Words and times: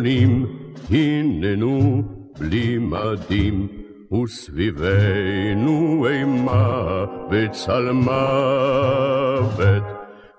80 0.00 0.46
הננו 0.90 2.02
בלי 2.38 2.78
מדים, 2.78 3.68
וסביבנו 4.12 6.06
אימה 6.08 7.04
וצל 7.30 7.90
מוות. 7.92 9.82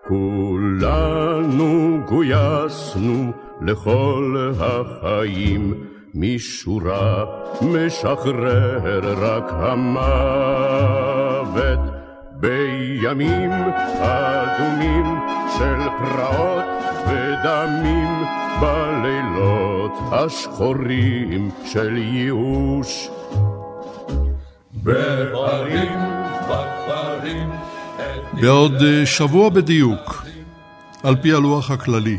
כולנו 0.07 1.99
גויסנו 2.07 3.31
לכל 3.61 4.51
החיים, 4.59 5.73
משורה 6.15 7.25
משחרר 7.62 9.13
רק 9.17 9.51
המוות. 9.53 10.71
בימים 12.41 13.51
אדומים 14.01 15.05
של 15.57 15.79
פרעות 15.99 16.80
ודמים 17.07 18.24
בלילות 18.62 19.91
השחורים 20.12 21.52
של 21.66 21.98
ייאוש. 21.98 23.10
בערים, 24.74 25.99
בכפרים, 26.49 27.49
בעוד 28.41 28.82
אה, 28.82 29.05
שבוע 29.05 29.49
בדיוק, 29.49 30.26
על 31.04 31.16
פי 31.16 31.34
הלוח 31.34 31.72
הכללי, 31.72 32.18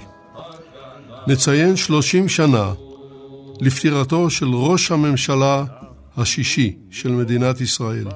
נציין 1.26 1.76
30 1.76 2.28
שנה 2.28 2.72
לפטירתו 3.60 4.30
של 4.30 4.46
ראש 4.46 4.90
הממשלה 4.90 5.64
השישי 6.16 6.76
של 6.90 7.10
מדינת 7.10 7.60
ישראל, 7.60 8.06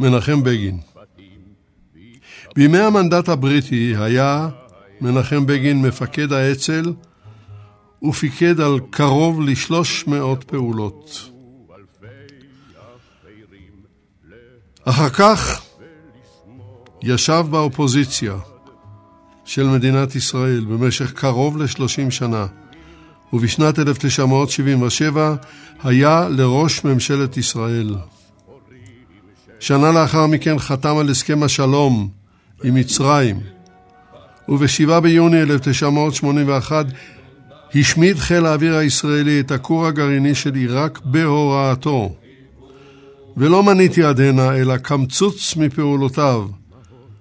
מנחם 0.00 0.42
בגין. 0.42 0.78
בימי 2.56 2.78
המנדט 2.78 3.28
הבריטי 3.28 3.94
היה 3.98 4.48
מנחם 5.00 5.46
בגין 5.46 5.82
מפקד 5.82 6.32
האצ"ל 6.32 6.92
ופיקד 8.02 8.60
על 8.60 8.80
קרוב 8.90 9.40
לשלוש 9.40 10.06
מאות 10.06 10.44
פעולות. 10.44 11.30
אחר 14.84 15.08
כך 15.08 15.62
ישב 17.02 17.46
באופוזיציה 17.50 18.34
של 19.44 19.66
מדינת 19.66 20.14
ישראל 20.14 20.64
במשך 20.64 21.12
קרוב 21.12 21.56
לשלושים 21.56 22.10
שנה, 22.10 22.46
ובשנת 23.32 23.78
1977 23.78 25.34
היה 25.82 26.28
לראש 26.28 26.84
ממשלת 26.84 27.36
ישראל. 27.36 27.94
שנה 29.60 29.92
לאחר 29.92 30.26
מכן 30.26 30.58
חתם 30.58 30.96
על 30.96 31.10
הסכם 31.10 31.42
השלום 31.42 32.08
עם 32.64 32.74
מצרים, 32.74 33.40
וב-7 34.48 35.00
ביוני 35.00 35.42
1981 35.42 36.86
השמיד 37.74 38.18
חיל 38.18 38.46
האוויר 38.46 38.76
הישראלי 38.76 39.40
את 39.40 39.50
הכור 39.50 39.86
הגרעיני 39.86 40.34
של 40.34 40.54
עיראק 40.54 41.00
בהוראתו. 41.04 42.14
ולא 43.36 43.62
מניתי 43.62 44.04
עד 44.04 44.20
הנה, 44.20 44.56
אלא 44.56 44.76
קמצוץ 44.76 45.56
מפעולותיו, 45.56 46.46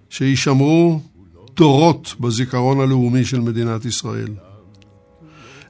שישמרו 0.10 1.00
דורות 1.56 2.16
בזיכרון 2.20 2.80
הלאומי 2.80 3.26
של 3.26 3.40
מדינת 3.40 3.86
ישראל. 3.86 4.30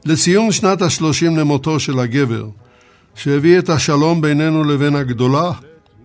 לציון 0.06 0.52
שנת 0.52 0.82
השלושים 0.82 1.38
למותו 1.38 1.80
של 1.80 2.00
הגבר, 2.00 2.48
שהביא 3.16 3.60
את 3.60 3.70
השלום 3.70 4.22
בינינו 4.22 4.64
לבין 4.64 4.96
הגדולה 4.96 5.52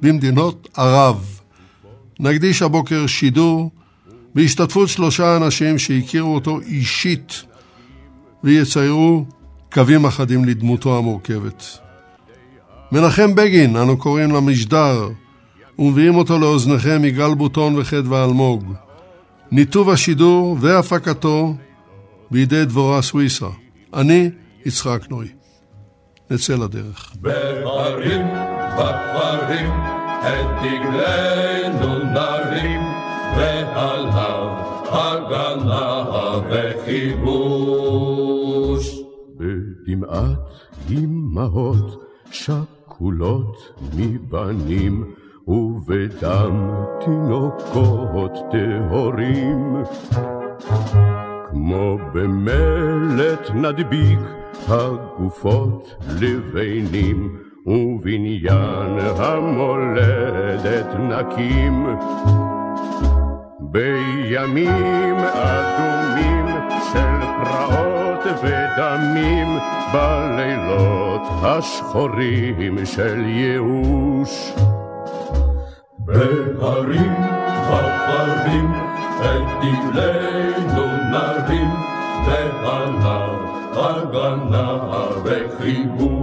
במדינות 0.02 0.68
ערב. 0.76 1.40
נקדיש 2.20 2.62
הבוקר 2.62 3.06
שידור 3.06 3.70
בהשתתפות 4.34 4.88
שלושה 4.88 5.36
אנשים 5.36 5.78
שהכירו 5.78 6.34
אותו 6.34 6.60
אישית 6.60 7.42
ויציירו 8.44 9.24
קווים 9.72 10.04
אחדים 10.04 10.44
לדמותו 10.44 10.98
המורכבת. 10.98 11.78
מנחם 12.92 13.34
בגין, 13.34 13.76
אנו 13.76 13.96
קוראים 13.96 14.30
למשדר, 14.30 15.08
ומביאים 15.78 16.14
אותו 16.14 16.38
לאוזניכם 16.38 17.04
יגאל 17.04 17.34
בוטון 17.34 17.78
וחדווה 17.78 18.24
אלמוג. 18.24 18.74
ניתוב 19.50 19.90
השידור 19.90 20.56
והפקתו 20.60 21.54
בידי 22.30 22.64
דבורה 22.64 23.02
סוויסה. 23.02 23.46
אני 23.94 24.30
יצחק 24.66 25.00
נוי. 25.10 25.28
נצא 26.30 26.54
לדרך. 26.54 27.12
בערים, 27.20 28.26
בכפרים, 28.78 29.70
את 30.20 30.46
דגלנו 30.62 31.98
נרים, 31.98 32.80
ועליו 33.36 34.48
הגנה 34.88 36.04
וכיבוש. 36.50 37.82
בדמעת 39.36 40.38
אמהות 40.90 42.02
שכולות 42.30 43.80
מבנים 43.96 45.14
ובדם 45.48 46.70
תינוקות 47.04 48.32
טהורים. 48.50 49.76
כמו 51.50 51.98
במלט 52.12 53.50
נדביק 53.54 54.18
הגופות 54.68 55.94
לבנים 56.20 57.38
ובניין 57.66 58.98
המולדת 59.16 60.86
נקים. 60.98 61.86
בימים 63.70 65.16
אדומים 65.32 66.46
של 66.92 67.26
פרעות 67.44 68.20
ודמים, 68.42 69.58
בלילות 69.92 71.22
השחורים 71.42 72.86
של 72.86 73.24
ייאוש. 73.26 74.52
בהרים, 75.98 77.14
בכפרים, 77.70 78.72
את 79.20 79.42
דגלנו 79.62 80.86
נרים, 81.10 81.70
ועליו 82.26 83.34
הגנה 83.74 84.78
וחיבור. 85.24 86.22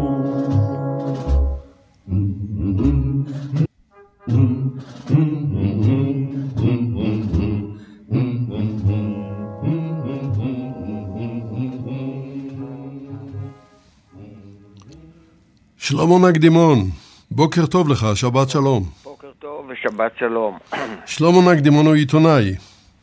שלמה 15.89 16.29
נקדימון, 16.29 16.89
בוקר 17.31 17.65
טוב 17.65 17.89
לך, 17.89 18.07
שבת 18.15 18.49
שלום. 18.49 18.89
בוקר 19.03 19.27
טוב 19.39 19.69
ושבת 19.69 20.11
שלום. 20.19 20.57
שלמה 21.05 21.53
נקדימון 21.53 21.85
הוא 21.85 21.95
עיתונאי. 21.95 22.55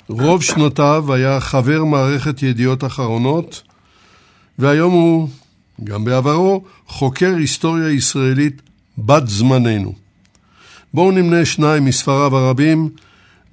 רוב 0.09 0.43
שנותיו 0.43 1.13
היה 1.13 1.41
חבר 1.41 1.85
מערכת 1.85 2.43
ידיעות 2.43 2.85
אחרונות, 2.85 3.63
והיום 4.59 4.93
הוא, 4.93 5.29
גם 5.85 6.05
בעברו, 6.05 6.65
חוקר 6.87 7.35
היסטוריה 7.37 7.91
ישראלית 7.91 8.63
בת 8.99 9.27
זמננו. 9.27 9.93
בואו 10.95 11.11
נמנה 11.11 11.45
שניים 11.45 11.85
מספריו 11.85 12.37
הרבים. 12.37 12.89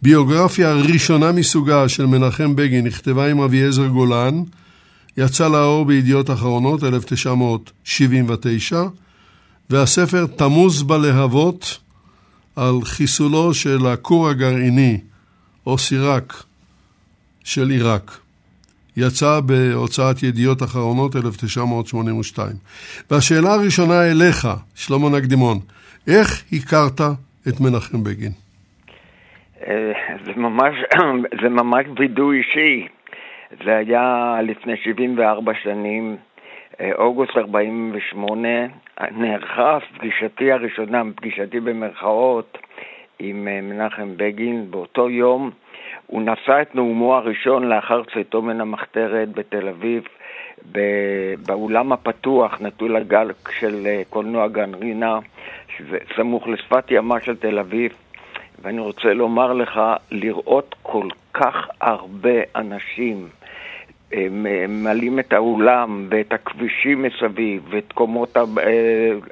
ביוגרפיה 0.01 0.73
ראשונה 0.73 1.31
מסוגה 1.31 1.89
של 1.89 2.05
מנחם 2.05 2.55
בגין 2.55 2.87
נכתבה 2.87 3.31
עם 3.31 3.41
אביעזר 3.41 3.87
גולן, 3.87 4.43
יצא 5.17 5.47
לאור 5.47 5.85
בידיעות 5.85 6.29
אחרונות 6.29 6.83
1979, 6.83 8.83
והספר 9.73 10.25
תמוז 10.37 10.83
בלהבות 10.83 11.79
על 12.55 12.75
חיסולו 12.83 13.53
של 13.53 13.87
הכור 13.93 14.29
הגרעיני, 14.29 14.97
או 15.67 15.77
סיראק, 15.77 16.33
של 17.43 17.69
עיראק. 17.69 18.11
יצא 18.97 19.39
בהוצאת 19.39 20.23
ידיעות 20.23 20.63
אחרונות 20.63 21.15
1982. 21.15 22.51
והשאלה 23.11 23.53
הראשונה 23.53 24.11
אליך, 24.11 24.47
שלמה 24.75 25.09
נקדימון, 25.17 25.57
איך 26.07 26.43
הכרת 26.53 27.01
את 27.47 27.61
מנחם 27.61 28.03
בגין? 28.03 28.31
אה, 29.67 29.91
זה 30.25 30.31
ממש, 30.35 30.75
זה 31.41 31.49
ממש 31.49 31.85
וידוי 31.99 32.37
אישי. 32.37 32.87
זה 33.65 33.75
היה 33.75 34.35
לפני 34.43 34.73
74 34.83 35.51
שנים, 35.63 36.17
אה, 36.81 36.91
אוגוסט 36.95 37.37
48, 37.37 38.49
נערכה 39.01 39.77
פגישתי 39.97 40.51
הראשונה, 40.51 41.01
פגישתי 41.15 41.59
במרכאות, 41.59 42.57
עם 43.19 43.47
אה, 43.47 43.61
מנחם 43.61 44.17
בגין. 44.17 44.71
באותו 44.71 45.09
יום 45.09 45.51
הוא 46.07 46.21
נשא 46.21 46.61
את 46.61 46.75
נאומו 46.75 47.15
הראשון 47.15 47.69
לאחר 47.69 48.03
צאתו 48.13 48.41
מן 48.41 48.61
המחתרת 48.61 49.31
בתל 49.31 49.67
אביב, 49.67 50.03
באולם 51.45 51.91
הפתוח, 51.91 52.61
נטול 52.61 52.95
הגל 52.95 53.31
של 53.59 53.87
קולנוע 54.09 54.47
גן 54.47 54.73
רינה, 54.73 55.19
סמוך 56.15 56.47
לשפת 56.47 56.85
ימה 56.91 57.19
של 57.21 57.35
תל 57.35 57.59
אביב. 57.59 57.91
ואני 58.61 58.79
רוצה 58.79 59.13
לומר 59.13 59.53
לך, 59.53 59.81
לראות 60.11 60.75
כל 60.81 61.07
כך 61.33 61.67
הרבה 61.81 62.41
אנשים 62.55 63.27
ממלאים 64.31 65.19
את 65.19 65.33
האולם 65.33 66.07
ואת 66.09 66.33
הכבישים 66.33 67.03
מסביב 67.03 67.63
ואת 67.69 67.91
קומות, 67.93 68.37
אה, 68.37 68.43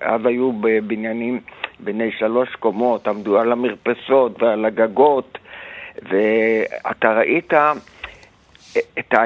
אז 0.02 0.22
היו 0.26 0.52
בבניינים 0.52 1.40
בני 1.80 2.12
שלוש 2.20 2.50
קומות, 2.60 3.08
עמדו 3.08 3.40
על 3.40 3.52
המרפסות 3.52 4.44
ועל 4.44 4.66
הגגות 4.66 5.38
ואתה 6.10 7.14
ראית 7.14 7.54
את 9.00 9.14
ה... 9.14 9.24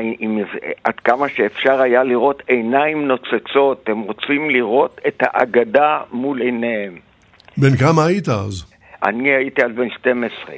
עד 0.84 0.94
כמה 1.04 1.30
שאפשר 1.30 1.82
היה 1.82 2.04
לראות 2.04 2.44
עיניים 2.48 3.08
נוצצות, 3.08 3.90
הם 3.90 4.02
רוצים 4.02 4.50
לראות 4.50 5.02
את 5.08 5.18
האגדה 5.22 6.00
מול 6.12 6.42
עיניהם. 6.42 6.98
בן 7.58 7.78
כמה 7.78 8.06
היית 8.06 8.30
אז? 8.30 8.66
אני 9.04 9.30
הייתי 9.30 9.64
אז 9.64 9.72
בן 9.72 9.90
12. 9.90 10.56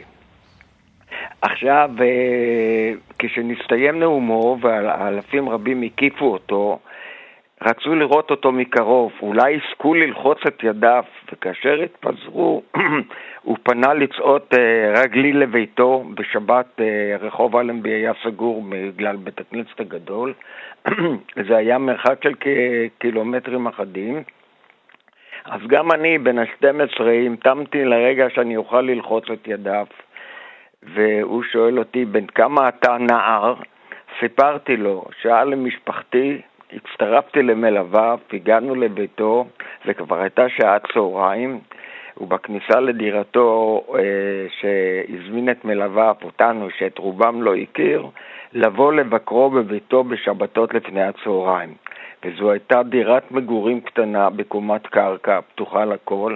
עכשיו, 1.41 1.89
אה, 2.01 2.91
כשנסתיים 3.19 3.99
נאומו 3.99 4.57
ואלפים 4.61 5.49
רבים 5.49 5.81
הקיפו 5.81 6.25
אותו, 6.25 6.79
רצו 7.61 7.95
לראות 7.95 8.31
אותו 8.31 8.51
מקרוב, 8.51 9.11
אולי 9.21 9.51
יזכו 9.51 9.93
ללחוץ 9.93 10.37
את 10.47 10.63
ידיו, 10.63 11.03
וכאשר 11.31 11.81
התפזרו, 11.81 12.61
הוא 13.43 13.57
פנה 13.63 13.93
לצעוד 13.93 14.41
אה, 14.53 15.01
רגלי 15.01 15.33
לביתו 15.33 16.03
בשבת, 16.15 16.65
אה, 16.79 17.15
רחוב 17.19 17.55
אלנבי 17.55 17.89
היה 17.89 18.11
סגור 18.23 18.63
בגלל 18.69 19.15
בית 19.15 19.39
הכנסת 19.39 19.79
הגדול, 19.79 20.33
זה 21.47 21.57
היה 21.57 21.77
מרחק 21.77 22.23
של 22.23 22.33
קילומטרים 22.99 23.67
אחדים. 23.67 24.23
אז 25.45 25.61
גם 25.67 25.91
אני, 25.91 26.17
בן 26.17 26.39
ה-12, 26.39 27.03
המתמתי 27.03 27.85
לרגע 27.85 28.29
שאני 28.29 28.57
אוכל 28.57 28.81
ללחוץ 28.81 29.23
את 29.33 29.47
ידיו, 29.47 29.85
והוא 30.83 31.43
שואל 31.43 31.79
אותי, 31.79 32.05
בן 32.05 32.25
כמה 32.25 32.69
אתה 32.69 32.97
נער? 32.97 33.53
סיפרתי 34.19 34.77
לו, 34.77 35.05
שאל 35.21 35.47
למשפחתי, 35.49 36.41
הצטרפתי 36.73 37.41
למלוויו, 37.41 38.19
הגענו 38.33 38.75
לביתו, 38.75 39.45
וכבר 39.85 40.21
הייתה 40.21 40.49
שעת 40.49 40.81
צהריים, 40.93 41.59
ובכניסה 42.17 42.79
לדירתו 42.79 43.81
אה, 43.95 44.01
שהזמין 44.59 45.49
את 45.49 45.65
מלוויו, 45.65 46.15
אותנו, 46.23 46.67
שאת 46.77 46.97
רובם 46.97 47.41
לא 47.41 47.55
הכיר, 47.55 48.07
לבוא 48.53 48.93
לבקרו 48.93 49.49
בביתו 49.49 50.03
בשבתות 50.03 50.73
לפני 50.73 51.03
הצהריים. 51.03 51.73
וזו 52.25 52.51
הייתה 52.51 52.83
דירת 52.83 53.31
מגורים 53.31 53.81
קטנה 53.81 54.29
בקומת 54.29 54.87
קרקע, 54.87 55.41
פתוחה 55.41 55.85
לכל. 55.85 56.35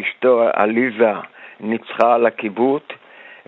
אשתו 0.00 0.42
עליזה 0.52 1.12
ניצחה 1.60 2.14
על 2.14 2.26
הקיבוט, 2.26 2.92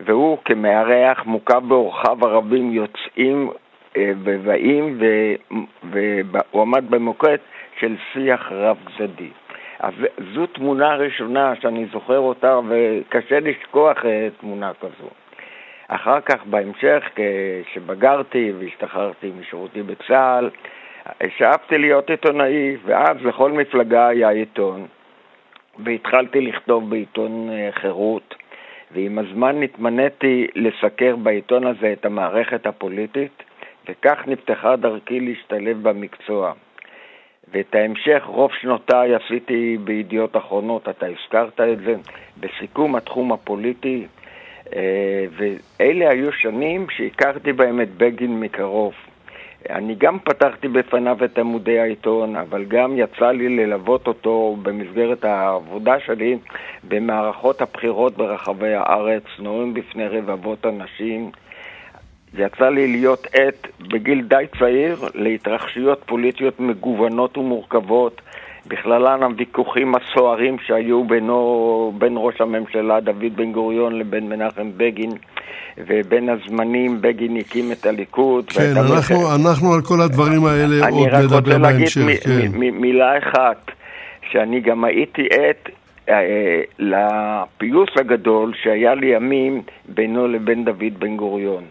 והוא 0.05 0.39
כמארח 0.45 1.27
מוקף 1.27 1.59
באורחיו 1.69 2.19
הרבים 2.23 2.73
יוצאים 2.73 3.51
אה, 3.97 4.13
ובאים, 4.25 4.99
והוא 5.83 6.63
עמד 6.63 6.91
במוקד 6.91 7.37
של 7.79 7.97
שיח 8.13 8.53
רב 8.53 8.77
צדדי. 8.99 9.31
אז 9.81 9.93
זו 10.35 10.47
תמונה 10.47 10.95
ראשונה 10.95 11.55
שאני 11.61 11.87
זוכר 11.93 12.19
אותה, 12.19 12.61
וקשה 12.69 13.41
לשכוח 13.41 14.05
אה, 14.05 14.29
תמונה 14.41 14.73
כזו. 14.81 15.09
אחר 15.89 16.21
כך, 16.21 16.47
בהמשך, 16.47 17.05
כשבגרתי 17.15 18.53
והשתחררתי 18.59 19.33
משירותי 19.41 19.83
בצה"ל, 19.83 20.51
שאפתי 21.37 21.79
להיות 21.79 22.11
עיתונאי, 22.11 22.77
ואז 22.85 23.17
לכל 23.25 23.53
מפלגה 23.53 24.09
היה 24.09 24.31
עיתון, 24.31 24.87
והתחלתי 25.79 26.41
לכתוב 26.41 26.91
בעיתון 26.91 27.51
אה, 27.51 27.69
חירות, 27.73 28.35
ועם 28.93 29.19
הזמן 29.19 29.61
נתמניתי 29.61 30.47
לסקר 30.55 31.17
בעיתון 31.17 31.67
הזה 31.67 31.93
את 31.93 32.05
המערכת 32.05 32.67
הפוליטית, 32.67 33.43
וכך 33.89 34.19
נפתחה 34.27 34.77
דרכי 34.77 35.21
להשתלב 35.21 35.89
במקצוע. 35.89 36.53
ואת 37.53 37.75
ההמשך, 37.75 38.23
רוב 38.27 38.51
שנותיי 38.61 39.15
עשיתי 39.15 39.77
בידיעות 39.85 40.37
אחרונות, 40.37 40.89
אתה 40.89 41.07
הזכרת 41.07 41.61
את 41.61 41.79
זה, 41.79 41.95
בסיכום 42.41 42.97
התחום 42.97 43.33
הפוליטי, 43.33 44.07
אה, 44.77 45.25
ואלה 45.37 46.11
היו 46.11 46.33
שנים 46.33 46.87
שהכרתי 46.91 47.53
בהם 47.53 47.81
את 47.81 47.91
בגין 47.97 48.41
מקרוב. 48.41 48.95
אני 49.71 49.95
גם 49.95 50.19
פתחתי 50.19 50.69
בפניו 50.69 51.25
את 51.25 51.39
עמודי 51.39 51.79
העיתון, 51.79 52.37
אבל 52.37 52.65
גם 52.65 52.99
יצא 52.99 53.31
לי 53.31 53.49
ללוות 53.49 54.07
אותו 54.07 54.57
במסגרת 54.63 55.25
העבודה 55.25 56.01
שלי 56.07 56.39
במערכות 56.89 57.63
הבחירות 57.63 58.17
ברחבי 58.17 58.75
הארץ, 58.75 59.23
נורים 59.39 59.75
בפני 59.75 60.07
רבבות 60.09 60.67
אנשים. 60.67 61.31
יצא 62.35 62.69
לי 62.69 62.89
להיות 62.89 63.27
עט 63.33 63.69
בגיל 63.81 64.23
די 64.23 64.45
צעיר 64.59 64.97
להתרחשויות 65.15 66.03
פוליטיות 66.07 66.61
מגוונות 66.61 67.39
ומורכבות, 67.39 68.21
בכללן 68.67 69.23
הוויכוחים 69.23 69.95
הסוערים 69.95 70.57
שהיו 70.67 71.05
בינו, 71.05 71.93
בין 71.99 72.15
ראש 72.17 72.41
הממשלה 72.41 73.01
דוד 73.01 73.37
בן 73.37 73.53
גוריון 73.53 73.99
לבין 73.99 74.29
מנחם 74.29 74.71
בגין. 74.77 75.11
ובין 75.79 76.29
הזמנים 76.29 77.01
בגין 77.01 77.37
הקים 77.37 77.73
את 77.73 77.87
הליכוד. 77.87 78.51
כן, 78.51 78.77
אנחנו, 78.77 79.21
מח... 79.21 79.41
אנחנו 79.41 79.75
על 79.75 79.81
כל 79.81 80.01
הדברים 80.01 80.45
האלה 80.45 80.89
עוד 80.89 81.09
נדבר 81.09 81.09
בהמשך. 81.09 81.17
אני 81.17 81.27
רק 81.27 81.33
רוצה 81.33 81.59
להגיד 81.59 81.89
כן. 82.19 82.59
מילה 82.81 83.19
אחת, 83.19 83.71
שאני 84.31 84.61
גם 84.61 84.85
הייתי 84.85 85.23
עד 85.23 85.73
אה, 86.09 86.61
לפיוס 86.79 87.89
הגדול 87.97 88.53
שהיה 88.63 88.95
לימים 88.95 89.63
בינו 89.89 90.29
לבין 90.29 90.65
דוד 90.65 90.99
בן 90.99 91.17
גוריון. 91.17 91.65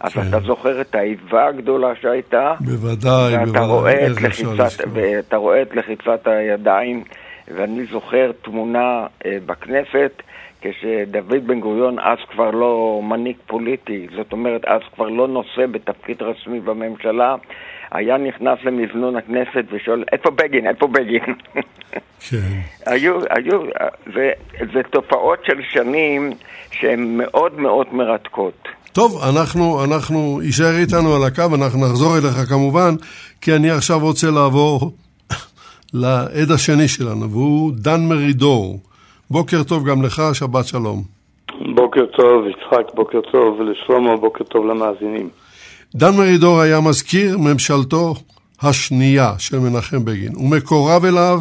אז 0.00 0.12
כן. 0.12 0.20
אתה 0.28 0.40
זוכר 0.40 0.80
את 0.80 0.94
האיבה 0.94 1.46
הגדולה 1.46 1.94
שהייתה? 2.00 2.54
בוודאי, 2.60 3.34
ואתה 3.34 3.44
בוודאי. 3.44 3.66
רואה 3.66 4.06
את 4.06 4.22
לחיצת, 4.22 4.84
ואתה 4.92 5.36
רואה 5.36 5.62
את 5.62 5.76
לחיצת 5.76 6.26
הידיים, 6.26 7.04
ואני 7.48 7.84
זוכר 7.84 8.30
תמונה 8.42 9.06
אה, 9.26 9.38
בכנסת 9.46 10.22
כשדוד 10.60 11.46
בן 11.46 11.60
גוריון 11.60 11.98
אז 11.98 12.18
כבר 12.30 12.50
לא 12.50 13.00
מנהיג 13.04 13.36
פוליטי, 13.46 14.06
זאת 14.16 14.32
אומרת 14.32 14.64
אז 14.64 14.80
כבר 14.94 15.08
לא 15.08 15.28
נושא 15.28 15.66
בתפקיד 15.66 16.22
רשמי 16.22 16.60
בממשלה, 16.60 17.34
היה 17.90 18.16
נכנס 18.16 18.58
למזנון 18.64 19.16
הכנסת 19.16 19.64
ושואל, 19.70 20.04
איפה 20.12 20.30
בגין? 20.30 20.66
איפה 20.66 20.86
בגין? 20.86 21.34
כן. 22.30 22.36
היו, 22.92 23.18
היו, 23.30 23.62
זה, 24.14 24.30
זה 24.72 24.82
תופעות 24.90 25.44
של 25.44 25.62
שנים 25.72 26.32
שהן 26.70 27.16
מאוד 27.16 27.60
מאוד 27.60 27.94
מרתקות. 27.94 28.68
טוב, 28.96 29.22
אנחנו, 29.28 29.84
אנחנו, 29.84 30.40
יישאר 30.42 30.78
איתנו 30.78 31.14
על 31.14 31.24
הקו, 31.24 31.54
אנחנו 31.54 31.86
נחזור 31.86 32.18
אליך 32.18 32.48
כמובן, 32.48 32.94
כי 33.40 33.56
אני 33.56 33.70
עכשיו 33.70 33.98
רוצה 34.00 34.30
לעבור 34.30 34.92
לעד 36.02 36.50
השני 36.54 36.88
שלנו, 36.88 37.30
והוא 37.30 37.72
דן 37.74 38.00
מרידור. 38.08 38.80
בוקר 39.30 39.62
טוב 39.62 39.88
גם 39.88 40.02
לך, 40.02 40.22
שבת 40.32 40.66
שלום. 40.66 41.02
בוקר 41.74 42.06
טוב, 42.16 42.44
יצחק, 42.46 42.94
בוקר 42.94 43.20
טוב 43.32 43.60
לשלמה, 43.60 44.16
בוקר 44.16 44.44
טוב 44.44 44.66
למאזינים. 44.66 45.28
דן 45.94 46.16
מרידור 46.16 46.60
היה 46.60 46.80
מזכיר 46.80 47.38
ממשלתו 47.38 48.14
השנייה 48.62 49.32
של 49.38 49.58
מנחם 49.58 50.04
בגין. 50.04 50.32
הוא 50.34 50.50
מקורב 50.50 51.04
אליו 51.04 51.40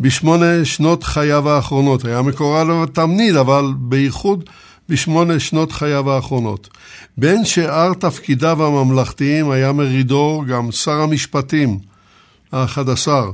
בשמונה 0.00 0.64
שנות 0.64 1.04
חייו 1.04 1.48
האחרונות. 1.48 2.04
היה 2.04 2.22
מקורב 2.22 2.70
אליו 2.70 2.86
תמיד, 2.86 3.36
אבל 3.36 3.64
בייחוד 3.78 4.44
בשמונה 4.90 5.40
שנות 5.40 5.72
חייו 5.72 6.10
האחרונות. 6.10 6.68
בין 7.16 7.44
שאר 7.44 7.94
תפקידיו 7.94 8.66
הממלכתיים 8.66 9.50
היה 9.50 9.72
מרידור 9.72 10.44
גם 10.44 10.72
שר 10.72 11.00
המשפטים, 11.00 11.78
האחד 12.52 12.88
עשר, 12.88 13.30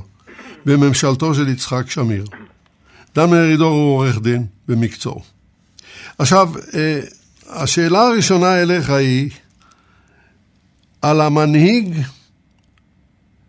בממשלתו 0.65 1.35
של 1.35 1.47
יצחק 1.47 1.89
שמיר. 1.89 2.25
דן 3.15 3.29
מרידור 3.29 3.71
הוא 3.71 3.95
עורך 3.95 4.19
דין 4.21 4.45
במקצועו. 4.67 5.21
עכשיו, 6.17 6.49
אה, 6.73 6.99
השאלה 7.49 8.01
הראשונה 8.01 8.61
אליך 8.61 8.89
היא, 8.89 9.29
על 11.01 11.21
המנהיג 11.21 11.97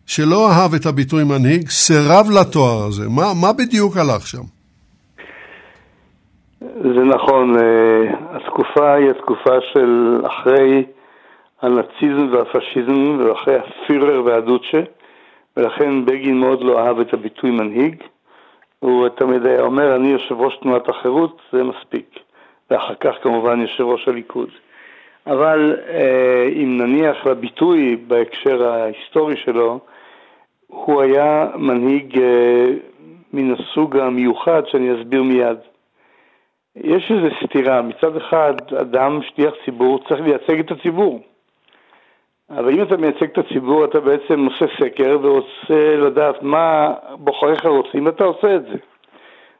שלא 0.07 0.53
אהב 0.53 0.75
את 0.75 0.87
הביטוי 0.87 1.25
מנהיג, 1.25 1.71
סירב 1.71 2.31
לתואר 2.31 2.85
הזה. 2.85 3.09
מה, 3.09 3.35
מה 3.35 3.53
בדיוק 3.53 3.97
הלך 3.97 4.27
שם? 4.27 4.43
זה 6.61 7.05
נכון, 7.05 7.57
אה, 7.59 8.15
התקופה 8.31 8.93
היא 8.93 9.11
התקופה 9.11 9.61
של 9.73 10.21
אחרי 10.27 10.85
הנאציזם 11.63 12.33
והפשיזם 12.33 13.19
ואחרי 13.19 13.57
הפירר 13.57 14.23
והדוצ'ה, 14.25 14.81
ולכן 15.57 16.05
בגין 16.05 16.41
מאוד 16.41 16.63
לא 16.63 16.79
אהב 16.79 17.01
את 17.01 17.15
הביטוי 17.15 17.51
מנהיג. 17.51 18.03
הוא 18.79 19.09
תמיד 19.09 19.47
היה 19.47 19.63
אומר, 19.63 19.97
אני 19.97 20.09
יושב 20.09 20.41
ראש 20.41 20.57
תנועת 20.57 20.89
החירות, 20.89 21.41
זה 21.53 21.65
מספיק. 21.65 22.19
ואחר 22.71 22.95
כך 22.95 23.15
כמובן 23.23 23.61
יושב 23.61 23.85
ראש 23.85 24.09
הליכוד. 24.09 24.49
אבל 25.27 25.77
אה, 25.89 26.49
אם 26.53 26.77
נניח 26.81 27.27
לביטוי 27.27 27.97
בהקשר 28.07 28.69
ההיסטורי 28.69 29.37
שלו, 29.37 29.79
הוא 30.67 31.03
היה 31.03 31.47
מנהיג 31.57 32.19
אה, 32.21 32.67
מן 33.33 33.55
הסוג 33.55 33.97
המיוחד 33.97 34.63
שאני 34.67 35.01
אסביר 35.01 35.23
מיד. 35.23 35.59
יש 36.85 37.13
איזו 37.13 37.35
סתירה, 37.45 37.83
מצד 37.83 38.17
אחד 38.17 38.55
אדם 38.81 39.21
שליח 39.23 39.55
ציבור 39.65 40.01
צריך 40.09 40.21
לייצג 40.21 40.59
את 40.59 40.71
הציבור. 40.71 41.21
אבל 42.51 42.75
אם 42.75 42.83
אתה 42.83 42.97
מייצג 42.97 43.25
את 43.25 43.39
הציבור 43.39 43.85
אתה 43.85 44.01
בעצם 44.01 44.45
עושה 44.45 44.65
סקר 44.81 45.19
ורוצה 45.23 45.97
לדעת 45.97 46.43
מה 46.43 46.95
בוחריך 47.19 47.67
רוצים, 47.67 48.09
אתה 48.09 48.25
עושה 48.25 48.57
את 48.57 48.63
זה. 48.63 48.77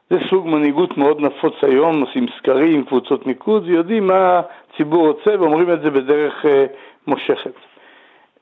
זה 0.09 0.17
סוג 0.29 0.47
מנהיגות 0.47 0.97
מאוד 0.97 1.21
נפוץ 1.21 1.53
היום, 1.61 2.01
עושים 2.01 2.25
סקרים, 2.37 2.85
קבוצות 2.85 3.27
מיקוד, 3.27 3.63
ויודעים 3.67 4.07
מה 4.07 4.41
הציבור 4.73 5.07
רוצה 5.07 5.31
ואומרים 5.39 5.73
את 5.73 5.81
זה 5.81 5.89
בדרך 5.89 6.45
uh, 6.45 6.47
מושכת. 7.07 7.53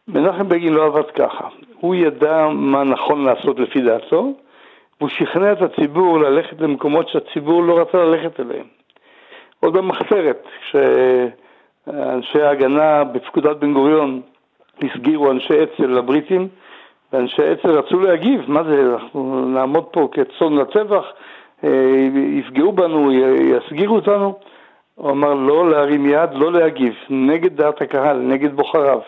מנחם 0.07 0.50
בגין 0.50 0.74
לא 0.74 0.86
עבד 0.86 1.12
ככה. 1.12 1.48
הוא 1.79 1.96
ידע 1.96 2.48
מה 2.51 2.84
נכון 2.84 3.25
לעשות 3.25 3.60
לפי 3.60 3.81
דעתו, 3.81 4.34
והוא 4.99 5.09
שכנע 5.09 5.51
את 5.51 5.61
הציבור 5.61 6.19
ללכת 6.19 6.61
למקומות 6.61 7.09
שהציבור 7.09 7.63
לא 7.63 7.79
רצה 7.79 7.97
ללכת 7.97 8.39
אליהם. 8.39 8.65
עוד 9.59 9.73
במחתרת, 9.73 10.47
כשאנשי 10.61 12.41
ההגנה 12.41 13.03
בפקודת 13.03 13.57
בן 13.57 13.73
גוריון 13.73 14.21
הסגירו 14.83 15.31
אנשי 15.31 15.63
אצ"ל 15.63 15.87
לבריטים, 15.87 16.47
ואנשי 17.13 17.51
אצ"ל 17.51 17.69
רצו 17.69 17.99
להגיב, 17.99 18.41
מה 18.47 18.63
זה, 18.63 18.93
אנחנו 18.93 19.45
נעמוד 19.45 19.83
פה 19.83 20.09
כצאן 20.11 20.53
לטבח, 20.53 21.05
אה, 21.63 22.07
יפגעו 22.13 22.71
בנו, 22.71 23.11
יסגירו 23.41 23.95
אותנו. 23.95 24.39
הוא 24.95 25.11
אמר 25.11 25.33
לא 25.33 25.69
להרים 25.69 26.05
יד, 26.05 26.29
לא 26.33 26.51
להגיב, 26.51 26.95
נגד 27.09 27.55
דעת 27.55 27.81
הקהל, 27.81 28.17
נגד 28.17 28.55
בוחריו. 28.55 28.99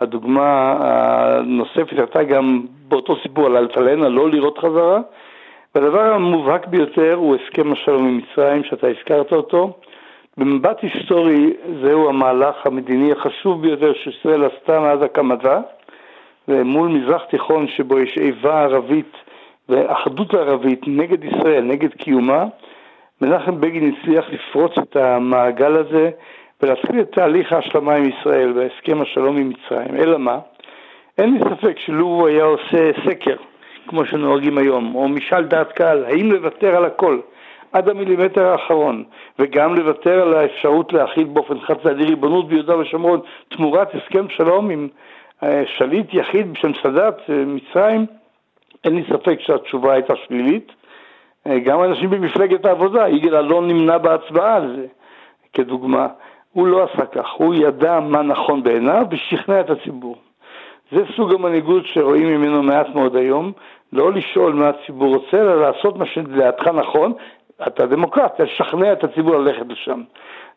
הדוגמה 0.00 0.76
הנוספת 0.80 1.98
הייתה 1.98 2.22
גם 2.22 2.60
באותו 2.88 3.16
סיפור 3.22 3.46
על 3.46 3.56
אלטלנה, 3.56 4.08
לא 4.08 4.30
לראות 4.30 4.58
חזרה. 4.58 5.00
והדבר 5.74 6.12
המובהק 6.14 6.66
ביותר 6.66 7.14
הוא 7.14 7.36
הסכם 7.36 7.72
השלום 7.72 8.06
עם 8.06 8.18
מצרים, 8.18 8.64
שאתה 8.64 8.86
הזכרת 8.86 9.32
אותו. 9.32 9.72
במבט 10.36 10.82
היסטורי 10.82 11.52
זהו 11.82 12.08
המהלך 12.08 12.66
המדיני 12.66 13.12
החשוב 13.12 13.62
ביותר 13.62 13.92
שישראל 13.94 14.44
עשתה 14.44 14.80
מאז 14.80 15.02
הקמתה, 15.02 15.60
ומול 16.48 16.88
מזרח 16.88 17.22
תיכון 17.24 17.68
שבו 17.68 17.98
יש 17.98 18.18
איבה 18.18 18.62
ערבית 18.62 19.12
ואחדות 19.68 20.34
ערבית 20.34 20.80
נגד 20.86 21.24
ישראל, 21.24 21.64
נגד 21.64 21.92
קיומה, 21.92 22.44
מנחם 23.20 23.60
בגין 23.60 23.92
הצליח 23.92 24.24
לפרוץ 24.30 24.78
את 24.78 24.96
המעגל 24.96 25.76
הזה 25.76 26.10
ולהתחיל 26.62 27.00
את 27.00 27.12
תהליך 27.12 27.52
ההשלמה 27.52 27.94
עם 27.94 28.08
ישראל 28.08 28.52
והסכם 28.56 29.00
השלום 29.00 29.36
עם 29.36 29.48
מצרים. 29.48 29.96
אלא 29.96 30.18
מה? 30.18 30.38
אין 31.18 31.34
לי 31.34 31.40
ספק 31.40 31.78
שלו 31.78 32.06
הוא 32.06 32.28
היה 32.28 32.44
עושה 32.44 32.90
סקר, 33.06 33.36
כמו 33.88 34.04
שנוהגים 34.04 34.58
היום, 34.58 34.94
או 34.94 35.08
משאל 35.08 35.44
דעת 35.44 35.72
קהל, 35.72 36.04
האם 36.04 36.32
לוותר 36.32 36.76
על 36.76 36.84
הכל 36.84 37.20
עד 37.72 37.88
המילימטר 37.88 38.46
האחרון, 38.46 39.04
וגם 39.38 39.74
לוותר 39.74 40.22
על 40.22 40.34
האפשרות 40.34 40.92
להכיל 40.92 41.24
באופן 41.24 41.60
חד 41.60 41.74
צדדי 41.82 42.04
ריבונות 42.04 42.48
ביהודה 42.48 42.78
ושומרון 42.78 43.20
תמורת 43.48 43.88
הסכם 43.94 44.28
שלום 44.28 44.70
עם 44.70 44.88
אה, 45.42 45.62
שליט 45.66 46.14
יחיד 46.14 46.52
בשם 46.52 46.70
סאדאת, 46.82 47.14
אה, 47.30 47.44
מצרים, 47.46 48.06
אין 48.84 48.94
לי 48.94 49.02
ספק 49.12 49.40
שהתשובה 49.40 49.92
הייתה 49.92 50.14
שלילית. 50.16 50.72
אה, 51.46 51.58
גם 51.58 51.84
אנשים 51.84 52.10
במפלגת 52.10 52.64
העבודה, 52.64 53.08
יגאל 53.08 53.36
אלון 53.36 53.68
נמנע 53.68 53.98
בהצבעה 53.98 54.56
על 54.56 54.76
זה, 54.76 54.86
כדוגמה. 55.52 56.06
הוא 56.58 56.66
לא 56.68 56.82
עשה 56.84 57.06
כך, 57.06 57.30
הוא 57.36 57.54
ידע 57.54 58.00
מה 58.00 58.22
נכון 58.22 58.62
בעיניו 58.62 59.06
ושכנע 59.10 59.60
את 59.60 59.70
הציבור. 59.70 60.16
זה 60.92 61.02
סוג 61.16 61.34
המנהיגות 61.34 61.86
שרואים 61.86 62.26
ממנו 62.26 62.62
מעט 62.62 62.94
מאוד 62.94 63.16
היום, 63.16 63.52
לא 63.92 64.12
לשאול 64.12 64.52
מה 64.52 64.68
הציבור 64.68 65.16
רוצה, 65.16 65.36
אלא 65.36 65.60
לעשות 65.60 65.96
מה 65.96 66.06
שלדעתך 66.06 66.66
נכון, 66.66 67.12
אתה 67.66 67.86
דמוקרט, 67.86 68.40
לשכנע 68.40 68.92
את 68.92 69.04
הציבור 69.04 69.36
ללכת 69.36 69.66
לשם. 69.68 70.02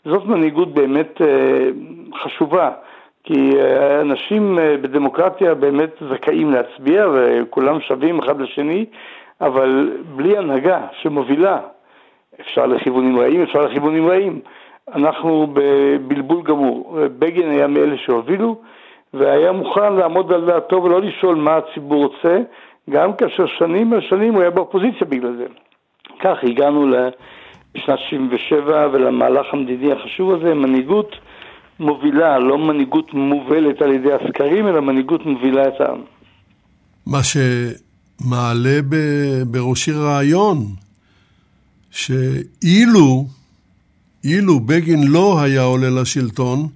זאת 0.05 0.25
מנהיגות 0.25 0.73
באמת 0.73 1.21
אה, 1.21 1.69
חשובה, 2.23 2.71
כי 3.23 3.51
אה, 3.59 4.01
אנשים 4.01 4.59
אה, 4.59 4.77
בדמוקרטיה 4.81 5.53
באמת 5.53 5.89
זכאים 6.09 6.51
להצביע 6.51 7.07
וכולם 7.13 7.81
שווים 7.81 8.19
אחד 8.19 8.41
לשני, 8.41 8.85
אבל 9.41 9.91
בלי 10.15 10.37
הנהגה 10.37 10.79
שמובילה, 11.01 11.59
אפשר 12.41 12.65
לכיוונים 12.65 13.19
רעים, 13.19 13.41
אפשר 13.41 13.59
לכיוונים 13.61 14.07
רעים. 14.07 14.41
אנחנו 14.95 15.53
בבלבול 15.53 16.43
גמור. 16.43 16.99
בגין 17.19 17.49
היה 17.49 17.67
מאלה 17.67 17.95
שהובילו, 18.05 18.61
והיה 19.13 19.51
מוכן 19.51 19.93
לעמוד 19.93 20.31
על 20.31 20.45
דעתו 20.45 20.83
ולא 20.83 21.01
לשאול 21.01 21.35
מה 21.35 21.57
הציבור 21.57 22.05
רוצה, 22.05 22.37
גם 22.89 23.13
כאשר 23.13 23.45
שנים 23.59 23.93
על 23.93 24.01
שנים 24.01 24.33
הוא 24.33 24.41
היה 24.41 24.51
באופוזיציה 24.51 25.07
בגלל 25.07 25.35
זה. 25.37 25.45
כך 26.19 26.37
הגענו 26.43 26.87
לשנת 26.87 27.99
77' 28.09 28.87
ולמהלך 28.91 29.45
המדיני 29.53 29.91
החשוב 29.91 30.33
הזה, 30.33 30.53
מנהיגות 30.53 31.15
מובילה, 31.79 32.39
לא 32.39 32.57
מנהיגות 32.57 33.13
מובלת 33.13 33.81
על 33.81 33.91
ידי 33.91 34.13
הסקרים, 34.13 34.67
אלא 34.67 34.79
מנהיגות 34.79 35.25
מובילה 35.25 35.67
את 35.67 35.81
העם. 35.81 36.01
מה 37.07 37.19
שמעלה 37.23 38.79
בראשי 39.51 39.91
רעיון, 39.91 40.57
שאילו, 41.91 43.25
אילו 44.23 44.59
בגין 44.59 45.07
לא 45.07 45.41
היה 45.41 45.61
עולה 45.61 45.89
לשלטון, 46.01 46.67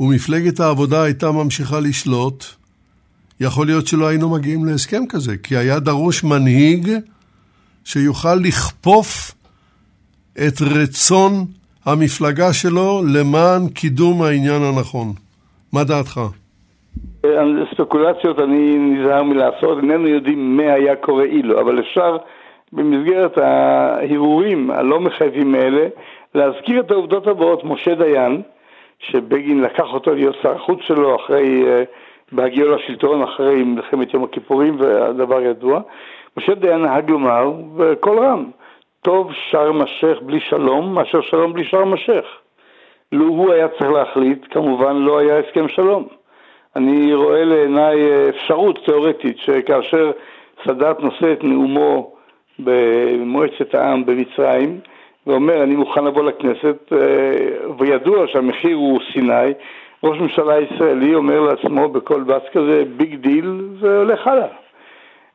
ומפלגת 0.00 0.60
העבודה 0.60 1.02
הייתה 1.02 1.32
ממשיכה 1.32 1.80
לשלוט, 1.80 2.44
יכול 3.40 3.66
להיות 3.66 3.86
שלא 3.86 4.06
היינו 4.06 4.30
מגיעים 4.30 4.64
להסכם 4.64 5.02
כזה, 5.08 5.36
כי 5.42 5.56
היה 5.56 5.78
דרוש 5.78 6.24
מנהיג 6.24 6.88
שיוכל 7.84 8.34
לכפוף 8.34 9.32
את 10.34 10.62
רצון 10.62 11.32
המפלגה 11.84 12.52
שלו 12.52 13.02
למען 13.14 13.68
קידום 13.68 14.22
העניין 14.22 14.62
הנכון. 14.62 15.12
מה 15.72 15.84
דעתך? 15.84 16.20
ספקולציות 17.74 18.38
אני 18.38 18.78
נזהר 18.78 19.22
מלעשות, 19.22 19.78
איננו 19.78 20.08
יודעים 20.08 20.56
מה 20.56 20.72
היה 20.72 20.96
קורה 20.96 21.24
אילו, 21.24 21.60
אבל 21.60 21.80
אפשר 21.80 22.16
במסגרת 22.72 23.38
ההרהורים 23.38 24.70
הלא 24.70 25.00
מחייבים 25.00 25.54
האלה 25.54 25.86
להזכיר 26.34 26.80
את 26.80 26.90
העובדות 26.90 27.26
הבאות. 27.26 27.64
משה 27.64 27.94
דיין, 27.94 28.42
שבגין 28.98 29.60
לקח 29.60 29.92
אותו 29.92 30.14
להיות 30.14 30.36
שר 30.42 30.54
החוץ 30.56 30.78
שלו 30.82 31.16
אחרי, 31.16 31.64
אה, 31.66 31.82
בהגיעו 32.32 32.68
לשלטון 32.68 33.22
אחרי 33.22 33.62
מלחמת 33.62 34.14
יום 34.14 34.24
הכיפורים 34.24 34.76
והדבר 34.80 35.42
ידוע, 35.42 35.80
משה 36.36 36.54
דיין 36.54 36.82
נהג 36.82 37.10
לומר 37.10 37.52
בקול 37.76 38.18
רם, 38.18 38.50
טוב 39.02 39.32
שארם 39.32 39.82
א-שייח 39.82 40.18
בלי 40.22 40.40
שלום 40.40 40.94
מאשר 40.94 41.20
שלום 41.20 41.52
בלי 41.52 41.64
שארם 41.64 41.92
א-שייח. 41.92 42.26
לו 43.12 43.28
הוא 43.28 43.52
היה 43.52 43.68
צריך 43.68 43.90
להחליט, 43.90 44.46
כמובן 44.50 44.96
לא 44.96 45.18
היה 45.18 45.38
הסכם 45.38 45.68
שלום. 45.68 46.06
אני 46.76 47.14
רואה 47.14 47.44
לעיניי 47.44 48.28
אפשרות 48.28 48.84
תיאורטית 48.84 49.38
שכאשר 49.38 50.10
סאדאת 50.64 51.00
נושא 51.00 51.32
את 51.32 51.44
נאומו 51.44 52.14
במועצת 52.58 53.74
העם 53.74 54.06
במצרים 54.06 54.80
ואומר 55.26 55.62
אני 55.62 55.76
מוכן 55.76 56.04
לבוא 56.04 56.22
לכנסת 56.22 56.92
אה, 56.92 56.98
וידוע 57.78 58.26
שהמחיר 58.26 58.76
הוא 58.76 59.00
סיני, 59.12 59.52
ראש 60.04 60.18
ממשלה 60.18 60.60
ישראלי 60.60 61.14
אומר 61.14 61.40
לעצמו 61.40 61.88
בכל 61.88 62.22
בס 62.22 62.42
כזה 62.52 62.84
big 62.96 63.14
deal 63.14 63.60
והולך 63.80 64.26
הלאה. 64.26 64.46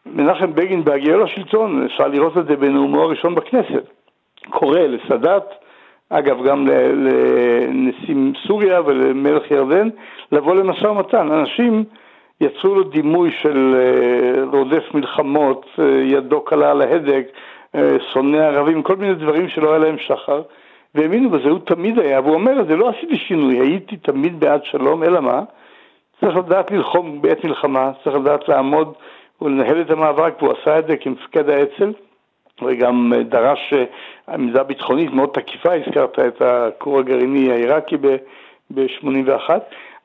מנחם 0.05 0.53
בגין 0.53 0.83
בהגיעו 0.83 1.23
לשלטון, 1.23 1.85
אפשר 1.85 2.07
לראות 2.07 2.37
את 2.37 2.45
זה 2.45 2.55
בנאומו 2.55 3.01
הראשון 3.03 3.35
בכנסת, 3.35 3.83
קורא 4.49 4.79
לסאדאת, 4.79 5.43
אגב 6.09 6.43
גם 6.43 6.67
לנשיא 6.93 8.15
סוריה 8.47 8.81
ולמלך 8.85 9.51
ירדן, 9.51 9.89
לבוא 10.31 10.55
למשא 10.55 10.87
ומתן. 10.87 11.31
אנשים 11.31 11.83
יצרו 12.41 12.75
לו 12.75 12.83
דימוי 12.83 13.31
של 13.41 13.75
אה, 13.75 14.43
רודף 14.51 14.83
מלחמות, 14.93 15.65
אה, 15.79 15.85
ידו 16.03 16.41
קלה 16.41 16.71
על 16.71 16.81
ההדק, 16.81 17.27
שונא 18.13 18.37
ערבים, 18.37 18.83
כל 18.83 18.95
מיני 18.95 19.15
דברים 19.15 19.49
שלא 19.49 19.69
היה 19.69 19.77
להם 19.77 19.97
שחר, 19.97 20.41
והאמינו 20.95 21.29
בזה, 21.29 21.49
הוא 21.49 21.59
תמיד 21.59 21.99
היה, 21.99 22.21
והוא 22.21 22.33
אומר, 22.33 22.63
זה 22.67 22.75
לא 22.75 22.89
עשיתי 22.89 23.17
שינוי, 23.17 23.59
הייתי 23.59 23.97
תמיד 23.97 24.39
בעד 24.39 24.63
שלום, 24.63 25.03
אלא 25.03 25.19
מה? 25.19 25.41
צריך 26.21 26.37
לדעת 26.37 26.71
ללחום 26.71 27.21
בעת 27.21 27.43
מלחמה, 27.43 27.91
צריך 28.03 28.15
לדעת 28.15 28.49
לעמוד 28.49 28.93
ולנהל 29.41 29.81
את 29.81 29.91
המאבק, 29.91 30.33
והוא 30.41 30.53
עשה 30.61 30.79
את 30.79 30.87
זה 30.87 30.97
כמפקד 30.97 31.49
האצ"ל, 31.49 31.93
וגם 32.61 33.13
דרש 33.29 33.73
עמדה 34.29 34.63
ביטחונית 34.63 35.13
מאוד 35.13 35.29
תקיפה, 35.29 35.73
הזכרת 35.73 36.19
את 36.19 36.41
הכור 36.41 36.99
הגרעיני 36.99 37.51
העיראקי 37.51 37.97
ב-81, 38.73 39.49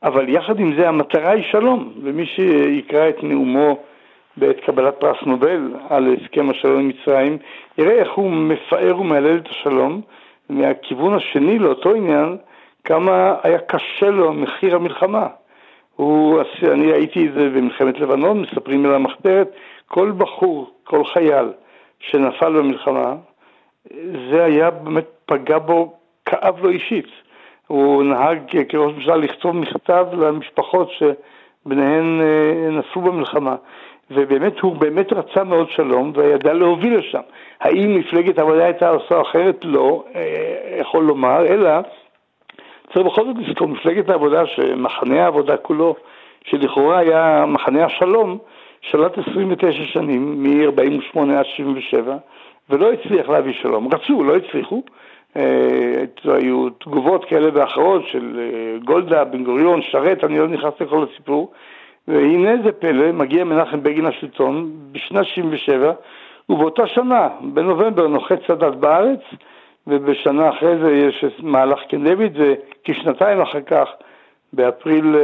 אבל 0.02 0.28
יחד 0.28 0.61
עם 0.61 0.75
זה 0.76 0.88
המטרה 0.88 1.31
היא 1.31 1.45
שלום, 1.50 1.92
ומי 2.02 2.26
שיקרא 2.26 3.09
את 3.09 3.23
נאומו 3.23 3.78
בעת 4.37 4.61
קבלת 4.61 4.95
פרס 5.01 5.17
נובל 5.27 5.75
על 5.89 6.15
הסכם 6.15 6.51
השלום 6.51 6.81
עם 6.81 6.89
מצרים, 6.89 7.39
יראה 7.79 7.93
איך 7.93 8.12
הוא 8.12 8.31
מפאר 8.31 9.01
ומהלל 9.01 9.37
את 9.37 9.49
השלום, 9.49 10.01
מהכיוון 10.49 11.15
השני 11.15 11.59
לאותו 11.59 11.95
עניין, 11.95 12.37
כמה 12.85 13.35
היה 13.43 13.59
קשה 13.59 14.11
לו 14.11 14.33
מחיר 14.33 14.77
המלחמה. 14.77 15.27
הוא, 15.97 16.41
אני 16.73 16.93
הייתי 16.93 17.27
את 17.27 17.33
זה 17.35 17.51
במלחמת 17.51 18.01
לבנון, 18.01 18.41
מספרים 18.41 18.87
על 18.87 18.95
המחתרת, 18.95 19.51
כל 19.87 20.12
בחור, 20.19 20.71
כל 20.85 21.05
חייל 21.05 21.53
שנפל 22.01 22.53
במלחמה, 22.53 23.15
זה 24.31 24.45
היה 24.45 24.71
באמת 24.71 25.07
פגע 25.27 25.59
בו, 25.59 25.93
כאב 26.25 26.62
לו 26.62 26.69
אישית. 26.69 27.07
הוא 27.67 28.03
נהג 28.03 28.39
כראש 28.69 28.93
ממשלה 28.93 29.17
לכתוב 29.17 29.57
מכתב 29.57 30.07
למשפחות 30.12 30.91
שבניהן 30.91 32.21
אה, 32.21 32.71
נפלו 32.71 33.03
במלחמה. 33.03 33.57
ובאמת, 34.14 34.61
הוא 34.61 34.76
באמת 34.76 35.12
רצה 35.12 35.45
מאוד 35.45 35.71
שלום 35.71 36.12
וידע 36.14 36.52
להוביל 36.52 36.99
לשם. 36.99 37.21
האם 37.61 37.97
מפלגת 37.97 38.38
העבודה 38.38 38.64
הייתה 38.64 38.88
עושה 38.88 39.21
אחרת? 39.21 39.57
לא, 39.64 40.04
אה, 40.14 40.78
יכול 40.81 41.04
לומר, 41.04 41.47
אלא 41.47 41.71
צריך 42.92 43.07
בכל 43.07 43.25
זאת 43.25 43.37
לזכור, 43.38 43.69
מפלגת 43.69 44.09
העבודה, 44.09 44.47
שמחנה 44.47 45.25
העבודה 45.25 45.57
כולו, 45.57 45.95
שלכאורה 46.45 46.99
היה 46.99 47.45
מחנה 47.49 47.85
השלום, 47.85 48.38
שלט 48.81 49.19
29 49.19 49.85
שנים, 49.85 50.42
מ-48 50.42 51.19
עד 51.38 51.45
77, 51.57 52.16
ולא 52.71 52.92
הצליח 52.92 53.28
להביא 53.28 53.52
שלום. 53.52 53.88
רצו, 53.95 54.25
לא 54.25 54.37
הצליחו. 54.37 54.83
אה, 55.37 56.04
היו 56.25 56.71
תגובות 56.71 57.25
כאלה 57.25 57.50
ואחרות 57.54 58.02
של 58.07 58.40
אה, 58.40 58.78
גולדה, 58.85 59.25
בן 59.25 59.45
גוריון, 59.45 59.83
שרת, 59.83 60.25
אני 60.25 60.38
לא 60.38 60.49
נכנס 60.49 60.73
לכל 60.81 61.07
הסיפור. 61.11 61.52
והנה 62.09 62.50
זה 62.64 62.73
פלא, 62.73 63.12
מגיע 63.12 63.44
מנחם 63.44 63.82
בגין 63.82 64.04
לשלטון 64.04 64.71
בשנת 64.92 65.25
67, 65.25 65.92
ובאותה 66.49 66.87
שנה, 66.87 67.28
בנובמבר, 67.40 68.06
נוחת 68.06 68.38
סאדאת 68.47 68.76
בארץ, 68.76 69.21
ובשנה 69.87 70.49
אחרי 70.49 70.78
זה 70.78 70.92
יש 70.92 71.25
מהלך 71.38 71.80
קנדביט, 71.88 72.32
וכשנתיים 72.35 73.40
אחר 73.40 73.61
כך, 73.61 73.88
באפריל 74.52 75.16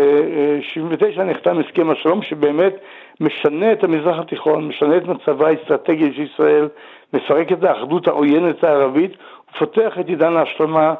79 0.60 1.20
אה, 1.20 1.26
אה, 1.26 1.30
נחתם 1.30 1.58
הסכם 1.58 1.90
השלום, 1.90 2.22
שבאמת 2.22 2.74
משנה 3.20 3.72
את 3.72 3.84
המזרח 3.84 4.18
התיכון, 4.18 4.68
משנה 4.68 4.96
את 4.96 5.06
מצבה 5.06 5.48
האסטרטגי 5.48 6.12
של 6.14 6.22
ישראל, 6.22 6.68
מפרק 7.12 7.52
את 7.52 7.64
האחדות 7.64 8.08
העוינת 8.08 8.64
הערבית, 8.64 9.12
ופותח 9.50 9.98
את 10.00 10.08
עידן 10.08 10.36
ההשלמה 10.36 10.94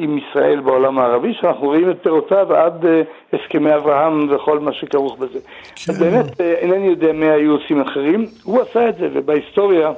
עם 0.00 0.18
ישראל 0.18 0.60
בעולם 0.60 0.98
הערבי, 0.98 1.34
שאנחנו 1.34 1.66
רואים 1.66 1.90
את 1.90 2.02
פירותיו 2.02 2.54
עד 2.54 2.84
הסכמי 3.32 3.74
אברהם 3.74 4.26
וכל 4.30 4.58
מה 4.58 4.72
שכרוך 4.72 5.18
בזה. 5.18 5.38
כן. 5.40 5.92
אז 5.92 6.02
באמת, 6.02 6.40
אינני 6.40 6.86
יודע 6.86 7.12
מי 7.12 7.26
היו 7.26 7.52
עושים 7.52 7.80
אחרים, 7.80 8.26
הוא 8.44 8.60
עשה 8.60 8.88
את 8.88 8.96
זה, 8.96 9.08
ובהיסטוריה 9.12 9.92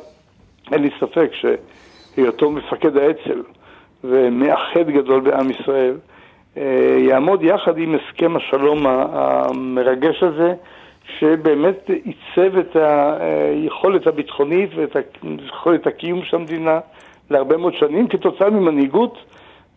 אין 0.72 0.82
לי 0.82 0.90
ספק 1.00 1.30
ש... 1.32 1.46
היותו 2.16 2.50
מפקד 2.50 2.96
האצ"ל 2.96 3.42
ומאחד 4.04 4.90
גדול 4.90 5.20
בעם 5.20 5.50
ישראל, 5.50 5.96
אה, 6.56 6.96
יעמוד 6.98 7.42
יחד 7.42 7.78
עם 7.78 7.94
הסכם 7.94 8.36
השלום 8.36 8.86
המרגש 8.86 10.22
הזה, 10.22 10.54
שבאמת 11.18 11.90
עיצב 12.04 12.58
את 12.58 12.76
היכולת 12.76 14.06
הביטחונית 14.06 14.70
ואת 14.74 14.96
יכולת 15.46 15.86
הקיום 15.86 16.22
של 16.24 16.36
המדינה 16.36 16.80
להרבה 17.30 17.56
מאוד 17.56 17.74
שנים, 17.74 18.08
כתוצאה 18.08 18.50
ממנהיגות 18.50 19.18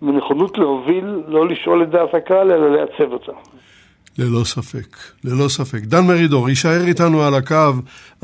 ונכונות 0.03 0.57
להוביל, 0.57 1.05
לא 1.27 1.47
לשאול 1.47 1.83
את 1.83 1.89
דעת 1.89 2.13
הקהל, 2.13 2.51
אלא 2.51 2.75
לעצב 2.75 3.11
אותה. 3.11 3.31
ללא 4.17 4.43
ספק, 4.43 4.97
ללא 5.23 5.47
ספק. 5.47 5.79
דן 5.79 6.07
מרידור, 6.07 6.49
יישאר 6.49 6.81
איתנו 6.87 7.23
על 7.23 7.35
הקו. 7.35 7.71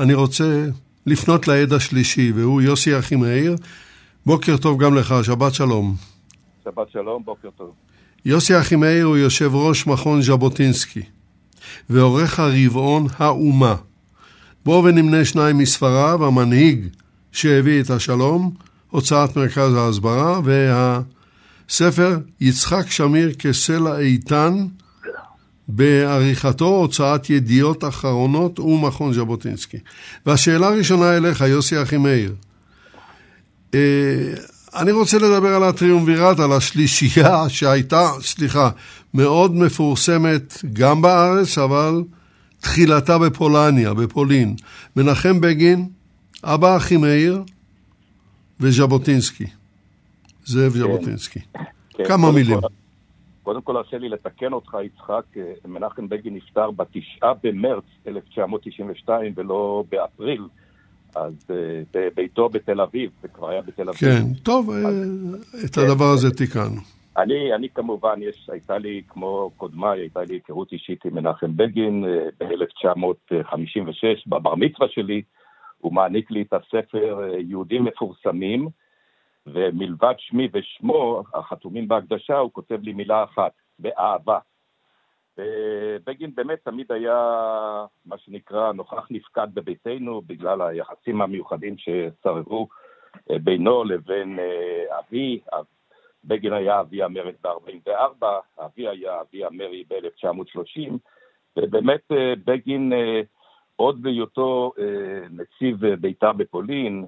אני 0.00 0.14
רוצה 0.14 0.64
לפנות 1.06 1.48
לעד 1.48 1.72
השלישי, 1.72 2.32
והוא 2.34 2.62
יוסי 2.62 2.98
אחימאיר, 2.98 3.56
בוקר 4.26 4.56
טוב 4.56 4.82
גם 4.82 4.94
לך, 4.94 5.14
שבת 5.22 5.54
שלום. 5.54 5.94
שבת 6.64 6.90
שלום, 6.90 7.22
בוקר 7.24 7.48
טוב. 7.56 7.72
יוסי 8.24 8.58
אחימאיר 8.58 9.04
הוא 9.04 9.16
יושב 9.16 9.54
ראש 9.54 9.86
מכון 9.86 10.22
ז'בוטינסקי 10.22 11.02
ועורך 11.90 12.40
הרבעון 12.40 13.06
האומה. 13.18 13.74
בואו 14.64 14.84
ונמנה 14.84 15.24
שניים 15.24 15.58
מספריו, 15.58 16.26
המנהיג 16.26 16.86
שהביא 17.32 17.82
את 17.82 17.90
השלום, 17.90 18.50
הוצאת 18.90 19.36
מרכז 19.36 19.74
ההסברה, 19.74 20.40
והספר 21.70 22.18
יצחק 22.40 22.90
שמיר 22.90 23.32
כסלע 23.34 23.98
איתן, 23.98 24.66
בעריכתו 25.68 26.66
הוצאת 26.66 27.30
ידיעות 27.30 27.84
אחרונות 27.84 28.58
ומכון 28.60 29.12
ז'בוטינסקי. 29.12 29.76
והשאלה 30.26 30.66
הראשונה 30.66 31.16
אליך, 31.16 31.40
יוסי 31.40 31.82
אחימאיר, 31.82 32.34
אה, 33.74 33.80
אני 34.74 34.90
רוצה 34.90 35.18
לדבר 35.18 35.54
על 35.54 35.62
הטריומווירט, 35.62 36.40
על 36.40 36.52
השלישייה 36.52 37.48
שהייתה, 37.48 38.10
סליחה, 38.22 38.70
מאוד 39.14 39.54
מפורסמת 39.54 40.64
גם 40.72 41.02
בארץ, 41.02 41.58
אבל 41.58 42.02
תחילתה 42.60 43.18
בפולניה, 43.18 43.94
בפולין. 43.94 44.54
מנחם 44.96 45.40
בגין, 45.40 45.88
אבא 46.44 46.76
אחימאיר 46.76 47.42
וז'בוטינסקי. 48.60 49.59
זאב 50.50 50.72
כן. 50.72 50.78
ז'בוטינסקי. 50.78 51.40
כן. 51.90 52.04
כמה 52.04 52.32
מילים. 52.32 52.60
כל, 52.60 52.66
קודם 53.42 53.62
כל, 53.62 53.76
הרשה 53.76 53.98
לי 53.98 54.08
לתקן 54.08 54.52
אותך, 54.52 54.76
יצחק. 54.84 55.24
אה, 55.36 55.52
מנחם 55.64 56.08
בגין 56.08 56.34
נפטר 56.34 56.70
בתשעה 56.70 57.32
במרץ 57.42 57.84
1992 58.06 59.32
ולא 59.36 59.84
באפריל. 59.90 60.42
אז 61.14 61.34
אה, 61.50 61.82
בביתו 61.94 62.48
בתל 62.48 62.80
אביב, 62.80 63.10
זה 63.22 63.28
כבר 63.28 63.48
היה 63.48 63.62
בתל 63.62 63.88
אביב. 63.88 64.00
כן, 64.00 64.34
טוב, 64.42 64.70
אז, 64.70 64.84
אה, 65.54 65.64
את 65.64 65.74
כן, 65.74 65.80
הדבר 65.80 66.04
הזה 66.04 66.30
תיקנו. 66.30 66.80
אני, 67.16 67.54
אני 67.54 67.68
כמובן, 67.68 68.20
יש, 68.22 68.50
הייתה 68.52 68.78
לי, 68.78 69.02
כמו 69.08 69.50
קודמיי, 69.56 70.00
הייתה 70.00 70.20
לי 70.22 70.34
היכרות 70.34 70.72
אישית 70.72 71.04
עם 71.04 71.14
מנחם 71.14 71.56
בגין 71.56 72.04
אה, 72.04 72.46
ב-1956, 72.48 74.04
בבר 74.26 74.54
מצווה 74.54 74.88
שלי, 74.90 75.22
הוא 75.78 75.92
מעניק 75.92 76.30
לי 76.30 76.42
את 76.42 76.52
הספר 76.52 77.20
יהודים 77.48 77.84
מפורסמים, 77.84 78.68
ומלבד 79.52 80.14
שמי 80.18 80.48
ושמו, 80.52 81.22
החתומים 81.34 81.88
בהקדשה, 81.88 82.38
הוא 82.38 82.52
כותב 82.52 82.78
לי 82.82 82.92
מילה 82.92 83.24
אחת, 83.24 83.52
באהבה. 83.78 84.38
בגין 86.06 86.34
באמת 86.34 86.58
תמיד 86.64 86.92
היה 86.92 87.16
מה 88.06 88.18
שנקרא 88.18 88.72
נוכח 88.72 89.06
נפקד 89.10 89.48
בביתנו 89.54 90.22
בגלל 90.26 90.62
היחסים 90.62 91.22
המיוחדים 91.22 91.76
ששררו 91.78 92.68
אה, 93.30 93.38
בינו 93.38 93.84
לבין 93.84 94.38
אה, 94.38 94.98
אבי. 94.98 95.40
בגין 96.24 96.52
היה 96.52 96.80
אבי 96.80 97.02
המרד 97.02 97.34
ב-44, 97.42 98.26
אבי 98.58 98.88
היה 98.88 99.20
אבי 99.20 99.44
המרי 99.44 99.84
ב-1930, 99.88 100.92
ובאמת 101.56 102.12
אה, 102.12 102.32
בגין 102.44 102.92
עוד 103.76 104.02
בהיותו 104.02 104.72
נציב 105.30 105.86
בית"ר 105.86 106.32
בפולין, 106.32 107.06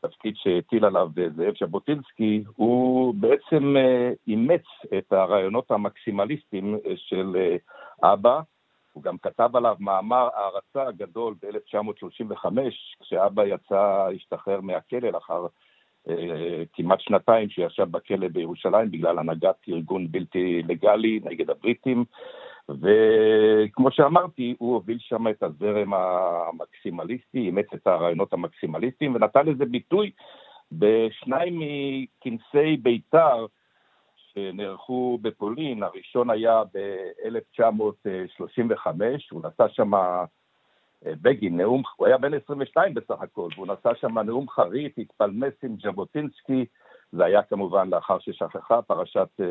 תפקיד 0.00 0.34
שהטיל 0.36 0.84
עליו 0.84 1.08
זאב 1.36 1.54
ז'בוטינסקי, 1.60 2.44
הוא 2.56 3.14
בעצם 3.14 3.76
אה, 3.76 4.12
אימץ 4.28 4.64
את 4.98 5.12
הרעיונות 5.12 5.70
המקסימליסטיים 5.70 6.74
אה, 6.74 6.92
של 6.96 7.36
אה, 7.36 7.56
אבא. 8.12 8.40
הוא 8.92 9.02
גם 9.02 9.18
כתב 9.18 9.50
עליו 9.54 9.76
מאמר 9.80 10.28
הערצה 10.34 10.92
גדול 10.92 11.34
ב-1935, 11.42 12.46
כשאבא 13.00 13.44
יצא, 13.44 14.08
השתחרר 14.14 14.60
מהכלא 14.60 15.08
לאחר 15.08 15.46
כמעט 16.72 17.00
שנתיים 17.00 17.48
שישב 17.48 17.84
בכלא 17.90 18.28
בירושלים 18.28 18.90
בגלל 18.90 19.18
הנהגת 19.18 19.56
ארגון 19.68 20.06
בלתי 20.10 20.62
לגלי 20.68 21.20
נגד 21.24 21.50
הבריטים. 21.50 22.04
וכמו 22.68 23.90
שאמרתי, 23.90 24.54
הוא 24.58 24.74
הוביל 24.74 24.98
שם 25.00 25.28
את 25.28 25.42
הזרם 25.42 25.94
המקסימליסטי, 25.94 27.38
אימץ 27.38 27.66
את 27.74 27.86
הרעיונות 27.86 28.32
המקסימליסטיים 28.32 29.14
ונתן 29.14 29.46
לזה 29.46 29.64
ביטוי 29.64 30.10
בשניים 30.72 31.60
מכנסי 31.60 32.76
בית"ר 32.76 33.46
שנערכו 34.16 35.18
בפולין, 35.22 35.82
הראשון 35.82 36.30
היה 36.30 36.62
ב-1935, 36.74 38.90
הוא 39.30 39.42
נשא 39.44 39.68
שם, 39.68 39.94
אה, 39.94 40.24
בגין, 41.04 41.56
נאום, 41.56 41.82
הוא 41.96 42.06
היה 42.06 42.18
בן 42.18 42.34
22 42.34 42.94
בסך 42.94 43.20
הכל, 43.20 43.48
והוא 43.54 43.66
נשא 43.66 43.94
שם 43.94 44.18
נאום 44.18 44.48
חריף, 44.48 44.92
התפלמס 44.98 45.54
עם 45.62 45.76
ז'בוטינסקי, 45.82 46.64
זה 47.12 47.24
היה 47.24 47.42
כמובן 47.42 47.90
לאחר 47.90 48.18
ששכחה 48.18 48.82
פרשת 48.82 49.28
uh, 49.40 49.44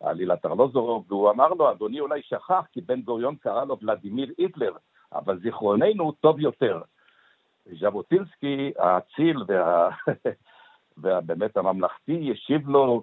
עלילת 0.00 0.46
ארלוזורוב, 0.46 1.04
והוא 1.08 1.30
אמר 1.30 1.48
לו, 1.48 1.70
אדוני 1.70 2.00
אולי 2.00 2.22
שכח, 2.22 2.64
כי 2.72 2.80
בן 2.80 3.02
גוריון 3.02 3.36
קרא 3.36 3.64
לו 3.64 3.76
ולדימיר 3.82 4.32
היטלר, 4.38 4.72
אבל 5.12 5.40
זיכרוננו 5.40 6.12
טוב 6.12 6.40
יותר. 6.40 6.80
ז'בוטינסקי 7.80 8.72
האציל 8.78 9.36
וה... 9.48 9.88
ובאמת 10.98 11.56
הממלכתי 11.56 12.32
השיב 12.32 12.68
לו, 12.68 13.02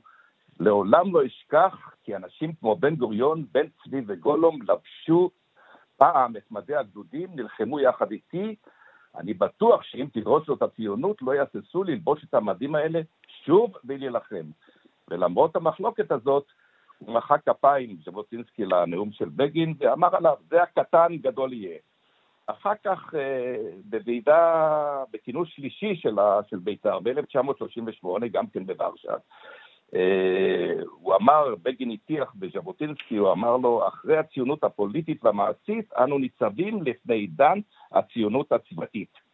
לעולם 0.60 1.16
לא 1.16 1.26
אשכח 1.26 1.94
כי 2.04 2.16
אנשים 2.16 2.54
כמו 2.60 2.76
בן 2.76 2.96
גוריון, 2.96 3.46
בן 3.52 3.68
צבי 3.84 4.02
וגולום 4.08 4.60
לבשו 4.62 5.30
פעם 5.98 6.38
את 6.38 6.52
מדי 6.52 6.76
הגדודים, 6.76 7.30
נלחמו 7.36 7.80
יחד 7.80 8.12
איתי. 8.12 8.56
אני 9.16 9.34
בטוח 9.34 9.84
שאם 9.84 10.08
תדרוש 10.14 10.50
את 10.50 10.62
הציונות, 10.62 11.22
לא 11.22 11.32
יהססו 11.32 11.84
ללבוש 11.84 12.24
את 12.24 12.34
המדים 12.34 12.76
האלה 12.76 13.02
שוב 13.46 13.74
ולהילחם. 13.86 14.46
ולמרות 15.08 15.56
המחלוקת 15.56 16.12
הזאת, 16.12 16.46
מחא 17.08 17.36
כפיים, 17.46 17.98
ז'בוטינסקי, 18.06 18.66
לנאום 18.66 19.12
של 19.12 19.30
בגין, 19.30 19.74
ואמר 19.80 20.16
עליו, 20.16 20.36
זה 20.50 20.64
הקטן 20.64 21.18
גדול 21.22 21.54
יהיה. 21.54 21.78
אחר 22.48 22.74
כך, 22.84 23.16
אה, 23.16 23.56
בוועידה, 23.86 25.04
בכינוס 25.12 25.50
שלישי 25.52 25.96
של, 25.96 26.16
של 26.50 26.58
בית"ר, 26.58 27.00
ב-1938, 27.00 28.28
גם 28.32 28.48
כן 28.48 28.66
בוורשה, 28.66 29.14
אה, 29.96 30.84
הוא 30.92 31.16
אמר, 31.16 31.56
בגין 31.64 31.92
הטיח 31.92 32.34
בז'בוטינסקי, 32.36 33.16
הוא 33.16 33.32
אמר 33.32 33.58
לו, 33.58 33.88
אחרי 33.88 34.18
הציונות 34.18 34.64
הפוליטית 34.64 35.26
והמעשית, 35.26 35.94
אנו 35.94 36.20
ניצבים 36.20 36.84
לפני 36.84 37.16
עידן 37.16 37.60
הציונות 37.92 38.52
הצבאית. 38.52 39.31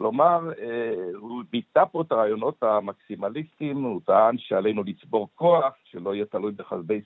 כלומר, 0.00 0.50
אה, 0.58 1.10
הוא 1.16 1.42
ביטא 1.50 1.84
פה 1.92 2.02
את 2.02 2.12
הרעיונות 2.12 2.62
המקסימליסטיים, 2.62 3.82
הוא 3.82 4.00
טען 4.06 4.38
שעלינו 4.38 4.82
לצבור 4.82 5.28
כוח, 5.34 5.74
שלא 5.84 6.14
יהיה 6.14 6.24
תלוי 6.24 6.52
בחסדי 6.52 7.00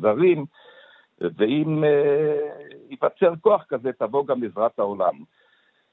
זרים, 0.00 0.44
ואם 1.20 1.84
אה, 1.84 2.48
ייווצר 2.90 3.34
כוח 3.40 3.64
כזה, 3.68 3.92
תבוא 3.92 4.26
גם 4.26 4.44
עזרת 4.44 4.78
העולם. 4.78 5.14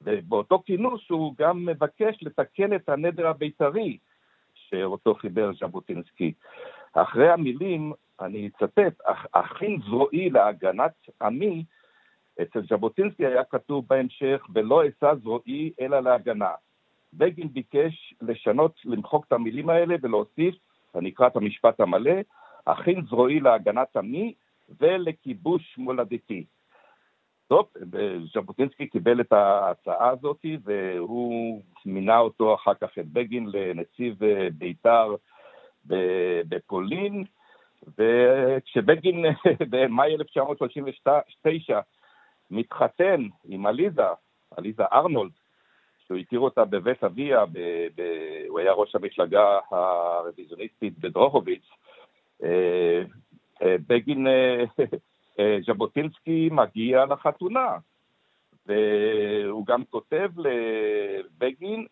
ובאותו 0.01 0.63
כינוס 0.65 1.01
הוא 1.09 1.33
גם 1.37 1.65
מבקש 1.65 2.17
לתקן 2.21 2.75
את 2.75 2.89
הנדר 2.89 3.27
הבית"רי 3.27 3.97
שאותו 4.53 5.13
חיבר 5.15 5.51
ז'בוטינסקי. 5.59 6.33
אחרי 6.93 7.29
המילים, 7.29 7.93
אני 8.21 8.47
אצטט, 8.47 9.01
הכין 9.33 9.79
זרועי 9.89 10.29
להגנת 10.29 10.93
עמי, 11.21 11.63
אצל 12.41 12.61
ז'בוטינסקי 12.69 13.25
היה 13.25 13.43
כתוב 13.43 13.85
בהמשך, 13.87 14.45
ולא 14.53 14.87
אשא 14.87 15.13
זרועי 15.23 15.71
אלא 15.79 15.99
להגנה. 15.99 16.51
בגין 17.13 17.47
ביקש 17.47 18.13
לשנות, 18.21 18.75
למחוק 18.85 19.25
את 19.27 19.31
המילים 19.31 19.69
האלה 19.69 19.95
ולהוסיף, 20.01 20.55
אני 20.95 21.09
אקרא 21.09 21.27
את 21.27 21.35
המשפט 21.35 21.79
המלא, 21.79 22.15
הכין 22.67 23.01
זרועי 23.09 23.39
להגנת 23.39 23.97
עמי 23.97 24.33
ולכיבוש 24.79 25.77
מולדתי. 25.77 26.45
טוב, 27.47 27.67
ז'בוטינסקי 28.33 28.87
קיבל 28.87 29.21
את 29.21 29.33
ההצעה 29.33 30.09
הזאת 30.09 30.45
והוא 30.63 31.61
מינה 31.85 32.19
אותו 32.19 32.55
אחר 32.55 32.73
כך 32.73 32.97
את 32.99 33.07
בגין 33.07 33.49
לנציב 33.53 34.23
אה, 34.23 34.47
בית"ר 34.57 35.15
בפולין, 36.47 37.23
וכשבגין 37.97 39.25
במאי 39.71 40.15
1939 40.15 41.79
מתחתן 42.51 43.21
עם 43.47 43.65
עליזה, 43.65 44.01
עליזה 44.57 44.83
ארנולד, 44.93 45.31
שהוא 46.07 46.17
הכיר 46.17 46.39
אותה 46.39 46.65
בבית 46.65 47.03
אביה, 47.03 47.45
ב, 47.45 47.59
ב, 47.95 48.01
הוא 48.47 48.59
היה 48.59 48.73
ראש 48.73 48.95
המפלגה 48.95 49.59
הרוויזיוניסטית 49.71 50.99
בדרוכוביץ, 50.99 51.63
אה, 52.43 53.03
אה, 53.61 53.75
בגין, 53.87 54.27
אה, 54.27 55.57
ז'בוטינסקי 55.67 56.49
מגיע 56.51 57.05
לחתונה, 57.05 57.77
והוא 58.65 59.65
גם 59.65 59.83
כותב 59.89 60.29
לבגין, 60.37 61.85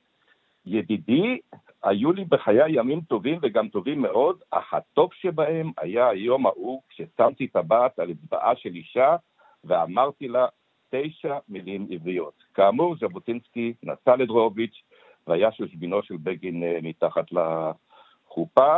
ידידי, 0.65 1.39
היו 1.83 2.11
לי 2.11 2.25
בחיי 2.25 2.71
ימים 2.79 3.01
טובים 3.01 3.39
וגם 3.41 3.67
טובים 3.67 4.01
מאוד, 4.01 4.43
אך 4.51 4.73
הטוב 4.73 5.13
שבהם 5.13 5.71
היה 5.77 6.09
היום 6.09 6.45
ההוא 6.45 6.81
כששמתי 6.89 7.47
טבעת 7.47 7.99
על 7.99 8.11
אצבעה 8.11 8.55
של 8.55 8.75
אישה 8.75 9.15
ואמרתי 9.63 10.27
לה 10.27 10.47
תשע 10.89 11.37
מילים 11.49 11.87
עבריות. 11.91 12.43
כאמור, 12.53 12.95
ז'בוטינסקי 12.95 13.73
נסע 13.83 14.15
לדרוביץ' 14.15 14.83
והיה 15.27 15.51
שושבינו 15.51 16.03
של 16.03 16.17
בגין 16.23 16.63
אה, 16.63 16.79
מתחת 16.81 17.25
לחופה. 17.31 18.77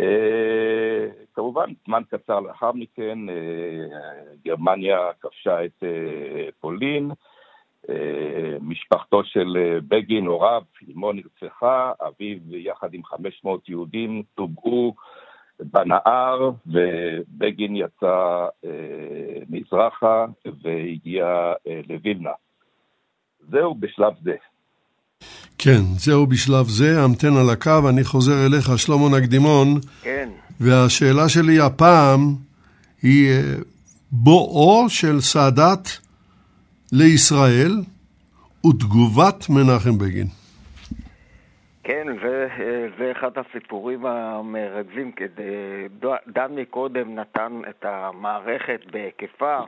אה, 0.00 1.06
כמובן, 1.34 1.72
זמן 1.86 2.02
קצר 2.08 2.40
לאחר 2.40 2.72
מכן, 2.72 3.28
אה, 3.28 3.34
גרמניה 4.44 4.98
כבשה 5.20 5.64
את 5.64 5.84
פולין, 6.60 7.10
משפחתו 8.60 9.24
של 9.24 9.78
בגין, 9.88 10.26
הוריו, 10.26 10.62
אמו 10.92 11.12
נרצחה, 11.12 11.92
אביו 12.00 12.56
יחד 12.56 12.94
עם 12.94 13.04
500 13.04 13.68
יהודים 13.68 14.22
טובעו 14.34 14.94
בנהר, 15.60 16.50
ובגין 16.66 17.76
יצא 17.76 18.46
אה, 18.64 18.70
מזרחה 19.48 20.26
והגיע 20.62 21.24
אה, 21.66 21.80
לווילנה. 21.88 22.30
זהו 23.50 23.74
בשלב 23.74 24.12
זה. 24.22 24.34
כן, 25.58 25.80
זהו 25.98 26.26
בשלב 26.26 26.66
זה, 26.68 27.02
המתן 27.02 27.36
על 27.36 27.50
הקו, 27.50 27.88
אני 27.88 28.04
חוזר 28.04 28.46
אליך, 28.46 28.78
שלמה 28.78 29.18
נקדימון. 29.18 29.80
כן. 30.02 30.28
והשאלה 30.60 31.28
שלי 31.28 31.60
הפעם 31.60 32.20
היא 33.02 33.30
אה, 33.30 33.54
בואו 34.12 34.88
של 34.88 35.20
סאדאת 35.20 35.88
לישראל 36.92 37.82
ותגובת 38.66 39.46
מנחם 39.50 39.98
בגין. 39.98 40.26
כן, 41.84 42.06
זה 42.98 43.12
אחד 43.12 43.38
הסיפורים 43.38 44.06
המרכזים. 44.06 45.12
דן 46.26 46.54
מקודם 46.54 47.14
נתן 47.14 47.60
את 47.68 47.84
המערכת 47.84 48.80
בהיקפה, 48.90 49.58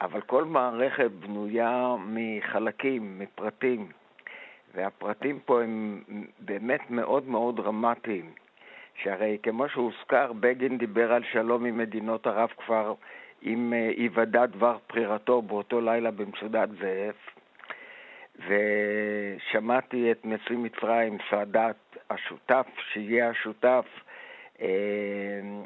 אבל 0.00 0.20
כל 0.20 0.44
מערכת 0.44 1.10
בנויה 1.10 1.94
מחלקים, 2.06 3.18
מפרטים, 3.18 3.86
והפרטים 4.74 5.38
פה 5.44 5.62
הם 5.62 6.02
באמת 6.38 6.90
מאוד 6.90 7.28
מאוד 7.28 7.56
דרמטיים. 7.56 8.30
שהרי 9.02 9.38
כמו 9.42 9.68
שהוזכר, 9.68 10.32
בגין 10.32 10.78
דיבר 10.78 11.12
על 11.12 11.22
שלום 11.32 11.64
עם 11.64 11.78
מדינות 11.78 12.26
ערב 12.26 12.48
כבר 12.56 12.94
עם 13.42 13.72
היוודע 13.96 14.46
דבר 14.46 14.76
בחירתו 14.88 15.42
באותו 15.42 15.80
לילה 15.80 16.10
במצודת 16.10 16.68
זאב. 16.68 17.14
ושמעתי 18.46 20.12
את 20.12 20.20
נשיא 20.24 20.56
מצרים, 20.56 21.18
סאדאת, 21.30 21.76
השותף, 22.10 22.66
שיהיה 22.92 23.30
השותף, 23.30 23.84
אה, 24.60 24.66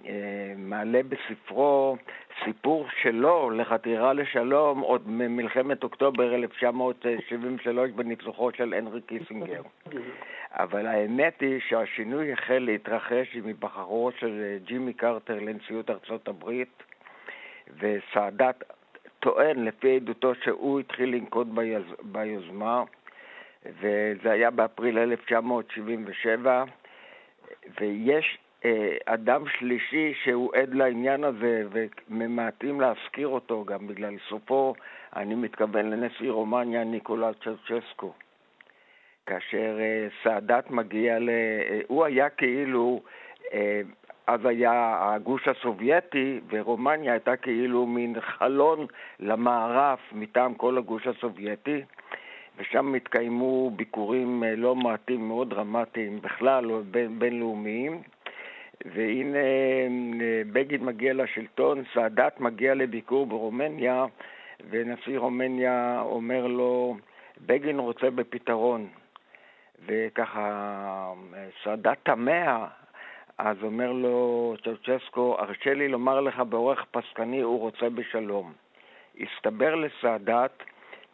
אה, 0.06 0.54
מעלה 0.56 1.00
בספרו 1.02 1.96
סיפור 2.44 2.86
שלו 3.02 3.50
לחתירה 3.50 4.12
לשלום 4.12 4.80
עוד 4.80 5.02
ממלחמת 5.06 5.82
אוקטובר 5.82 6.34
1973 6.34 7.90
בניצוחו 7.90 8.50
של 8.56 8.74
הנרי 8.74 9.00
קיסינגר. 9.00 9.62
אבל 10.50 10.86
האמת 10.86 11.40
היא 11.40 11.60
שהשינוי 11.68 12.32
החל 12.32 12.58
להתרחש 12.58 13.34
עם 13.34 13.46
היבחרו 13.46 14.10
של 14.18 14.56
ג'ימי 14.64 14.92
קרטר 14.92 15.38
לנשיאות 15.40 15.90
ארצות 15.90 16.28
הברית, 16.28 16.82
וסאדאת 17.78 18.64
טוען, 19.26 19.64
לפי 19.64 19.96
עדותו, 19.96 20.34
שהוא 20.34 20.80
התחיל 20.80 21.14
לנקוט 21.14 21.46
ביוז... 21.46 21.84
ביוזמה, 22.02 22.82
וזה 23.80 24.30
היה 24.30 24.50
באפריל 24.50 24.98
1977, 24.98 26.64
ויש 27.80 28.38
אה, 28.64 28.96
אדם 29.06 29.44
שלישי 29.58 30.14
שהוא 30.24 30.54
עד 30.54 30.74
לעניין 30.74 31.24
הזה, 31.24 31.64
וממעטים 31.70 32.80
להזכיר 32.80 33.28
אותו 33.28 33.64
גם 33.64 33.86
בגלל 33.86 34.14
סופו, 34.28 34.74
אני 35.16 35.34
מתכוון 35.34 35.90
לנשיא 35.90 36.30
רומניה 36.30 36.84
ניקולה 36.84 37.30
צ'רצ'סקו. 37.44 38.12
כאשר 39.26 39.78
אה, 39.80 40.08
סאדאת 40.22 40.70
מגיע 40.70 41.18
ל... 41.18 41.30
אה, 41.30 41.80
הוא 41.86 42.04
היה 42.04 42.28
כאילו 42.28 43.00
אה, 43.04 43.10
אז 44.26 44.40
היה 44.44 44.98
הגוש 45.00 45.48
הסובייטי, 45.48 46.40
ורומניה 46.50 47.12
הייתה 47.12 47.36
כאילו 47.36 47.86
מין 47.86 48.20
חלון 48.20 48.86
למערב 49.20 49.98
מטעם 50.12 50.54
כל 50.54 50.78
הגוש 50.78 51.06
הסובייטי, 51.06 51.82
ושם 52.58 52.94
התקיימו 52.94 53.70
ביקורים 53.70 54.44
אה, 54.44 54.56
לא 54.56 54.74
מעטים, 54.74 55.28
מאוד 55.28 55.50
דרמטיים 55.50 56.20
בכלל, 56.20 56.70
בין, 56.90 57.18
בינלאומיים. 57.18 58.02
והנה 58.84 59.38
אה, 59.38 60.42
בגין 60.52 60.84
מגיע 60.84 61.14
לשלטון, 61.14 61.82
סאדאת 61.94 62.40
מגיע 62.40 62.74
לביקור 62.74 63.26
ברומניה, 63.26 64.04
ונשיא 64.70 65.18
רומניה 65.18 66.00
אומר 66.04 66.46
לו, 66.46 66.96
בגין 67.46 67.78
רוצה 67.78 68.10
בפתרון. 68.10 68.86
וככה 69.86 70.40
אה, 71.34 71.48
סאדאת 71.64 71.98
תמה 72.02 72.66
אז 73.38 73.56
אומר 73.62 73.92
לו 73.92 74.54
צ'אוצ'סקו, 74.64 75.36
הרשה 75.38 75.74
לי 75.74 75.88
לומר 75.88 76.20
לך 76.20 76.38
באורך 76.40 76.84
פסקני, 76.90 77.40
הוא 77.40 77.58
רוצה 77.58 77.88
בשלום. 77.88 78.52
הסתבר 79.20 79.74
לסאדאת 79.74 80.62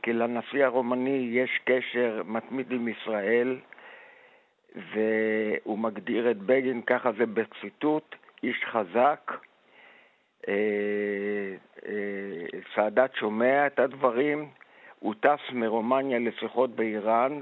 כי 0.02 0.12
לנשיא 0.12 0.64
הרומני 0.64 1.28
יש 1.32 1.60
קשר 1.64 2.22
מתמיד 2.24 2.72
עם 2.72 2.88
ישראל, 2.88 3.58
והוא 4.74 5.78
מגדיר 5.78 6.30
את 6.30 6.36
בגין, 6.36 6.82
ככה 6.82 7.12
זה 7.12 7.26
בציטוט, 7.26 8.14
איש 8.42 8.64
חזק. 8.64 9.32
אה, 10.48 10.54
אה, 11.86 12.60
סאדאת 12.74 13.14
שומע 13.14 13.66
את 13.66 13.78
הדברים, 13.78 14.48
הוא 14.98 15.14
טס 15.20 15.52
מרומניה 15.52 16.18
לשיחות 16.18 16.70
באיראן, 16.70 17.40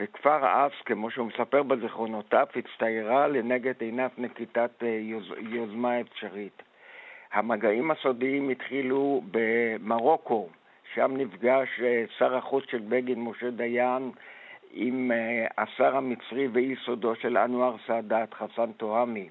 וכבר 0.00 0.46
אז, 0.46 0.70
כמו 0.84 1.10
שהוא 1.10 1.26
מספר 1.26 1.62
בזיכרונותיו, 1.62 2.46
הצטיירה 2.56 3.28
לנגד 3.28 3.74
עיניו 3.80 4.10
נקיטת 4.18 4.70
אה, 4.82 4.88
יוז, 4.88 5.32
יוזמה 5.38 6.00
אפשרית. 6.00 6.62
המגעים 7.32 7.90
הסודיים 7.90 8.50
התחילו 8.50 9.22
במרוקו, 9.30 10.48
שם 10.94 11.16
נפגש 11.16 11.68
אה, 11.80 12.04
שר 12.18 12.36
החוץ 12.36 12.64
של 12.70 12.82
בגין, 12.88 13.24
משה 13.24 13.50
דיין, 13.50 14.10
עם 14.72 15.12
אה, 15.12 15.46
השר 15.58 15.96
המצרי 15.96 16.48
ואי 16.48 16.74
סודו 16.84 17.14
של 17.14 17.38
אנואר 17.38 17.76
סאדאת, 17.86 18.34
חסן 18.34 18.72
טועמי. 18.72 19.28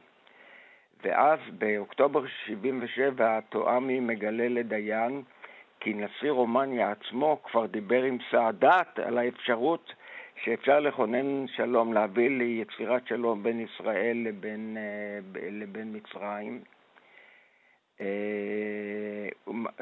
ואז 1.03 1.39
באוקטובר 1.57 2.27
77' 2.45 3.39
טועמי 3.49 3.99
מגלה 3.99 4.47
לדיין 4.49 5.21
כי 5.79 5.93
נשיא 5.93 6.31
רומניה 6.31 6.91
עצמו 6.91 7.39
כבר 7.43 7.65
דיבר 7.65 8.03
עם 8.03 8.17
סאדאת 8.31 8.99
על 8.99 9.17
האפשרות 9.17 9.93
שאפשר 10.43 10.79
לכונן 10.79 11.47
שלום, 11.47 11.93
להביא 11.93 12.29
ליצירת 12.29 13.07
שלום 13.07 13.43
בין 13.43 13.59
ישראל 13.59 14.17
לבין, 14.25 14.77
אה, 14.77 15.19
לבין 15.51 15.95
מצרים. 15.95 16.61
אה, 18.01 19.29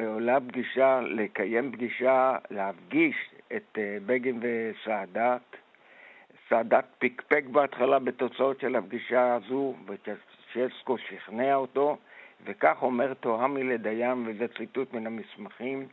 עולה 0.07 0.37
פגישה, 0.47 1.01
לקיים 1.01 1.71
פגישה, 1.71 2.37
להפגיש 2.51 3.15
את 3.55 3.77
אה, 3.77 3.97
בגין 4.05 4.39
וסאדאת. 4.41 5.41
סאדאת 6.49 6.85
פקפק 6.99 7.43
בהתחלה 7.51 7.99
בתוצאות 7.99 8.59
של 8.59 8.75
הפגישה 8.75 9.33
הזו, 9.33 9.73
וצ'סקו 9.85 10.97
שכנע 10.97 11.55
אותו, 11.55 11.97
וכך 12.45 12.77
אומר 12.81 13.13
תוהמי 13.13 13.63
לדיין, 13.63 14.23
וזה 14.27 14.47
ציטוט 14.57 14.93
מן 14.93 15.07
המסמכים, 15.07 15.87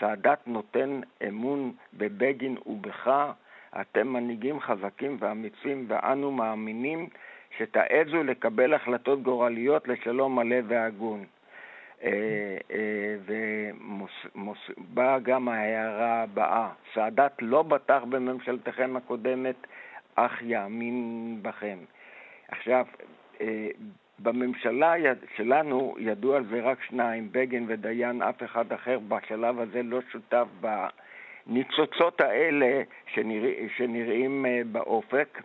סאדאת 0.00 0.38
נותן 0.46 1.00
אמון 1.28 1.72
בבגין 1.94 2.56
ובך, 2.66 3.32
אתם 3.80 4.08
מנהיגים 4.08 4.60
חזקים 4.60 5.16
ואמיצים, 5.20 5.84
ואנו 5.88 6.32
מאמינים 6.32 7.08
שתעזו 7.56 8.22
לקבל 8.24 8.74
החלטות 8.74 9.22
גורליות 9.22 9.88
לשלום 9.88 10.38
מלא 10.38 10.56
והגון. 10.68 11.24
אה, 12.02 12.56
אה, 12.70 13.70
ובאה 14.78 15.18
גם 15.18 15.48
ההערה 15.48 16.22
הבאה, 16.22 16.68
סאדאת 16.94 17.42
לא 17.42 17.62
בטח 17.62 18.02
בממשלתכם 18.08 18.96
הקודמת, 18.96 19.66
אך 20.14 20.42
יאמין 20.42 21.38
בכם. 21.42 21.78
עכשיו, 22.48 22.86
אה, 23.40 23.68
בממשלה 24.18 24.94
שלנו 25.36 25.94
ידעו 25.98 26.34
על 26.34 26.44
זה 26.44 26.60
רק 26.60 26.82
שניים, 26.82 27.28
בגין 27.32 27.64
ודיין, 27.68 28.22
אף 28.22 28.42
אחד 28.42 28.72
אחר 28.72 28.98
בשלב 29.08 29.60
הזה 29.60 29.82
לא 29.82 30.00
שותף 30.12 30.46
בניצוצות 31.46 32.20
האלה 32.20 32.82
שנרא, 33.14 33.48
שנראים 33.76 34.46
באופק. 34.72 35.42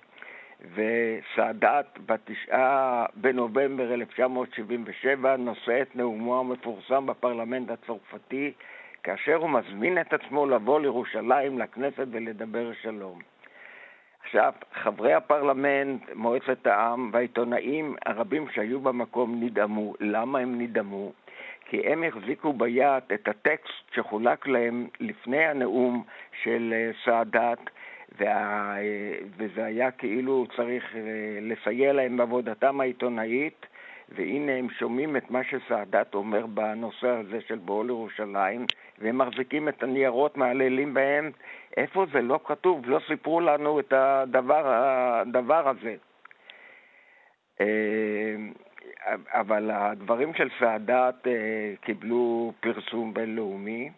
וסאדאת 0.73 1.85
בתשעה 2.05 3.05
בנובמבר 3.15 3.93
1977 3.93 5.35
נושא 5.37 5.81
את 5.81 5.95
נאומו 5.95 6.39
המפורסם 6.39 7.05
בפרלמנט 7.05 7.71
הצרפתי 7.71 8.53
כאשר 9.03 9.35
הוא 9.35 9.49
מזמין 9.49 10.01
את 10.01 10.13
עצמו 10.13 10.45
לבוא 10.45 10.79
לירושלים, 10.79 11.59
לכנסת 11.59 12.07
ולדבר 12.11 12.73
שלום. 12.81 13.19
עכשיו, 14.23 14.53
חברי 14.73 15.13
הפרלמנט, 15.13 16.01
מועצת 16.15 16.67
העם 16.67 17.09
והעיתונאים 17.13 17.95
הרבים 18.05 18.45
שהיו 18.53 18.79
במקום 18.79 19.43
נדהמו. 19.43 19.93
למה 19.99 20.39
הם 20.39 20.61
נדהמו? 20.61 21.11
כי 21.65 21.81
הם 21.87 22.03
החזיקו 22.03 22.53
ביד 22.53 23.03
את 23.13 23.27
הטקסט 23.27 23.93
שחולק 23.95 24.47
להם 24.47 24.87
לפני 24.99 25.45
הנאום 25.45 26.03
של 26.43 26.73
אה, 26.73 26.91
סאדאת, 27.05 27.59
וה... 28.19 28.75
וזה 29.37 29.65
היה 29.65 29.91
כאילו 29.91 30.45
צריך 30.55 30.95
אה, 30.95 31.01
לסייע 31.41 31.93
להם 31.93 32.17
בעבודתם 32.17 32.81
העיתונאית, 32.81 33.65
והנה 34.09 34.51
הם 34.51 34.67
שומעים 34.69 35.17
את 35.17 35.31
מה 35.31 35.41
שסאדאת 35.43 36.15
אומר 36.15 36.45
בנושא 36.45 37.07
הזה 37.07 37.41
של 37.47 37.55
בואו 37.55 37.83
לירושלים, 37.83 38.65
והם 38.99 39.17
מחזיקים 39.17 39.69
את 39.69 39.83
הניירות, 39.83 40.37
מעללים 40.37 40.93
בהם. 40.93 41.31
איפה 41.77 42.05
זה 42.13 42.21
לא 42.21 42.39
כתוב? 42.45 42.89
לא 42.89 42.99
סיפרו 43.07 43.41
לנו 43.41 43.79
את 43.79 43.93
הדבר, 43.93 44.63
הדבר 44.65 45.69
הזה. 45.69 45.95
אה, 49.05 49.15
אבל 49.27 49.71
הדברים 49.71 50.33
של 50.33 50.49
סאדאת 50.59 51.27
אה, 51.27 51.73
קיבלו 51.81 52.53
פרסום 52.59 53.13
בינלאומי. 53.13 53.89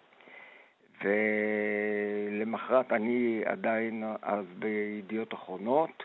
ולמחרת 1.04 2.94
אני 2.94 3.42
עדיין 3.46 4.04
אז 4.22 4.46
בידיעות 4.60 5.34
אחרונות, 5.34 6.04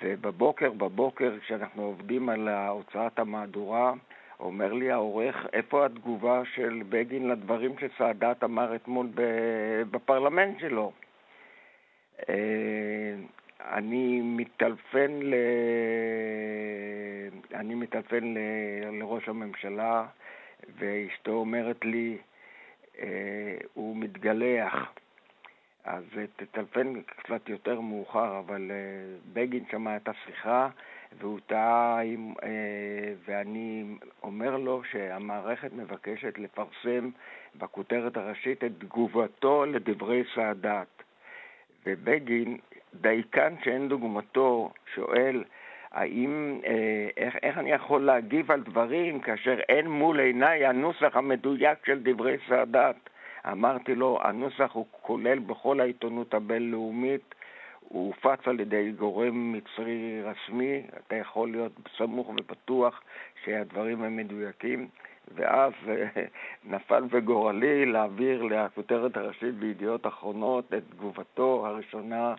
ובבוקר, 0.00 0.70
בבוקר, 0.70 1.38
כשאנחנו 1.40 1.82
עובדים 1.82 2.28
על 2.28 2.48
הוצאת 2.48 3.18
המהדורה, 3.18 3.92
אומר 4.40 4.72
לי 4.72 4.90
העורך, 4.90 5.46
איפה 5.52 5.86
התגובה 5.86 6.42
של 6.54 6.82
בגין 6.88 7.28
לדברים 7.28 7.74
שסאדאת 7.78 8.44
אמר 8.44 8.76
אתמול 8.76 9.06
בפרלמנט 9.90 10.60
שלו? 10.60 10.92
אה, 13.60 13.78
אני 13.78 14.20
מטלפן 14.24 15.20
ל... 15.22 15.34
אני 17.54 17.74
מטלפן 17.74 18.34
ל... 18.34 18.38
לראש 19.00 19.28
הממשלה, 19.28 20.06
ואשתו 20.78 21.32
אומרת 21.32 21.84
לי, 21.84 22.18
אה, 22.98 23.56
הוא 23.74 23.96
מתגלח. 23.96 24.92
אז 25.86 26.04
תטלפן 26.36 27.02
קצת 27.02 27.48
יותר 27.48 27.80
מאוחר, 27.80 28.38
אבל 28.38 28.70
אה, 28.70 28.76
בגין 29.32 29.64
שמע 29.70 29.96
את 29.96 30.08
השיחה 30.08 30.68
והוא 31.18 31.40
טעה, 31.46 32.00
אה, 32.42 33.12
ואני 33.24 33.84
אומר 34.22 34.56
לו 34.56 34.82
שהמערכת 34.84 35.72
מבקשת 35.72 36.38
לפרסם 36.38 37.10
בכותרת 37.54 38.16
הראשית 38.16 38.64
את 38.64 38.72
תגובתו 38.78 39.64
לדברי 39.66 40.22
סאדאת. 40.34 41.02
ובגין, 41.86 42.58
דייקן 42.94 43.54
שאין 43.64 43.88
דוגמתו, 43.88 44.70
שואל, 44.94 45.44
האם, 45.92 46.60
אה, 46.66 47.08
איך, 47.16 47.36
איך 47.42 47.58
אני 47.58 47.72
יכול 47.72 48.04
להגיב 48.04 48.50
על 48.50 48.60
דברים 48.60 49.20
כאשר 49.20 49.58
אין 49.68 49.88
מול 49.88 50.20
עיניי 50.20 50.66
הנוסח 50.66 51.16
המדויק 51.16 51.86
של 51.86 51.98
דברי 52.02 52.36
סאדאת? 52.48 52.96
אמרתי 53.52 53.94
לו, 53.94 54.18
הנוסח 54.22 54.70
הוא 54.72 54.86
כולל 55.02 55.38
בכל 55.38 55.80
העיתונות 55.80 56.34
הבינלאומית, 56.34 57.34
הוא 57.80 58.06
הופץ 58.06 58.48
על 58.48 58.60
ידי 58.60 58.92
גורם 58.92 59.52
מצרי 59.52 60.22
רשמי, 60.24 60.82
אתה 61.06 61.16
יכול 61.16 61.50
להיות 61.50 61.72
סמוך 61.96 62.28
ובטוח 62.28 63.02
שהדברים 63.44 64.02
הם 64.02 64.16
מדויקים, 64.16 64.88
ואז 65.34 65.72
אה, 65.88 66.06
נפל 66.72 67.02
בגורלי 67.02 67.86
להעביר 67.86 68.42
לכותרת 68.42 69.16
הראשית 69.16 69.54
בידיעות 69.54 70.06
אחרונות 70.06 70.74
את 70.74 70.82
תגובתו 70.90 71.66
הראשונה 71.66 72.34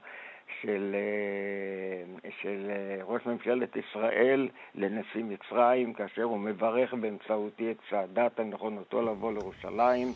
של, 0.61 0.95
אה, 0.95 2.29
של 2.41 2.69
אה, 2.69 3.03
ראש 3.03 3.25
ממשלת 3.25 3.75
ישראל 3.75 4.49
לנשיא 4.75 5.23
מצרים, 5.23 5.93
כאשר 5.93 6.23
הוא 6.23 6.39
מברך 6.39 6.93
באמצעותי 6.93 7.71
את 7.71 7.77
צעדת 7.89 8.39
הנכונותו 8.39 9.01
לבוא 9.01 9.33
לירושלים. 9.33 10.07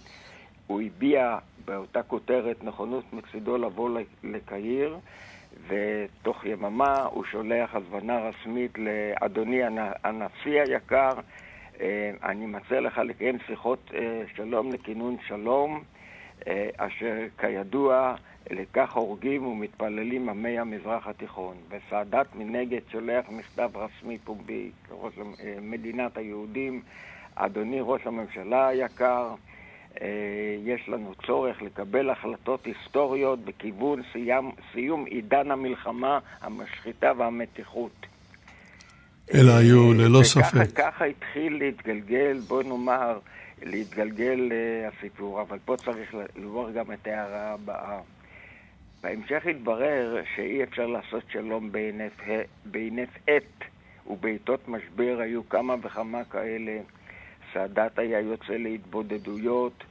הוא 0.68 0.82
הביע 0.82 1.38
באותה 1.66 2.04
כותרת 2.04 2.64
נכונות 2.64 3.14
מצידו 3.14 3.58
לבוא 3.58 4.00
לקהיר, 4.24 4.98
ותוך 5.68 6.46
יממה 6.46 7.04
הוא 7.04 7.24
שולח 7.32 7.76
הזמנה 7.76 8.20
רשמית 8.20 8.72
לאדוני 8.78 9.62
הנשיא 10.04 10.62
היקר, 10.62 11.12
אה, 11.82 12.12
אני 12.24 12.46
מציע 12.46 12.82
לך 12.82 12.98
לקיים 12.98 13.38
שיחות 13.48 13.92
שלום 14.36 14.72
לכינון 14.72 15.18
שלום, 15.28 15.84
אשר 16.78 17.16
כידוע 17.38 18.16
לכך 18.52 18.94
הורגים 18.94 19.46
ומתפללים 19.46 20.30
עמי 20.30 20.60
המזרח 20.60 21.08
התיכון. 21.08 21.56
וסאדאת 21.70 22.36
מנגד 22.36 22.80
שולח 22.92 23.26
מכתב 23.30 23.70
רשמי 23.76 24.18
פומבי 24.18 24.72
כראש 24.90 25.14
מדינת 25.62 26.18
היהודים, 26.18 26.82
אדוני 27.36 27.78
ראש 27.82 28.02
הממשלה 28.06 28.68
היקר, 28.68 29.36
אה, 30.02 30.08
יש 30.66 30.90
לנו 30.90 31.14
צורך 31.28 31.62
לקבל 31.62 32.10
החלטות 32.10 32.66
היסטוריות 32.66 33.40
בכיוון 33.40 34.02
סיום, 34.12 34.52
סיום 34.72 35.06
עידן 35.06 35.52
המלחמה, 35.52 36.20
המשחיתה 36.42 37.12
והמתיחות. 37.18 38.06
אלא 39.34 39.52
היו 39.52 39.94
ללא 39.94 40.24
ספק. 40.24 40.54
וככה 40.56 41.06
התחיל 41.06 41.58
להתגלגל, 41.58 42.40
בוא 42.48 42.64
נאמר, 42.64 43.20
להתגלגל 43.62 44.50
uh, 44.52 44.94
הסיפור, 44.94 45.42
אבל 45.42 45.60
פה 45.66 45.78
צריך 45.78 46.16
לומר 46.36 46.72
גם 46.72 46.92
את 46.92 47.08
ההערה 47.08 47.54
הבאה. 47.54 48.00
בהמשך 49.02 49.46
התברר 49.46 50.22
שאי 50.36 50.64
אפשר 50.64 50.88
לעשות 50.88 51.24
שלום 51.30 51.72
בהינף 52.66 53.10
עת, 53.28 53.64
ובעיתות 54.08 54.68
משבר 54.68 55.18
היו 55.20 55.50
כמה 55.50 55.76
וכמה 55.82 56.24
כאלה. 56.24 56.80
סאדאת 57.54 58.00
היה 58.00 58.20
יוצא 58.20 58.54
להתבודדויות, 58.54 59.84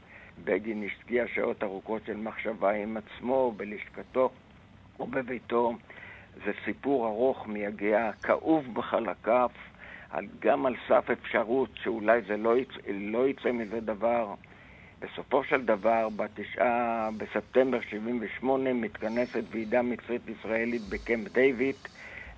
בגין 0.44 0.82
השקיע 0.86 1.24
שעות 1.34 1.62
ארוכות 1.62 2.02
של 2.06 2.16
מחשבה 2.16 2.70
עם 2.70 2.96
עצמו, 2.96 3.52
בלשכתו 3.56 4.30
ובביתו. 5.00 5.74
זה 6.44 6.52
סיפור 6.64 7.06
ארוך, 7.06 7.46
מייגע, 7.46 8.10
כאוב 8.22 8.74
בחלקיו, 8.74 9.50
גם 10.38 10.66
על 10.66 10.74
סף 10.88 11.10
אפשרות 11.10 11.70
שאולי 11.82 12.20
זה 12.28 12.36
לא 12.36 12.58
יצא, 12.58 12.80
לא 12.90 13.28
יצא 13.28 13.52
מזה 13.52 13.80
דבר. 13.80 14.34
בסופו 15.00 15.44
של 15.44 15.64
דבר, 15.64 16.08
בתשעה 16.16 17.08
בספטמבר 17.16 17.80
78 17.80 18.72
מתכנסת 18.72 19.42
ועידה 19.50 19.82
מצרית 19.82 20.22
ישראלית 20.28 20.82
בקמפ 20.88 21.32
דיוויד, 21.32 21.74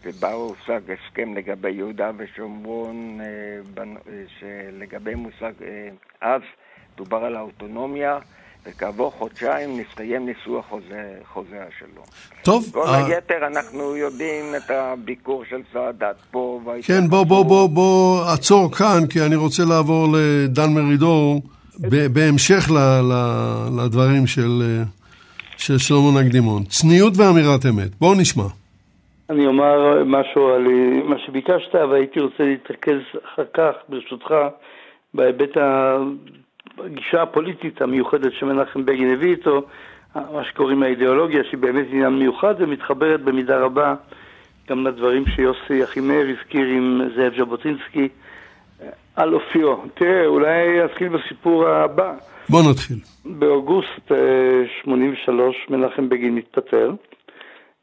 ובה 0.02 0.32
הושג 0.32 0.80
הסכם 0.90 1.34
לגבי 1.34 1.70
יהודה 1.70 2.10
ושומרון, 2.16 3.20
אה, 3.20 3.82
אה, 3.82 4.24
שלגבי 4.38 5.14
מושג 5.14 5.52
אה, 5.62 5.88
אז 6.20 6.42
דובר 6.96 7.24
על 7.24 7.36
האוטונומיה. 7.36 8.18
וכעבור 8.66 9.10
חודשיים 9.10 9.80
נסתיים 9.80 10.26
ניסוח 10.26 10.66
חוזה, 10.68 11.14
חוזה 11.32 11.56
השלום. 11.68 12.04
טוב. 12.42 12.70
כל 12.72 12.86
uh... 12.86 12.90
היתר 12.90 13.46
אנחנו 13.46 13.96
יודעים 13.96 14.44
את 14.56 14.70
הביקור 14.70 15.44
של 15.50 15.60
סאדאת 15.72 16.16
פה. 16.30 16.60
כן, 16.86 17.08
בוא, 17.08 17.24
בוא, 17.24 17.44
בוא, 17.44 17.68
בוא, 17.68 18.24
עצור 18.34 18.72
כאן, 18.72 19.06
כי 19.10 19.20
אני 19.26 19.36
רוצה 19.36 19.62
לעבור 19.68 20.06
לדן 20.12 20.70
מרידור, 20.74 21.42
בהמשך 22.12 22.70
ל, 22.70 22.78
ל, 23.12 23.14
לדברים 23.84 24.26
של, 24.26 24.82
של 25.56 25.78
שלמה 25.78 26.20
נקדימון. 26.22 26.64
צניעות 26.64 27.12
ואמירת 27.16 27.66
אמת. 27.66 27.94
בואו 28.00 28.14
נשמע. 28.20 28.44
אני 29.30 29.46
אומר 29.46 30.04
משהו 30.04 30.48
על 30.48 30.66
מה 31.04 31.16
שביקשת, 31.26 31.74
והייתי 31.74 32.20
רוצה 32.20 32.42
להתרכז 32.44 33.00
אחר 33.24 33.44
כך, 33.54 33.72
ברשותך, 33.88 34.34
בהיבט 35.14 35.56
הגישה 36.78 37.22
הפוליטית 37.22 37.82
המיוחדת 37.82 38.32
שמנחם 38.32 38.84
בגין 38.84 39.12
הביא 39.12 39.30
איתו, 39.30 39.62
מה 40.14 40.44
שקוראים 40.44 40.82
האידיאולוגיה, 40.82 41.44
שהיא 41.44 41.60
באמת 41.60 41.86
עניין 41.90 42.12
מיוחד 42.12 42.54
ומתחברת 42.58 43.20
במידה 43.20 43.58
רבה 43.58 43.94
גם 44.70 44.86
לדברים 44.86 45.24
שיוסי 45.26 45.84
אחימאיר 45.84 46.36
הזכיר 46.38 46.66
עם 46.66 47.00
זאב 47.16 47.32
ז'בוטינסקי 47.38 48.08
על 49.16 49.34
אופיו. 49.34 49.76
תראה, 49.94 50.26
אולי 50.26 50.84
אתחיל 50.84 51.08
בסיפור 51.08 51.68
הבא. 51.68 52.14
בוא 52.48 52.62
נתחיל. 52.70 52.96
באוגוסט 53.24 54.12
83 54.82 55.56
אה, 55.56 55.76
מנחם 55.76 56.08
בגין 56.08 56.34
מתפטר. 56.34 56.92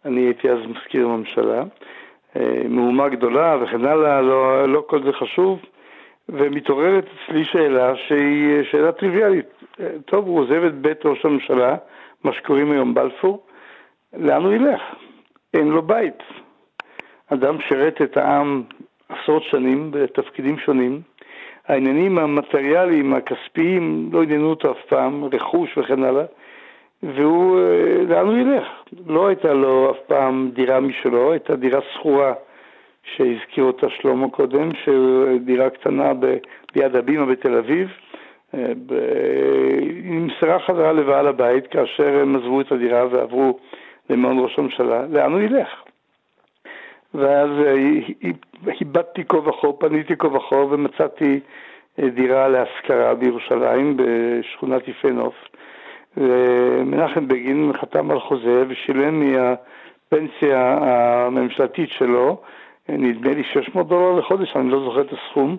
אני 0.05 0.21
הייתי 0.21 0.49
אז 0.49 0.59
מזכיר 0.67 1.05
הממשלה. 1.05 1.63
אה, 2.35 2.61
מהומה 2.69 3.09
גדולה 3.09 3.57
וכן 3.61 3.85
הלאה, 3.85 4.21
לא, 4.21 4.69
לא 4.73 4.83
כל 4.87 5.03
זה 5.03 5.11
חשוב. 5.13 5.59
ומתעוררת 6.33 7.05
אצלי 7.05 7.45
שאלה 7.45 7.95
שהיא 7.95 8.63
שאלה 8.71 8.91
טריוויאלית. 8.91 9.45
טוב, 10.05 10.27
הוא 10.27 10.39
עוזב 10.39 10.63
את 10.63 10.75
בית 10.75 11.05
ראש 11.05 11.25
הממשלה, 11.25 11.75
מה 12.23 12.33
שקוראים 12.33 12.71
היום 12.71 12.93
בלפור, 12.93 13.45
לאן 14.17 14.43
הוא 14.43 14.53
ילך? 14.53 14.81
אין 15.53 15.67
לו 15.67 15.81
בית. 15.81 16.23
אדם 17.33 17.57
שירת 17.67 18.01
את 18.01 18.17
העם 18.17 18.63
עשרות 19.09 19.43
שנים 19.43 19.91
בתפקידים 19.91 20.57
שונים. 20.57 21.01
העניינים 21.67 22.17
המטריאליים, 22.17 23.13
הכספיים, 23.13 24.09
לא 24.11 24.23
עניינו 24.23 24.49
אותו 24.49 24.71
אף 24.71 24.85
פעם, 24.89 25.25
רכוש 25.33 25.77
וכן 25.77 26.03
הלאה. 26.03 26.25
והוא, 27.03 27.59
אה, 27.59 28.03
לאן 28.07 28.25
הוא 28.25 28.37
ילך? 28.37 28.67
לא 29.07 29.27
הייתה 29.27 29.53
לו 29.53 29.91
אף 29.91 29.97
פעם 30.07 30.51
דירה 30.53 30.79
משלו, 30.79 31.31
הייתה 31.31 31.55
דירה 31.55 31.79
שכורה 31.93 32.33
שהזכיר 33.03 33.63
אותה 33.63 33.87
שלמה 33.89 34.29
קודם, 34.29 34.69
שדירה 34.83 35.69
קטנה 35.69 36.11
ביד 36.73 36.95
הבימה 36.95 37.25
בתל 37.25 37.57
אביב. 37.57 37.89
אה, 38.53 38.73
היא 39.79 40.11
נמסרה 40.11 40.59
חזרה 40.59 40.91
לבעל 40.91 41.27
הבית 41.27 41.67
כאשר 41.67 42.19
הם 42.21 42.35
עזבו 42.35 42.61
את 42.61 42.71
הדירה 42.71 43.05
ועברו 43.11 43.59
למעון 44.09 44.39
ראש 44.39 44.59
הממשלה, 44.59 45.05
לאן 45.09 45.31
הוא 45.31 45.41
ילך? 45.41 45.69
ואז 47.13 47.49
איבדתי 48.81 49.23
כה 49.23 49.37
וכה, 49.37 49.67
פניתי 49.79 50.15
כה 50.17 50.27
וכה 50.27 50.55
ומצאתי 50.55 51.39
אה, 51.99 52.09
דירה 52.09 52.47
להשכרה 52.47 53.15
בירושלים, 53.15 53.97
בשכונת 53.97 54.87
יפה 54.87 55.09
נוף. 55.09 55.35
ומנחם 56.17 57.27
בגין 57.27 57.71
חתם 57.81 58.11
על 58.11 58.19
חוזה 58.19 58.63
ושילם 58.67 59.19
מהפנסיה 59.19 60.77
הממשלתית 60.81 61.89
שלו 61.89 62.41
נדמה 62.97 63.33
לי 63.33 63.43
600 63.43 63.87
דולר 63.87 64.19
לחודש, 64.19 64.55
אני 64.55 64.69
לא 64.69 64.79
זוכר 64.79 65.01
את 65.01 65.13
הסכום, 65.13 65.57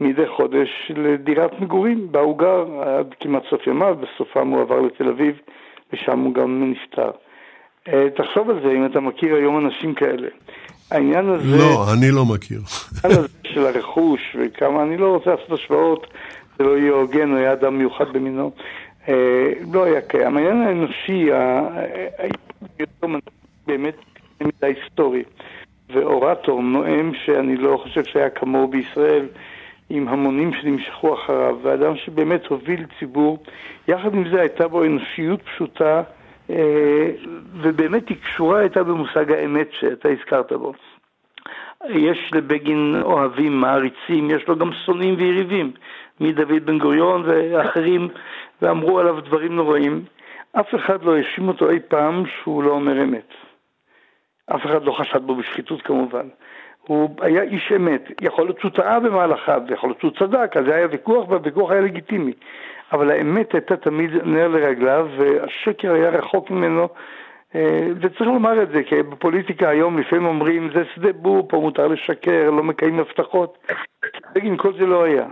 מדי 0.00 0.26
חודש 0.26 0.92
לדירת 0.96 1.60
מגורים, 1.60 2.12
בה 2.12 2.20
הוא 2.20 2.38
גר 2.38 2.66
עד 2.82 3.14
כמעט 3.20 3.42
סוף 3.50 3.66
ימיו, 3.66 3.96
בסופם 4.00 4.48
הוא 4.48 4.60
עבר 4.60 4.80
לתל 4.80 5.08
אביב, 5.08 5.40
ושם 5.92 6.18
הוא 6.18 6.34
גם 6.34 6.70
נפטר. 6.70 7.10
אה, 7.88 8.10
תחשוב 8.16 8.50
על 8.50 8.60
זה, 8.62 8.72
אם 8.72 8.86
אתה 8.86 9.00
מכיר 9.00 9.34
היום 9.34 9.66
אנשים 9.66 9.94
כאלה. 9.94 10.28
העניין 10.90 11.28
הזה... 11.28 11.56
לא, 11.56 11.84
אני 11.92 12.10
לא 12.10 12.24
מכיר. 12.24 12.60
העניין 13.04 13.20
הזה 13.20 13.28
של 13.44 13.66
הרכוש 13.66 14.36
וכמה, 14.38 14.82
אני 14.82 14.96
לא 14.96 15.14
רוצה 15.14 15.30
לעשות 15.30 15.52
השוואות, 15.52 16.06
זה 16.58 16.64
לא 16.64 16.78
יהיה 16.78 16.92
הוגן, 16.92 17.30
הוא 17.30 17.38
היה 17.38 17.52
אדם 17.52 17.78
מיוחד 17.78 18.12
במינו. 18.12 18.50
אה, 19.08 19.52
לא 19.72 19.84
היה 19.84 20.00
קיים. 20.00 20.36
העניין 20.36 20.62
האנושי, 20.62 21.28
באמת 23.66 23.94
מידה 24.40 24.66
היסטורי. 24.66 25.22
ואורטור 25.92 26.62
נואם 26.62 27.12
שאני 27.14 27.56
לא 27.56 27.76
חושב 27.76 28.04
שהיה 28.04 28.30
כמוהו 28.30 28.68
בישראל, 28.68 29.26
עם 29.90 30.08
המונים 30.08 30.52
שנמשכו 30.54 31.14
אחריו, 31.14 31.56
ואדם 31.62 31.96
שבאמת 31.96 32.46
הוביל 32.46 32.84
ציבור. 32.98 33.42
יחד 33.88 34.14
עם 34.14 34.28
זה 34.28 34.40
הייתה 34.40 34.68
בו 34.68 34.84
אנושיות 34.84 35.42
פשוטה, 35.42 36.02
אה, 36.50 37.10
ובאמת 37.54 38.08
היא 38.08 38.16
קשורה 38.24 38.58
הייתה 38.58 38.82
במושג 38.82 39.32
האמת 39.32 39.68
שאתה 39.72 40.08
הזכרת 40.08 40.52
בו. 40.52 40.72
יש 41.88 42.30
לבגין 42.34 42.96
אוהבים, 43.02 43.60
מעריצים, 43.60 44.30
יש 44.30 44.48
לו 44.48 44.56
גם 44.56 44.70
שונאים 44.86 45.14
ויריבים, 45.18 45.72
מדוד 46.20 46.66
בן 46.66 46.78
גוריון 46.78 47.22
ואחרים, 47.26 48.08
ואמרו 48.62 48.98
עליו 48.98 49.20
דברים 49.20 49.56
נוראים. 49.56 50.04
אף 50.52 50.74
אחד 50.74 51.02
לא 51.02 51.16
האשים 51.16 51.48
אותו 51.48 51.70
אי 51.70 51.78
פעם 51.88 52.22
שהוא 52.26 52.62
לא 52.62 52.70
אומר 52.70 53.02
אמת. 53.02 53.28
אף 54.50 54.66
אחד 54.66 54.84
לא 54.84 54.92
חשד 54.92 55.22
בו 55.22 55.34
בשחיתות 55.34 55.82
כמובן. 55.82 56.28
הוא 56.86 57.10
היה 57.20 57.42
איש 57.42 57.72
אמת, 57.76 58.10
יכול 58.20 58.44
להיות 58.44 58.60
שהוא 58.60 58.70
טעה 58.70 59.00
במהלכיו, 59.00 59.62
יכול 59.68 59.90
להיות 59.90 60.00
שהוא 60.00 60.12
צדק, 60.18 60.56
אז 60.56 60.64
זה 60.64 60.74
היה 60.74 60.86
ויכוח 60.90 61.28
והוויכוח 61.28 61.70
היה 61.70 61.80
לגיטימי. 61.80 62.32
אבל 62.92 63.10
האמת 63.10 63.54
הייתה 63.54 63.76
תמיד 63.76 64.10
נר 64.24 64.48
לרגליו, 64.48 65.08
והשקר 65.16 65.92
היה 65.92 66.10
רחוק 66.10 66.50
ממנו, 66.50 66.88
אה, 67.54 67.88
וצריך 68.00 68.20
לומר 68.20 68.62
את 68.62 68.68
זה, 68.68 68.82
כי 68.82 69.02
בפוליטיקה 69.02 69.68
היום 69.68 69.98
לפעמים 69.98 70.26
אומרים, 70.26 70.70
זה 70.74 70.82
שדה 70.94 71.12
בור, 71.12 71.48
פה 71.48 71.56
מותר 71.56 71.88
לשקר, 71.88 72.50
לא 72.50 72.62
מקיים 72.62 73.00
הבטחות. 73.00 73.58
בגין 74.34 74.56
כל 74.56 74.72
זה 74.78 74.86
לא 74.86 75.04
היה. 75.04 75.26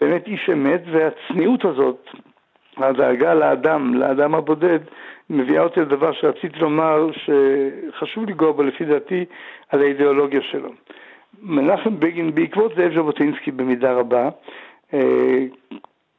באמת 0.00 0.26
איש 0.26 0.50
אמת, 0.52 0.82
והצניעות 0.92 1.64
הזאת, 1.64 2.10
הדאגה 2.76 3.34
לאדם, 3.34 3.94
לאדם 3.94 4.34
הבודד, 4.34 4.78
מביאה 5.30 5.62
אותי 5.62 5.80
לדבר 5.80 6.12
שרציתי 6.12 6.58
לומר, 6.58 7.10
שחשוב 7.12 8.30
לגוע 8.30 8.52
בו 8.52 8.62
לפי 8.62 8.84
דעתי, 8.84 9.24
על 9.68 9.82
האידיאולוגיה 9.82 10.42
שלו. 10.42 10.70
מנחם 11.42 12.00
בגין, 12.00 12.34
בעקבות 12.34 12.72
זאב 12.76 12.92
ז'בוטינסקי 12.94 13.50
במידה 13.50 13.92
רבה, 13.92 14.28
אה, 14.94 15.44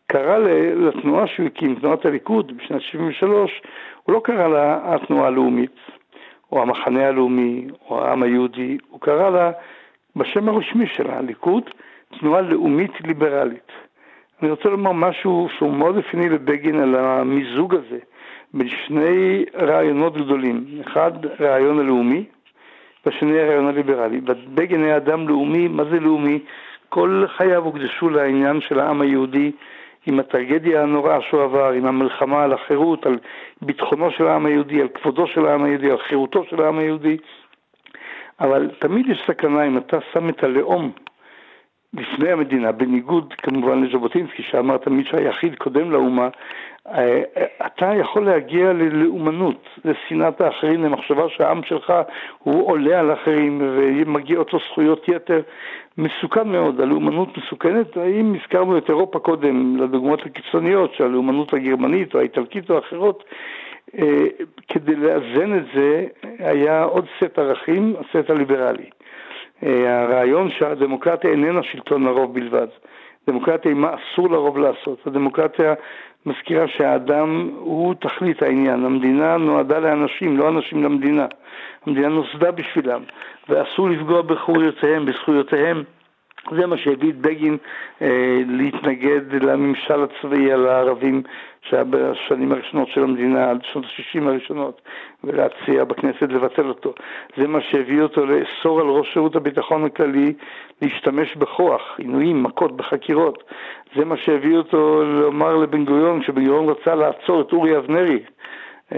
קרא 0.07 0.37
לתנועה 0.75 1.27
שהוא 1.27 1.45
הקים, 1.45 1.75
תנועת 1.75 2.05
הליכוד, 2.05 2.57
בשנת 2.57 2.81
73, 2.81 3.61
הוא 4.03 4.13
לא 4.13 4.21
קרא 4.23 4.47
לה 4.47 4.79
התנועה 4.83 5.27
הלאומית, 5.27 5.75
או 6.51 6.61
המחנה 6.61 7.07
הלאומי, 7.07 7.67
או 7.89 8.03
העם 8.03 8.23
היהודי, 8.23 8.77
הוא 8.89 9.01
קרא 9.01 9.29
לה, 9.29 9.51
בשם 10.15 10.49
הרשמי 10.49 10.87
שלה, 10.87 11.17
הליכוד, 11.17 11.63
תנועה 12.19 12.41
לאומית 12.41 12.91
ליברלית. 13.07 13.71
אני 14.41 14.51
רוצה 14.51 14.69
לומר 14.69 14.91
משהו 14.91 15.47
שהוא 15.57 15.73
מאוד 15.73 15.97
אופייני 15.97 16.29
לבגין 16.29 16.79
על 16.79 16.95
המיזוג 16.95 17.75
הזה 17.75 17.99
בין 18.53 18.67
שני 18.69 19.45
רעיונות 19.55 20.17
גדולים. 20.17 20.65
אחד, 20.87 21.11
רעיון 21.39 21.79
הלאומי, 21.79 22.23
והשני 23.05 23.39
הרעיון 23.39 23.67
הליברלי. 23.67 24.21
בגין 24.53 24.83
היה 24.83 24.97
אדם 24.97 25.27
לאומי, 25.27 25.67
מה 25.67 25.83
זה 25.83 25.99
לאומי? 25.99 26.39
כל 26.89 27.25
חייו 27.37 27.63
הוקדשו 27.63 28.09
לעניין 28.09 28.61
של 28.61 28.79
העם 28.79 29.01
היהודי 29.01 29.51
עם 30.05 30.19
הטרגדיה 30.19 30.83
הנוראה 30.83 31.21
שהוא 31.21 31.43
עבר, 31.43 31.71
עם 31.71 31.85
המלחמה 31.85 32.43
על 32.43 32.53
החירות, 32.53 33.05
על 33.05 33.17
ביטחונו 33.61 34.11
של 34.11 34.27
העם 34.27 34.45
היהודי, 34.45 34.81
על 34.81 34.87
כבודו 34.87 35.27
של 35.27 35.45
העם 35.45 35.63
היהודי, 35.63 35.91
על 35.91 35.97
חירותו 35.97 36.43
של 36.49 36.61
העם 36.61 36.79
היהודי. 36.79 37.17
אבל 38.39 38.69
תמיד 38.79 39.09
יש 39.09 39.23
סכנה 39.27 39.63
אם 39.63 39.77
אתה 39.77 39.97
שם 40.13 40.29
את 40.29 40.43
הלאום 40.43 40.91
לפני 41.93 42.31
המדינה, 42.31 42.71
בניגוד 42.71 43.33
כמובן 43.33 43.83
לז'בוטינסקי 43.83 44.43
שאמר 44.43 44.77
תמיד 44.77 45.05
שהיחיד 45.05 45.55
קודם 45.55 45.91
לאומה, 45.91 46.29
אתה 47.65 47.91
יכול 47.99 48.25
להגיע 48.25 48.73
ללאומנות, 48.73 49.67
לשנאת 49.85 50.41
האחרים, 50.41 50.83
למחשבה 50.83 51.29
שהעם 51.29 51.63
שלך 51.63 51.93
הוא 52.43 52.71
עולה 52.71 52.99
על 52.99 53.13
אחרים 53.13 53.61
ומגיעות 53.61 54.53
לו 54.53 54.59
זכויות 54.69 55.07
יתר. 55.07 55.41
מסוכן 55.97 56.47
מאוד, 56.47 56.81
הלאומנות 56.81 57.37
מסוכנת. 57.37 57.97
אם 57.97 58.35
הזכרנו 58.41 58.77
את 58.77 58.89
אירופה 58.89 59.19
קודם, 59.19 59.77
לדוגמאות 59.77 60.25
הקיצוניות, 60.25 60.93
שהלאומנות 60.93 61.53
הגרמנית 61.53 62.13
או 62.13 62.19
האיטלקית 62.19 62.69
או 62.69 62.75
האחרות, 62.75 63.23
אה, 63.99 64.27
כדי 64.67 64.95
לאזן 64.95 65.57
את 65.57 65.63
זה 65.75 66.05
היה 66.39 66.83
עוד 66.83 67.05
סט 67.17 67.39
ערכים, 67.39 67.95
הסט 67.99 68.29
הליברלי. 68.29 68.89
אה, 69.63 70.03
הרעיון 70.03 70.49
שהדמוקרטיה 70.49 71.31
איננה 71.31 71.63
שלטון 71.63 72.07
הרוב 72.07 72.33
בלבד. 72.33 72.67
דמוקרטיה 73.27 73.71
היא 73.71 73.79
מה 73.79 73.89
אסור 73.95 74.29
לרוב 74.29 74.57
לעשות. 74.57 75.07
הדמוקרטיה 75.07 75.73
מזכירה 76.29 76.67
שהאדם 76.67 77.49
הוא 77.59 77.95
תכלית 77.99 78.41
העניין. 78.41 78.85
המדינה 78.85 79.37
נועדה 79.37 79.79
לאנשים, 79.79 80.37
לא 80.37 80.49
אנשים 80.49 80.83
למדינה. 80.83 81.25
המדינה 81.85 82.07
נוסדה 82.07 82.51
בשבילם, 82.51 83.01
ואסור 83.49 83.89
לפגוע 83.89 84.21
בחירויותיהם, 84.21 85.05
בזכויותיהם. 85.05 85.83
זה 86.51 86.65
מה 86.67 86.77
שהביא 86.77 87.09
את 87.09 87.15
בגין 87.15 87.57
אה, 88.01 88.41
להתנגד 88.47 89.43
לממשל 89.43 90.03
הצבאי 90.03 90.51
על 90.51 90.67
הערבים 90.67 91.23
שהיה 91.69 91.83
בשנים 91.83 92.51
הראשונות 92.51 92.87
של 92.87 93.03
המדינה, 93.03 93.49
עד 93.49 93.59
שנות 93.63 93.85
ה-60 93.85 94.23
הראשונות, 94.23 94.81
ולהציע 95.23 95.83
בכנסת 95.83 96.29
לבטל 96.29 96.67
אותו. 96.67 96.93
זה 97.37 97.47
מה 97.47 97.61
שהביא 97.61 98.01
אותו 98.01 98.25
לאסור 98.25 98.79
על 98.81 98.87
ראש 98.87 99.13
שירות 99.13 99.35
הביטחון 99.35 99.85
הכללי 99.85 100.33
להשתמש 100.81 101.35
בכוח, 101.35 101.81
עינויים, 101.97 102.43
מכות 102.43 102.77
בחקירות. 102.77 103.43
זה 103.95 104.05
מה 104.05 104.17
שהביא 104.17 104.57
אותו 104.57 105.03
לומר 105.03 105.55
לבן 105.55 105.85
גוריון, 105.85 106.21
כשבן 106.21 106.45
גוריון 106.45 106.69
רצה 106.69 106.95
לעצור 106.95 107.41
את 107.41 107.53
אורי 107.53 107.77
אבנרי, 107.77 108.19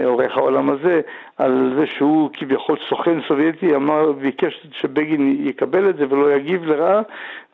עורך 0.04 0.36
העולם 0.36 0.70
הזה, 0.70 1.00
על 1.36 1.72
זה 1.78 1.86
שהוא 1.86 2.30
כביכול 2.32 2.76
סוכן 2.88 3.18
סובייטי, 3.28 3.76
אמר, 3.76 4.12
ביקש 4.12 4.66
שבגין 4.72 5.36
יקבל 5.40 5.90
את 5.90 5.96
זה 5.96 6.06
ולא 6.08 6.32
יגיב 6.32 6.64
לרעה. 6.64 7.02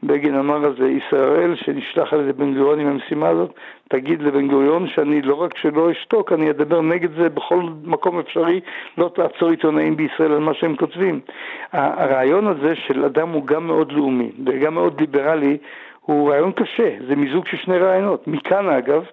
בגין 0.03 0.34
אמר 0.34 0.64
על 0.64 0.74
זה, 0.78 0.89
ישראל 0.89 1.55
שנשלח 1.57 2.12
על 2.12 2.20
ידי 2.20 2.32
בן 2.32 2.55
גוריון 2.55 2.80
עם 2.80 2.86
המשימה 2.86 3.28
הזאת, 3.28 3.55
תגיד 3.89 4.22
לבן 4.22 4.49
גוריון 4.49 4.89
שאני 4.89 5.22
לא 5.22 5.34
רק 5.34 5.57
שלא 5.57 5.93
אשתוק, 5.93 6.32
אני 6.32 6.51
אדבר 6.51 6.80
נגד 6.80 7.09
זה 7.16 7.28
בכל 7.28 7.62
מקום 7.84 8.18
אפשרי, 8.18 8.61
לא 8.99 9.11
תעצור 9.14 9.49
עיתונאים 9.49 9.97
בישראל 9.97 10.32
על 10.32 10.39
מה 10.39 10.55
שהם 10.55 10.76
כותבים. 10.76 11.20
הרעיון 11.72 12.47
הזה 12.47 12.74
של 12.74 13.05
אדם 13.05 13.28
הוא 13.28 13.47
גם 13.47 13.66
מאוד 13.66 13.93
לאומי 13.93 14.30
וגם 14.47 14.74
מאוד 14.74 15.01
ליברלי, 15.01 15.59
הוא 16.01 16.30
רעיון 16.30 16.53
קשה, 16.53 16.97
זה 17.09 17.16
מיזוג 17.16 17.47
של 17.47 17.57
שני 17.57 17.78
רעיונות. 17.78 18.28
מכאן 18.28 18.68
אגב, 18.68 19.05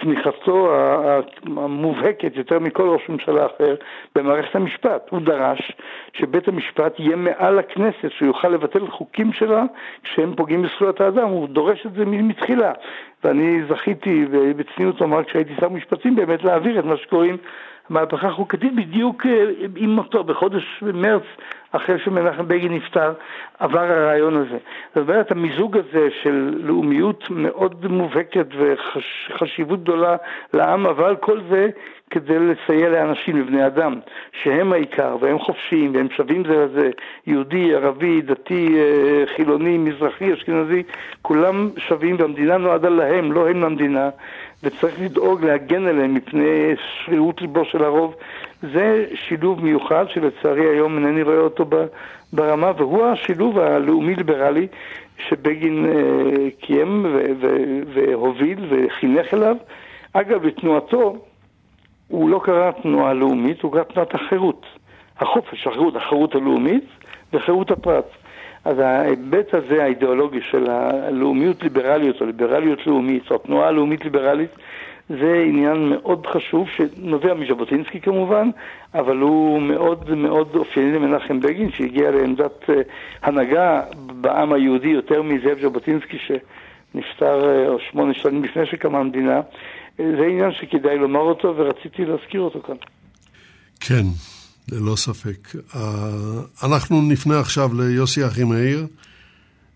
תמיכתו 0.00 0.72
המובהקת 1.56 2.36
יותר 2.36 2.58
מכל 2.58 2.88
ראש 2.88 3.08
ממשלה 3.08 3.46
אחר 3.46 3.74
במערכת 4.14 4.56
המשפט. 4.56 5.08
הוא 5.10 5.20
דרש 5.20 5.72
שבית 6.12 6.48
המשפט 6.48 7.00
יהיה 7.00 7.16
מעל 7.16 7.58
הכנסת, 7.58 8.10
שהוא 8.10 8.26
יוכל 8.26 8.48
לבטל 8.48 8.86
חוקים 8.86 9.32
שלה 9.32 9.64
כשהם 10.02 10.34
פוגעים 10.36 10.62
בזכויות 10.62 11.00
האדם, 11.00 11.28
הוא 11.28 11.48
דורש 11.48 11.86
את 11.86 11.92
זה 11.92 12.04
מתחילה. 12.04 12.72
ואני 13.24 13.60
זכיתי 13.68 14.24
בצניעות 14.56 15.00
לומר 15.00 15.24
כשהייתי 15.24 15.52
שר 15.60 15.68
משפטים 15.68 16.16
באמת 16.16 16.44
להעביר 16.44 16.78
את 16.78 16.84
מה 16.84 16.96
שקוראים 16.96 17.36
מהפכה 17.90 18.30
חוקתית 18.30 18.74
בדיוק 18.74 19.26
אה, 19.26 19.44
עם 19.76 19.90
מותו, 19.90 20.24
בחודש 20.24 20.82
מרץ 20.82 21.22
אחרי 21.72 21.98
שמנחם 21.98 22.48
בגין 22.48 22.72
נפטר, 22.72 23.12
עבר 23.58 23.80
הרעיון 23.80 24.36
הזה. 24.36 24.58
זאת 24.94 25.08
אומרת, 25.08 25.30
המיזוג 25.30 25.76
הזה 25.76 26.08
של 26.22 26.54
לאומיות 26.62 27.24
מאוד 27.30 27.86
מובהקת 27.86 28.46
וחשיבות 28.58 29.82
גדולה 29.82 30.16
לעם, 30.52 30.86
אבל 30.86 31.16
כל 31.16 31.40
זה 31.50 31.68
כדי 32.10 32.38
לסייע 32.38 32.88
לאנשים, 32.88 33.40
לבני 33.40 33.66
אדם, 33.66 33.94
שהם 34.42 34.72
העיקר, 34.72 35.16
והם 35.20 35.38
חופשיים, 35.38 35.94
והם 35.94 36.08
שווים 36.16 36.42
זה 36.44 36.56
לזה, 36.56 36.90
יהודי, 37.26 37.74
ערבי, 37.74 38.20
דתי, 38.22 38.76
אה, 38.78 39.24
חילוני, 39.36 39.78
מזרחי, 39.78 40.34
אשכנזי, 40.34 40.82
כולם 41.22 41.70
שווים, 41.88 42.16
והמדינה 42.18 42.56
נועדה 42.56 42.88
להם, 42.88 43.32
לא 43.32 43.48
הם 43.48 43.62
למדינה, 43.62 44.10
וצריך 44.62 45.00
לדאוג 45.00 45.44
להגן 45.44 45.86
עליהם 45.86 46.14
מפני 46.14 46.74
שרירות 46.76 47.40
ליבו 47.40 47.64
של 47.64 47.84
הרוב. 47.84 48.14
זה 48.62 49.06
שילוב 49.14 49.64
מיוחד 49.64 50.04
שלצערי 50.08 50.68
היום 50.68 50.96
אינני 50.96 51.22
רואה 51.22 51.38
אותו 51.38 51.64
ברמה, 52.32 52.72
והוא 52.76 53.04
השילוב 53.04 53.58
הלאומי-ליברלי 53.58 54.66
שבגין 55.28 55.86
אה, 55.86 56.50
קיים 56.60 57.06
והוביל 57.94 58.66
וחינך 58.68 59.34
אליו. 59.34 59.56
אגב, 60.12 60.46
בתנועתו 60.46 61.16
הוא 62.08 62.30
לא 62.30 62.40
קרא 62.44 62.70
תנועה 62.70 63.12
לאומית, 63.12 63.62
הוא 63.62 63.72
קרא 63.72 63.82
תנועת 63.82 64.14
החירות. 64.14 64.66
החופש, 65.18 65.66
החירות, 65.66 65.96
החירות 65.96 66.34
הלאומית 66.34 66.84
וחירות 67.32 67.70
הפרט. 67.70 68.04
אז 68.64 68.78
ההיבט 68.78 69.54
הזה, 69.54 69.82
האידיאולוגי 69.82 70.40
של 70.50 70.70
הלאומיות 70.70 71.62
ליברליות 71.62 72.20
או 72.20 72.26
ליברליות 72.26 72.86
לאומית 72.86 73.30
או 73.30 73.36
התנועה 73.36 73.68
הלאומית 73.68 74.04
ליברלית 74.04 74.50
זה 75.18 75.44
עניין 75.46 75.88
מאוד 75.88 76.26
חשוב 76.26 76.68
שנובע 76.76 77.34
מז'בוטינסקי 77.34 78.00
כמובן, 78.00 78.50
אבל 78.94 79.16
הוא 79.16 79.62
מאוד 79.62 80.10
מאוד 80.14 80.56
אופייני 80.56 80.92
למנחם 80.92 81.40
בגין 81.40 81.70
שהגיע 81.72 82.10
לעמדת 82.10 82.62
uh, 82.62 82.72
הנהגה 83.22 83.82
בעם 83.96 84.52
היהודי 84.52 84.88
יותר 84.88 85.22
מזאב 85.22 85.58
ז'בוטינסקי 85.62 86.18
שנפטר 86.18 87.66
uh, 87.76 87.90
שמונה 87.90 88.14
שנים 88.14 88.44
לפני 88.44 88.66
שקמה 88.66 88.98
המדינה. 88.98 89.40
Uh, 89.40 90.02
זה 90.18 90.26
עניין 90.26 90.52
שכדאי 90.52 90.98
לומר 90.98 91.20
אותו 91.20 91.56
ורציתי 91.56 92.04
להזכיר 92.04 92.40
אותו 92.40 92.62
כאן. 92.62 92.76
כן, 93.80 94.04
ללא 94.68 94.96
ספק. 94.96 95.48
אנחנו 96.62 97.02
נפנה 97.02 97.40
עכשיו 97.40 97.70
ליוסי 97.74 98.26
אחימאיר. 98.26 98.86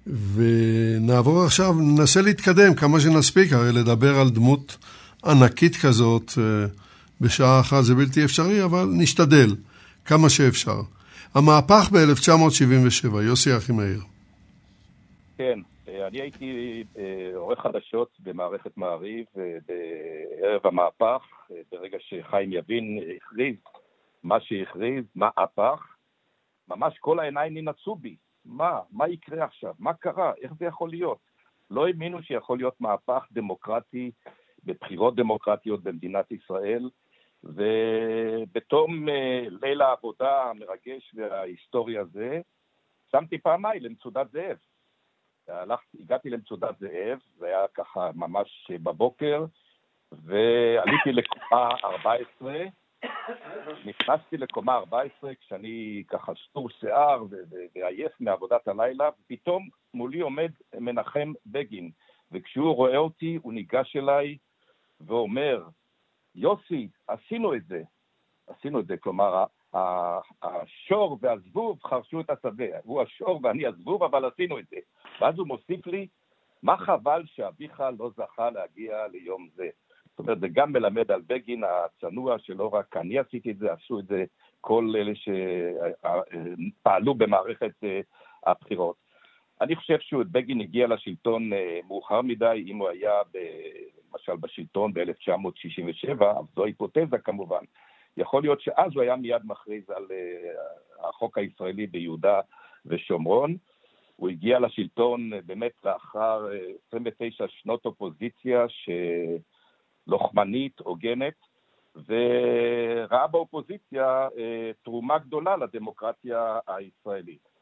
ונעבור 0.07 1.45
עכשיו, 1.45 1.72
ננסה 1.72 2.20
להתקדם 2.22 2.74
כמה 2.74 3.01
שנספיק, 3.01 3.53
הרי 3.53 3.72
לדבר 3.72 4.14
על 4.20 4.30
דמות 4.30 4.76
ענקית 5.24 5.76
כזאת 5.76 6.32
אה, 6.39 6.66
בשעה 7.20 7.61
אחת 7.61 7.82
זה 7.82 7.95
בלתי 7.95 8.24
אפשרי, 8.24 8.64
אבל 8.64 8.87
נשתדל 8.99 9.51
כמה 10.05 10.28
שאפשר. 10.28 10.80
המהפך 11.35 11.91
ב-1977, 11.93 13.22
יוסי 13.22 13.57
אחימאיר. 13.57 14.01
כן, 15.39 15.59
אה, 15.89 16.07
אני 16.07 16.20
הייתי 16.20 16.85
אה, 16.99 17.30
עורך 17.35 17.61
חדשות 17.61 18.09
במערכת 18.20 18.76
מעריב 18.76 19.24
בערב 19.35 20.61
המהפך, 20.64 21.22
ברגע 21.72 21.99
שחיים 22.01 22.53
יבין 22.53 23.01
הכריז 23.16 23.55
מה 24.25 24.41
שהכריז, 24.41 25.05
מה 25.14 25.31
הפך, 25.37 25.97
ממש 26.68 26.99
כל 26.99 27.18
העיניים 27.18 27.55
ננעצו 27.55 27.95
בי. 27.97 28.16
מה? 28.45 28.81
מה 28.91 29.09
יקרה 29.09 29.45
עכשיו? 29.45 29.75
מה 29.79 29.95
קרה? 29.95 30.33
איך 30.43 30.53
זה 30.59 30.64
יכול 30.64 30.91
להיות? 30.91 31.18
לא 31.70 31.87
האמינו 31.87 32.22
שיכול 32.22 32.59
להיות 32.59 32.81
מהפך 32.81 33.27
דמוקרטי 33.33 34.11
בבחירות 34.64 35.16
דמוקרטיות 35.16 35.83
במדינת 35.83 36.33
ישראל, 36.33 36.91
ובתום 37.45 39.09
אה, 39.09 39.47
ליל 39.49 39.83
העבודה 39.83 40.43
המרגש 40.43 41.14
וההיסטורי 41.14 41.99
הזה, 41.99 42.41
שמתי 43.11 43.39
פעמיי 43.39 43.81
למצודת 43.81 44.31
זאב. 44.31 44.57
הלכתי, 45.49 45.99
הגעתי 46.01 46.31
למצודת 46.31 46.79
זאב, 46.79 47.18
זה 47.37 47.47
היה 47.47 47.68
ככה 47.75 48.11
ממש 48.14 48.70
בבוקר, 48.83 49.45
ועליתי 50.12 51.12
לקומה 51.12 51.68
14. 51.85 52.64
נכנסתי 53.85 54.37
לקומה 54.37 54.75
14 54.75 55.35
כשאני 55.35 56.03
ככה 56.09 56.33
סטור 56.49 56.70
שיער 56.70 57.25
ועייף 57.75 58.12
מעבודת 58.20 58.68
הלילה, 58.68 59.11
ופתאום 59.20 59.68
מולי 59.95 60.20
עומד 60.20 60.51
מנחם 60.75 61.33
בגין, 61.47 61.91
וכשהוא 62.33 62.75
רואה 62.75 62.97
אותי 62.97 63.39
הוא 63.43 63.53
ניגש 63.53 63.97
אליי 63.97 64.37
ואומר, 65.01 65.62
יוסי, 66.35 66.89
עשינו 67.09 67.55
את 67.55 67.64
זה. 67.66 67.83
עשינו 68.47 68.81
את 68.81 68.87
זה, 68.87 68.97
כלומר, 68.97 69.45
השור 70.43 71.18
והזבוב 71.20 71.79
חרשו 71.85 72.20
את 72.20 72.31
השדה. 72.31 72.79
הוא 72.83 73.03
השור 73.03 73.41
ואני 73.43 73.66
הזבוב, 73.66 74.03
אבל 74.03 74.25
עשינו 74.25 74.59
את 74.59 74.64
זה. 74.70 74.77
ואז 75.20 75.39
הוא 75.39 75.47
מוסיף 75.47 75.87
לי, 75.87 76.09
מה 76.62 76.77
חבל 76.77 77.22
שאביך 77.27 77.83
לא 77.99 78.11
זכה 78.16 78.51
להגיע 78.51 79.07
ליום 79.12 79.49
זה. 79.55 79.68
זאת 80.17 80.19
אומרת, 80.19 80.41
זה 80.41 80.49
גם 80.49 80.73
מלמד 80.73 81.12
על 81.12 81.21
בגין 81.27 81.62
הצנוע, 81.65 82.37
שלא 82.39 82.75
רק 82.75 82.97
אני 82.97 83.19
עשיתי 83.19 83.51
את 83.51 83.59
זה, 83.59 83.73
עשו 83.73 83.99
את 83.99 84.07
זה 84.07 84.25
כל 84.61 84.93
אלה 84.97 85.12
שפעלו 85.15 87.15
במערכת 87.15 87.73
אה, 87.85 88.01
הבחירות. 88.47 88.97
אני 89.61 89.77
חושב 89.77 89.99
שבגין 90.01 90.61
הגיע 90.61 90.87
לשלטון 90.87 91.53
אה, 91.53 91.81
מאוחר 91.89 92.23
מדי, 92.23 92.65
אם 92.67 92.77
הוא 92.77 92.89
היה 92.89 93.12
למשל 94.12 94.37
בשלטון 94.41 94.95
ב-1967, 94.95 96.25
זו 96.57 96.65
היפותזה 96.65 97.19
כמובן, 97.25 97.65
יכול 98.17 98.43
להיות 98.43 98.61
שאז 98.61 98.93
הוא 98.95 99.03
היה 99.03 99.17
מיד 99.17 99.43
מכריז 99.45 99.91
על 99.91 100.05
uh, 100.05 101.09
החוק 101.09 101.39
הישראלי 101.39 101.87
ביהודה 101.87 102.41
ושומרון. 102.87 103.57
הוא 104.17 104.29
הגיע 104.29 104.59
לשלטון 104.59 105.31
באמת 105.47 105.73
לאחר 105.85 106.49
uh, 106.51 106.89
29 106.89 107.45
שנות 107.49 107.85
אופוזיציה 107.85 108.67
לוחמנית, 110.07 110.81
הוגנת, 110.81 111.35
וראה 112.09 113.27
באופוזיציה 113.27 114.29
uh, 114.29 114.35
תרומה 114.85 115.19
גדולה 115.19 115.57
לדמוקרטיה 115.57 116.59
הישראלית. 116.67 117.55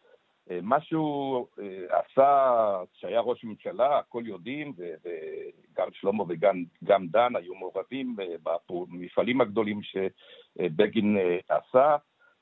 אה, 0.51 0.59
מה 0.63 0.81
שהוא 0.81 1.47
אה, 1.61 1.99
עשה 1.99 2.83
כשהיה 2.95 3.21
ראש 3.21 3.45
ממשלה, 3.45 3.99
הכל 3.99 4.23
יודעים, 4.27 4.73
וגם 4.77 5.89
שלמה 5.93 6.25
וגם 6.29 7.07
דן 7.07 7.37
היו 7.37 7.55
מעורבים 7.55 8.17
אה, 8.21 8.53
במפעלים 8.71 9.41
הגדולים 9.41 9.81
שבגין 9.83 11.19
עשה. 11.49 11.97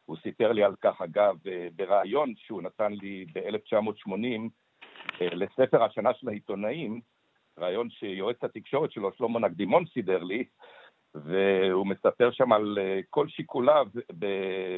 הוא 0.05 0.17
סיפר 0.23 0.53
לי 0.53 0.65
על 0.65 0.75
כך, 0.81 1.03
אגב, 1.03 1.37
בריאיון 1.77 2.35
שהוא 2.37 2.63
נתן 2.63 2.93
לי 2.93 3.27
ב-1980 3.33 4.41
לספר 5.21 5.83
השנה 5.83 6.15
של 6.15 6.29
העיתונאים, 6.29 7.01
ריאיון 7.61 7.91
שיועץ 7.91 8.45
התקשורת 8.45 8.93
שלו, 8.93 9.13
שלמה 9.13 9.41
נקדימון, 9.41 9.87
סידר 9.87 10.23
לי, 10.23 10.45
והוא 11.15 11.87
מספר 11.87 12.31
שם 12.31 12.53
על 12.53 12.79
אה, 12.81 13.01
כל 13.11 13.29
שיקוליו 13.29 13.87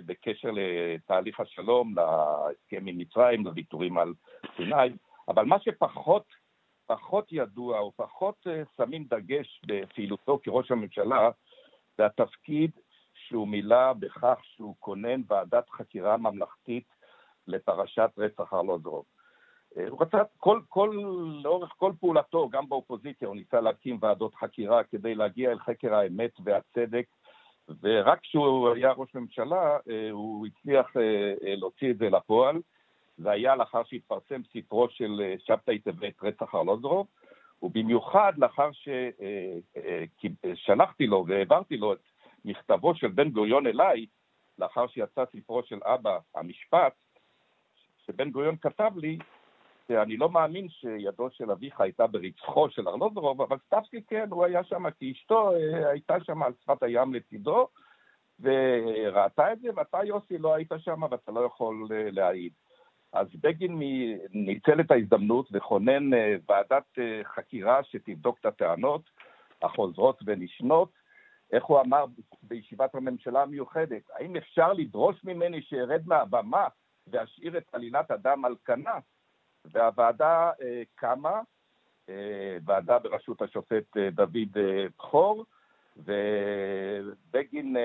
בקשר 0.06 0.50
לתהליך 0.52 1.40
השלום, 1.40 1.94
להסכם 1.96 2.86
עם 2.86 2.98
מצרים, 2.98 3.44
לוויתורים 3.44 3.98
על 3.98 4.14
סיני, 4.56 4.96
אבל 5.28 5.44
מה 5.44 5.60
שפחות 5.60 6.24
פחות 6.86 7.32
ידוע 7.32 7.78
או 7.78 7.92
פחות 7.96 8.46
אה, 8.46 8.62
שמים 8.76 9.04
דגש 9.04 9.60
בפעילותו 9.66 10.38
כראש 10.42 10.70
הממשלה 10.70 11.30
זה 11.98 12.06
התפקיד 12.06 12.70
שהוא 13.14 13.48
מילא 13.48 13.92
בכך 13.92 14.38
שהוא 14.42 14.76
כונן 14.78 15.20
ועדת 15.28 15.70
חקירה 15.70 16.16
ממלכתית 16.16 16.86
לפרשת 17.46 18.10
רצח 18.18 18.52
ארלוזרוב. 18.52 19.04
אה, 19.78 19.88
הוא 19.88 20.02
רצה, 20.02 20.18
כל, 20.38 20.60
כל, 20.68 20.90
לאורך 21.42 21.72
כל 21.78 21.92
פעולתו, 22.00 22.48
גם 22.48 22.68
באופוזיציה, 22.68 23.28
הוא 23.28 23.36
ניסה 23.36 23.60
להקים 23.60 23.98
ועדות 24.00 24.34
חקירה 24.34 24.84
כדי 24.84 25.14
להגיע 25.14 25.50
אל 25.50 25.58
חקר 25.58 25.94
האמת 25.94 26.30
והצדק, 26.44 27.06
ורק 27.82 28.20
כשהוא 28.20 28.68
היה 28.68 28.92
ראש 28.92 29.14
ממשלה, 29.14 29.78
אה, 29.90 30.10
הוא 30.10 30.46
הצליח 30.46 30.96
אה, 30.96 31.54
להוציא 31.56 31.90
את 31.90 31.98
זה 31.98 32.10
לפועל. 32.10 32.60
זה 33.18 33.30
היה 33.30 33.56
לאחר 33.56 33.82
שהתפרסם 33.84 34.40
ספרו 34.52 34.88
של 34.88 35.34
שבתאי 35.38 35.78
טבת, 35.78 36.22
רצח 36.22 36.54
ארלוזרוב, 36.54 37.06
ובמיוחד 37.62 38.32
לאחר 38.36 38.70
ששלחתי 40.42 41.06
לו 41.06 41.24
והעברתי 41.28 41.76
לו 41.76 41.92
את 41.92 41.98
מכתבו 42.44 42.94
של 42.94 43.08
בן 43.08 43.30
גוריון 43.30 43.66
אליי, 43.66 44.06
לאחר 44.58 44.86
שיצא 44.86 45.24
ספרו 45.36 45.62
של 45.62 45.78
אבא, 45.84 46.18
המשפט, 46.34 46.92
שבן 48.06 48.30
גוריון 48.30 48.56
כתב 48.56 48.92
לי, 48.96 49.18
שאני 49.92 50.16
לא 50.16 50.30
מאמין 50.30 50.68
שידו 50.68 51.30
של 51.30 51.50
אביך 51.50 51.80
הייתה 51.80 52.06
ברצחו 52.06 52.70
של 52.70 52.88
ארלוזורוב, 52.88 53.42
אבל 53.42 53.56
סטפסקי 53.66 54.02
כן, 54.02 54.28
הוא 54.30 54.44
היה 54.44 54.64
שם 54.64 54.90
כי 54.90 55.12
אשתו 55.12 55.52
אה, 55.52 55.90
הייתה 55.90 56.14
שם 56.20 56.42
על 56.42 56.52
שפת 56.62 56.82
הים 56.82 57.14
לצידו, 57.14 57.68
וראתה 58.40 59.52
את 59.52 59.60
זה, 59.60 59.68
ואתה, 59.76 59.98
יוסי, 60.04 60.38
לא 60.38 60.54
היית 60.54 60.72
שם 60.78 61.02
ואתה 61.10 61.32
לא 61.32 61.40
יכול 61.40 61.88
אה, 61.90 62.08
להעיד. 62.10 62.52
אז 63.12 63.26
בגין 63.40 63.78
ניצל 64.30 64.80
את 64.80 64.90
ההזדמנות 64.90 65.48
וכונן 65.52 66.14
אה, 66.14 66.34
ועדת 66.48 66.98
חקירה 67.24 67.84
שתבדוק 67.84 68.38
את 68.40 68.46
הטענות 68.46 69.02
החוזרות 69.62 70.18
ונשנות. 70.26 70.90
איך 71.52 71.64
הוא 71.64 71.80
אמר 71.80 72.04
בישיבת 72.42 72.94
הממשלה 72.94 73.42
המיוחדת, 73.42 74.02
האם 74.14 74.36
אפשר 74.36 74.72
לדרוש 74.72 75.24
ממני 75.24 75.62
שארד 75.62 76.02
מהבמה 76.06 76.66
ואשאיר 77.06 77.58
את 77.58 77.64
עלילת 77.72 78.10
הדם 78.10 78.44
על 78.44 78.54
כנה? 78.64 78.98
והוועדה 79.64 80.50
אה, 80.62 80.82
קמה, 80.94 81.40
אה, 82.08 82.56
ועדה 82.64 82.98
בראשות 82.98 83.42
השופט 83.42 83.96
אה, 83.96 84.10
דוד 84.10 84.36
בכור, 84.52 85.44
ובגין 85.96 87.76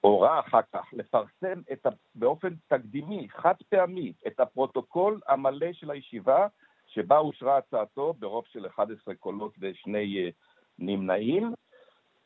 הורה 0.00 0.40
אחר 0.40 0.60
כך 0.72 0.84
לפרסם 0.92 1.60
את, 1.72 1.86
באופן 2.14 2.54
תקדימי, 2.68 3.28
חד 3.30 3.54
פעמי, 3.68 4.12
את 4.26 4.40
הפרוטוקול 4.40 5.20
המלא 5.28 5.72
של 5.72 5.90
הישיבה 5.90 6.46
שבה 6.86 7.18
אושרה 7.18 7.58
הצעתו 7.58 8.14
ברוב 8.18 8.44
של 8.46 8.66
11 8.66 9.14
קולות 9.14 9.52
ושני 9.60 10.30
נמנעים, 10.78 11.54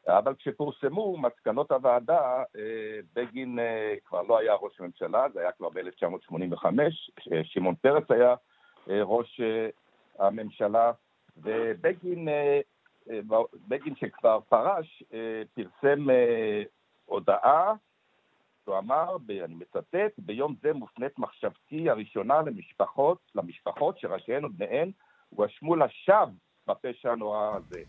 אבל 0.09 0.35
כשפורסמו 0.35 1.17
מסקנות 1.17 1.73
הוועדה, 1.73 2.43
אה, 2.57 3.01
בגין 3.15 3.59
אה, 3.59 3.95
כבר 4.05 4.23
לא 4.23 4.39
היה 4.39 4.55
ראש 4.55 4.81
ממשלה, 4.81 5.27
זה 5.35 5.41
היה 5.41 5.53
כבר 5.53 5.69
ב-1985, 5.69 6.65
שמעון 7.43 7.75
פרס 7.75 8.05
היה 8.11 8.35
אה, 8.91 9.03
ראש 9.03 9.41
הממשלה, 10.19 10.93
ובגין, 11.37 12.29
בגין 13.69 13.95
שכבר 13.97 14.41
פרש, 14.49 15.03
פרסם 15.55 16.07
הודעה, 17.05 17.75
הוא 18.65 18.79
אמר, 18.79 19.17
אני 19.45 19.55
מצטט, 19.55 20.19
ביום 20.19 20.55
זה 20.63 20.73
מופנית 20.73 21.19
מחשבתי 21.19 21.91
הראשונה 21.91 22.43
למשפחות, 22.43 23.19
למשפחות 23.35 23.99
שראשיהן 23.99 24.45
ובניהן 24.45 24.91
הואשמו 25.29 25.77
לשווא 25.77 26.27
בפשע 26.67 27.13
הנורא 27.13 27.57
הזה. 27.57 27.83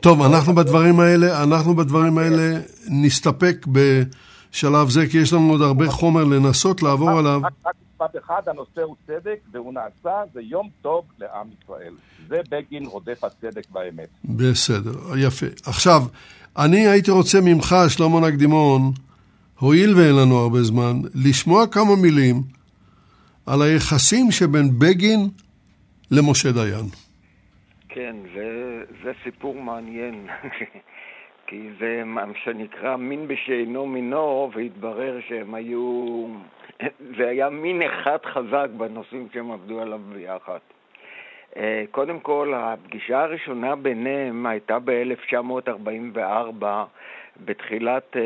טוב, 0.00 0.22
אנחנו 0.22 0.54
בדברים 0.54 1.00
האלה, 1.00 1.42
אנחנו 1.42 1.76
בדברים 1.76 2.18
האלה 2.18 2.60
נסתפק 2.88 3.66
בשלב 3.72 4.88
זה, 4.88 5.06
כי 5.08 5.18
יש 5.18 5.32
לנו 5.32 5.50
עוד 5.50 5.62
הרבה 5.62 5.90
חומר 5.90 6.24
לנסות 6.24 6.82
לעבור 6.82 7.10
עליו. 7.10 7.40
רק 7.44 7.74
משפט 7.94 8.24
אחד, 8.24 8.42
הנושא 8.46 8.82
הוא 8.82 8.96
צדק, 9.06 9.38
והוא 9.52 9.72
נעשה, 9.74 10.22
זה 10.34 10.40
יום 10.42 10.68
טוב 10.82 11.04
לעם 11.20 11.46
ישראל. 11.62 11.92
זה 12.28 12.40
בגין 12.50 12.86
רודף 12.86 13.24
הצדק 13.24 13.66
והאמת. 13.72 14.08
בסדר, 14.24 14.92
יפה. 15.16 15.46
עכשיו, 15.66 16.02
אני 16.56 16.86
הייתי 16.86 17.10
רוצה 17.10 17.40
ממך, 17.40 17.76
שלמה 17.88 18.20
נקדימון, 18.20 18.92
הואיל 19.58 19.94
ואין 19.96 20.16
לנו 20.16 20.38
הרבה 20.38 20.62
זמן, 20.62 21.00
לשמוע 21.14 21.66
כמה 21.66 21.96
מילים 21.96 22.42
על 23.46 23.62
היחסים 23.62 24.30
שבין 24.32 24.78
בגין 24.78 25.28
למשה 26.10 26.52
דיין. 26.52 26.88
כן, 27.94 28.16
זה, 28.34 28.82
זה 29.02 29.12
סיפור 29.22 29.54
מעניין, 29.54 30.26
כי 31.46 31.68
זה 31.78 32.02
מה 32.04 32.24
שנקרא 32.44 32.96
מין 32.96 33.28
בשאינו 33.28 33.86
מינו, 33.86 34.50
והתברר 34.54 35.20
שהם 35.28 35.54
היו... 35.54 36.26
זה 37.16 37.28
היה 37.28 37.50
מין 37.50 37.82
אחד 37.82 38.18
חזק 38.24 38.68
בנושאים 38.76 39.28
שהם 39.32 39.50
עבדו 39.50 39.80
עליו 39.80 40.00
ביחד. 40.12 40.58
אה, 41.56 41.84
קודם 41.90 42.20
כל, 42.20 42.52
הפגישה 42.56 43.22
הראשונה 43.22 43.76
ביניהם 43.76 44.46
הייתה 44.46 44.78
ב-1944, 44.84 46.64
בתחילת 47.44 48.16
אה, 48.16 48.22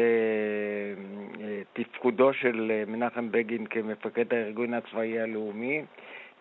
אה, 1.41 1.61
תפקודו 1.73 2.33
של 2.33 2.85
מנחם 2.87 3.31
בגין 3.31 3.67
כמפקד 3.67 4.35
הארגון 4.35 4.75
הצבאי 4.75 5.21
הלאומי, 5.21 5.83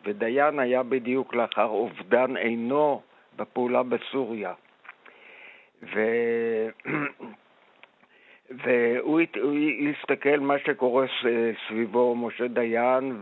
ודיין 0.06 0.60
היה 0.60 0.84
בדיוק 0.84 1.36
לאחר 1.36 1.66
אובדן 1.66 2.38
עינו 2.38 3.02
בפעולה 3.38 3.84
בסוריה. 3.84 4.54
ו... 5.84 6.00
והוא 8.50 9.22
הסתכל 9.92 10.40
מה 10.40 10.60
שקורה 10.60 11.06
סביבו, 11.68 12.16
משה 12.16 12.48
דיין, 12.48 13.18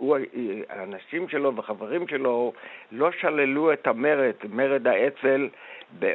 והאנשים 0.00 1.22
אה, 1.22 1.28
שלו 1.28 1.56
וחברים 1.56 2.08
שלו 2.08 2.52
לא 2.92 3.10
שללו 3.20 3.72
את 3.72 3.86
המרד, 3.86 4.34
מרד 4.48 4.86
האצ"ל 4.86 5.48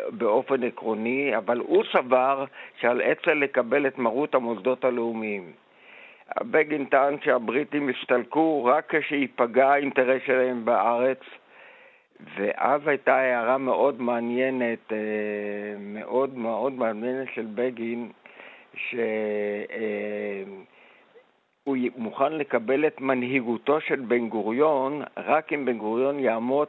באופן 0.09 0.63
עקרוני, 0.63 1.37
אבל 1.37 1.57
הוא 1.57 1.83
סבר 1.91 2.45
שעל 2.79 3.01
אצ"ל 3.01 3.33
לקבל 3.33 3.87
את 3.87 3.97
מרות 3.97 4.35
המוסדות 4.35 4.85
הלאומיים. 4.85 5.51
בגין 6.41 6.85
טען 6.85 7.15
שהבריטים 7.23 7.89
הסתלקו 7.89 8.65
רק 8.65 8.95
כשייפגע 8.95 9.69
האינטרס 9.69 10.21
שלהם 10.25 10.65
בארץ, 10.65 11.19
ואז 12.35 12.81
הייתה 12.87 13.15
הערה 13.15 13.57
מאוד 13.57 14.01
מעניינת, 14.01 14.93
אה, 14.93 14.97
מאוד 15.79 16.37
מאוד 16.37 16.73
מעניינת 16.73 17.27
של 17.33 17.45
בגין, 17.55 18.11
שהוא 18.75 18.97
אה, 21.67 21.89
מוכן 21.97 22.33
לקבל 22.33 22.87
את 22.87 23.01
מנהיגותו 23.01 23.81
של 23.81 23.99
בן 23.99 24.29
גוריון 24.29 25.01
רק 25.17 25.53
אם 25.53 25.65
בן 25.65 25.77
גוריון 25.77 26.19
יעמוד 26.19 26.67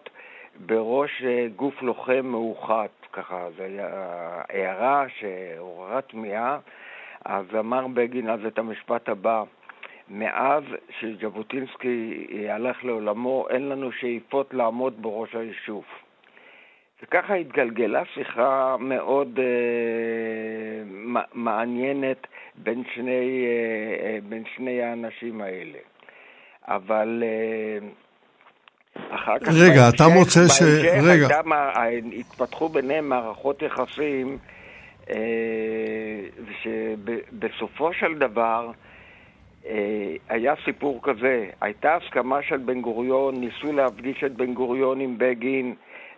בראש 0.67 1.23
אה, 1.25 1.47
גוף 1.57 1.83
לוחם 1.83 2.27
מאוחד, 2.27 2.89
ככה, 3.13 3.49
זו 3.57 3.63
הערה 4.49 5.05
שעוררה 5.09 6.01
תמיהה. 6.03 6.59
אז 7.25 7.45
אמר 7.59 7.87
בגין 7.87 8.31
אז 8.31 8.41
את 8.47 8.59
המשפט 8.59 9.09
הבא: 9.09 9.43
מאז 10.09 10.65
שז'בוטינסקי 11.01 12.27
הלך 12.49 12.85
לעולמו, 12.85 13.47
אין 13.51 13.69
לנו 13.69 13.93
שאיפות 13.93 14.55
לעמוד 14.55 15.03
בראש 15.03 15.35
היישוב. 15.35 15.85
וככה 17.03 17.35
התגלגלה 17.35 18.03
שיחה 18.15 18.77
מאוד 18.81 19.39
אה, 19.39 19.45
מעניינת 21.35 22.27
בין 22.55 22.83
שני, 22.95 23.47
אה, 23.47 24.07
אה, 24.07 24.19
בין 24.29 24.45
שני 24.57 24.83
האנשים 24.83 25.41
האלה. 25.41 25.79
אבל 26.69 27.23
אה, 27.27 27.89
אחר 29.17 29.39
כך... 29.39 29.49
רגע, 29.49 29.81
בהמשך, 29.83 29.95
אתה 29.95 30.09
מוצא 30.09 30.49
ש... 30.49 30.63
רגע. 31.03 31.29
בהמשך 31.29 32.13
התפתחו 32.19 32.69
ביניהם 32.69 33.09
מערכות 33.09 33.63
יחסים 33.63 34.39
אה, 35.11 36.21
שבסופו 36.63 37.93
של 37.93 38.19
דבר 38.19 38.71
אה, 39.67 40.17
היה 40.29 40.55
סיפור 40.65 41.01
כזה, 41.03 41.51
הייתה 41.61 41.95
הסכמה 41.95 42.43
של 42.43 42.57
בן 42.57 42.81
גוריון, 42.81 43.35
ניסו 43.41 43.73
להפגיש 43.73 44.25
את 44.25 44.33
בן 44.33 44.55
גוריון 44.55 45.01
עם 45.01 45.15
בגין 45.19 45.75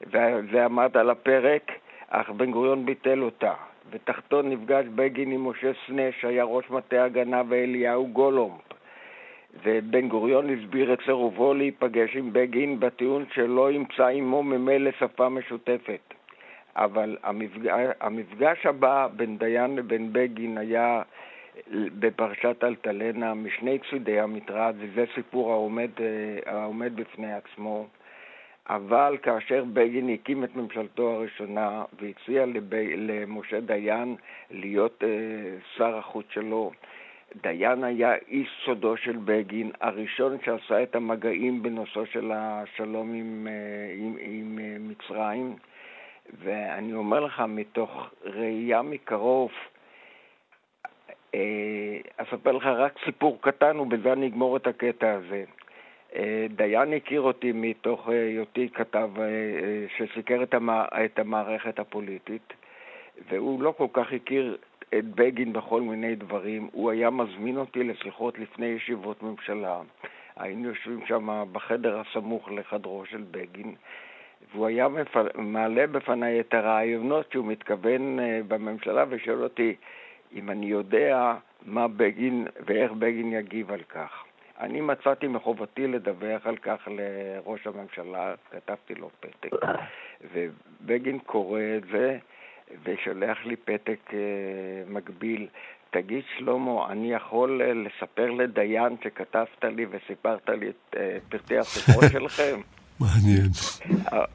וזה 0.06 0.64
עמד 0.64 0.96
על 0.96 1.10
הפרק, 1.10 1.72
אך 2.08 2.30
בן 2.30 2.50
גוריון 2.50 2.86
ביטל 2.86 3.22
אותה. 3.22 3.54
ותחתו 3.90 4.42
נפגש 4.42 4.84
בגין 4.94 5.32
עם 5.32 5.48
משה 5.48 5.72
סנה 5.86 6.02
שהיה 6.20 6.44
ראש 6.44 6.70
מטה 6.70 7.04
הגנה 7.04 7.42
ואליהו 7.48 8.06
גולומב. 8.06 8.60
ובן 9.64 10.08
גוריון 10.08 10.50
הסביר 10.50 10.92
את 10.92 10.98
סירובו 11.04 11.54
להיפגש 11.54 12.16
עם 12.16 12.32
בגין 12.32 12.80
בטיעון 12.80 13.24
שלא 13.34 13.72
ימצא 13.72 14.06
עמו 14.06 14.42
ממילא 14.42 14.90
שפה 14.98 15.28
משותפת. 15.28 16.14
אבל 16.76 17.16
המפגש, 18.00 18.66
הבא 18.66 19.08
בין 19.16 19.38
דיין 19.38 19.76
לבין 19.76 20.12
בגין 20.12 20.58
היה 20.58 21.02
בפרשת 21.72 22.64
אלטלנה 22.64 23.34
משני 23.34 23.78
צידי 23.90 24.20
המטרד, 24.20 24.74
וזה 24.78 25.04
סיפור 25.14 25.52
העומד, 25.52 25.90
אה, 26.00 26.52
העומד 26.52 26.96
בפני 26.96 27.32
עצמו. 27.32 27.86
אבל 28.68 29.16
כאשר 29.22 29.64
בגין 29.72 30.08
הקים 30.08 30.44
את 30.44 30.56
ממשלתו 30.56 31.10
הראשונה 31.10 31.84
והציע 32.00 32.46
לב... 32.46 32.74
למשה 32.96 33.60
דיין 33.60 34.16
להיות 34.50 35.04
אה, 35.04 35.08
שר 35.76 35.96
החוץ 35.96 36.26
שלו, 36.30 36.70
דיין 37.42 37.84
היה 37.84 38.14
איש 38.28 38.48
סודו 38.64 38.96
של 38.96 39.16
בגין, 39.24 39.70
הראשון 39.80 40.36
שעשה 40.44 40.82
את 40.82 40.96
המגעים 40.96 41.62
בנושאו 41.62 42.06
של 42.06 42.32
השלום 42.34 43.14
עם, 43.14 43.48
אה, 43.50 43.94
עם, 43.98 44.16
עם 44.20 44.58
אה, 44.62 44.76
מצרים, 44.80 45.56
ואני 46.38 46.94
אומר 46.94 47.20
לך, 47.20 47.42
מתוך 47.48 48.10
ראייה 48.24 48.82
מקרוב, 48.82 49.50
אה, 51.34 51.98
אספר 52.16 52.52
לך 52.52 52.66
רק 52.66 52.98
סיפור 53.04 53.38
קטן 53.40 53.78
ובזה 53.78 54.12
אני 54.12 54.26
אגמור 54.26 54.56
את 54.56 54.66
הקטע 54.66 55.12
הזה. 55.12 55.44
דיין 56.50 56.92
הכיר 56.92 57.20
אותי 57.20 57.52
מתוך 57.54 58.08
היותי 58.08 58.68
כתב 58.74 59.10
שסיקר 59.96 60.42
את 61.04 61.18
המערכת 61.18 61.78
הפוליטית, 61.78 62.52
והוא 63.28 63.62
לא 63.62 63.74
כל 63.76 63.86
כך 63.92 64.12
הכיר 64.12 64.56
את 64.98 65.04
בגין 65.04 65.52
בכל 65.52 65.80
מיני 65.80 66.14
דברים. 66.14 66.68
הוא 66.72 66.90
היה 66.90 67.10
מזמין 67.10 67.56
אותי 67.56 67.84
לשיחות 67.84 68.38
לפני 68.38 68.66
ישיבות 68.66 69.22
ממשלה. 69.22 69.80
היינו 70.36 70.68
יושבים 70.68 71.06
שם 71.06 71.44
בחדר 71.52 72.00
הסמוך 72.00 72.50
לחדרו 72.50 73.04
של 73.06 73.24
בגין, 73.30 73.74
והוא 74.52 74.66
היה 74.66 74.86
מעלה 75.34 75.86
בפניי 75.86 76.40
את 76.40 76.54
הרעיונות 76.54 77.32
שהוא 77.32 77.46
מתכוון 77.46 78.20
אה, 78.20 78.40
בממשלה 78.48 79.04
ושואל 79.08 79.42
אותי 79.42 79.74
אם 80.34 80.50
אני 80.50 80.66
יודע 80.66 81.34
מה 81.66 81.88
בגין 81.88 82.46
ואיך 82.66 82.92
בגין 82.92 83.32
יגיב 83.32 83.72
על 83.72 83.82
כך. 83.82 84.24
אני 84.60 84.80
מצאתי 84.80 85.26
מחובתי 85.26 85.86
לדווח 85.86 86.46
על 86.46 86.56
כך 86.56 86.88
לראש 86.90 87.66
הממשלה, 87.66 88.34
כתבתי 88.50 88.94
לו 88.94 89.10
פתק, 89.20 89.50
ובגין 90.32 91.18
קורא 91.18 91.60
את 91.76 91.84
זה, 91.92 92.18
ושולח 92.84 93.46
לי 93.46 93.56
פתק 93.56 93.98
uh, 94.10 94.14
מקביל. 94.86 95.48
תגיד, 95.90 96.24
שלמה, 96.36 96.92
אני 96.92 97.12
יכול 97.12 97.62
uh, 97.62 97.64
לספר 97.64 98.30
לדיין 98.30 98.96
שכתבת 99.04 99.64
לי 99.64 99.86
וסיפרת 99.90 100.48
לי 100.48 100.68
את 100.68 100.94
uh, 100.94 100.98
פרטי 101.28 101.58
השיחות 101.58 102.04
שלכם? 102.12 102.60
מעניין. 103.00 103.50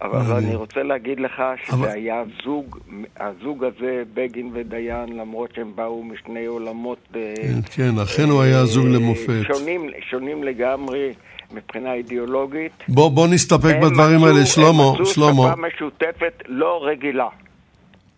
אבל 0.02 0.20
מעניין. 0.20 0.38
אני 0.38 0.56
רוצה 0.56 0.84
להגיד 0.84 1.20
לך 1.20 1.42
שזה 1.66 1.76
אבל... 1.76 1.88
היה 1.90 2.24
זוג, 2.46 2.80
הזוג 3.20 3.64
הזה, 3.64 4.04
בגין 4.14 4.52
ודיין, 4.54 5.18
למרות 5.18 5.50
שהם 5.56 5.72
באו 5.76 6.04
משני 6.04 6.46
עולמות... 6.46 7.08
כן, 7.12 7.60
כן, 7.76 8.00
אכן 8.04 8.30
הוא 8.30 8.42
היה 8.42 8.66
זוג 8.66 8.86
למופת. 8.86 9.42
שונים, 9.48 9.90
שונים 10.10 10.44
לגמרי. 10.44 11.14
מבחינה 11.54 11.94
אידיאולוגית. 11.94 12.72
בוא, 12.88 13.12
בוא 13.12 13.28
נסתפק 13.28 13.76
בדברים 13.84 14.24
האלה, 14.24 14.46
שלמה, 14.46 14.84
שלמה. 15.06 15.28
הם 15.28 15.36
מצאו 15.36 15.52
שפה 15.52 15.68
משותפת 15.68 16.44
לא 16.48 16.86
רגילה. 16.86 17.28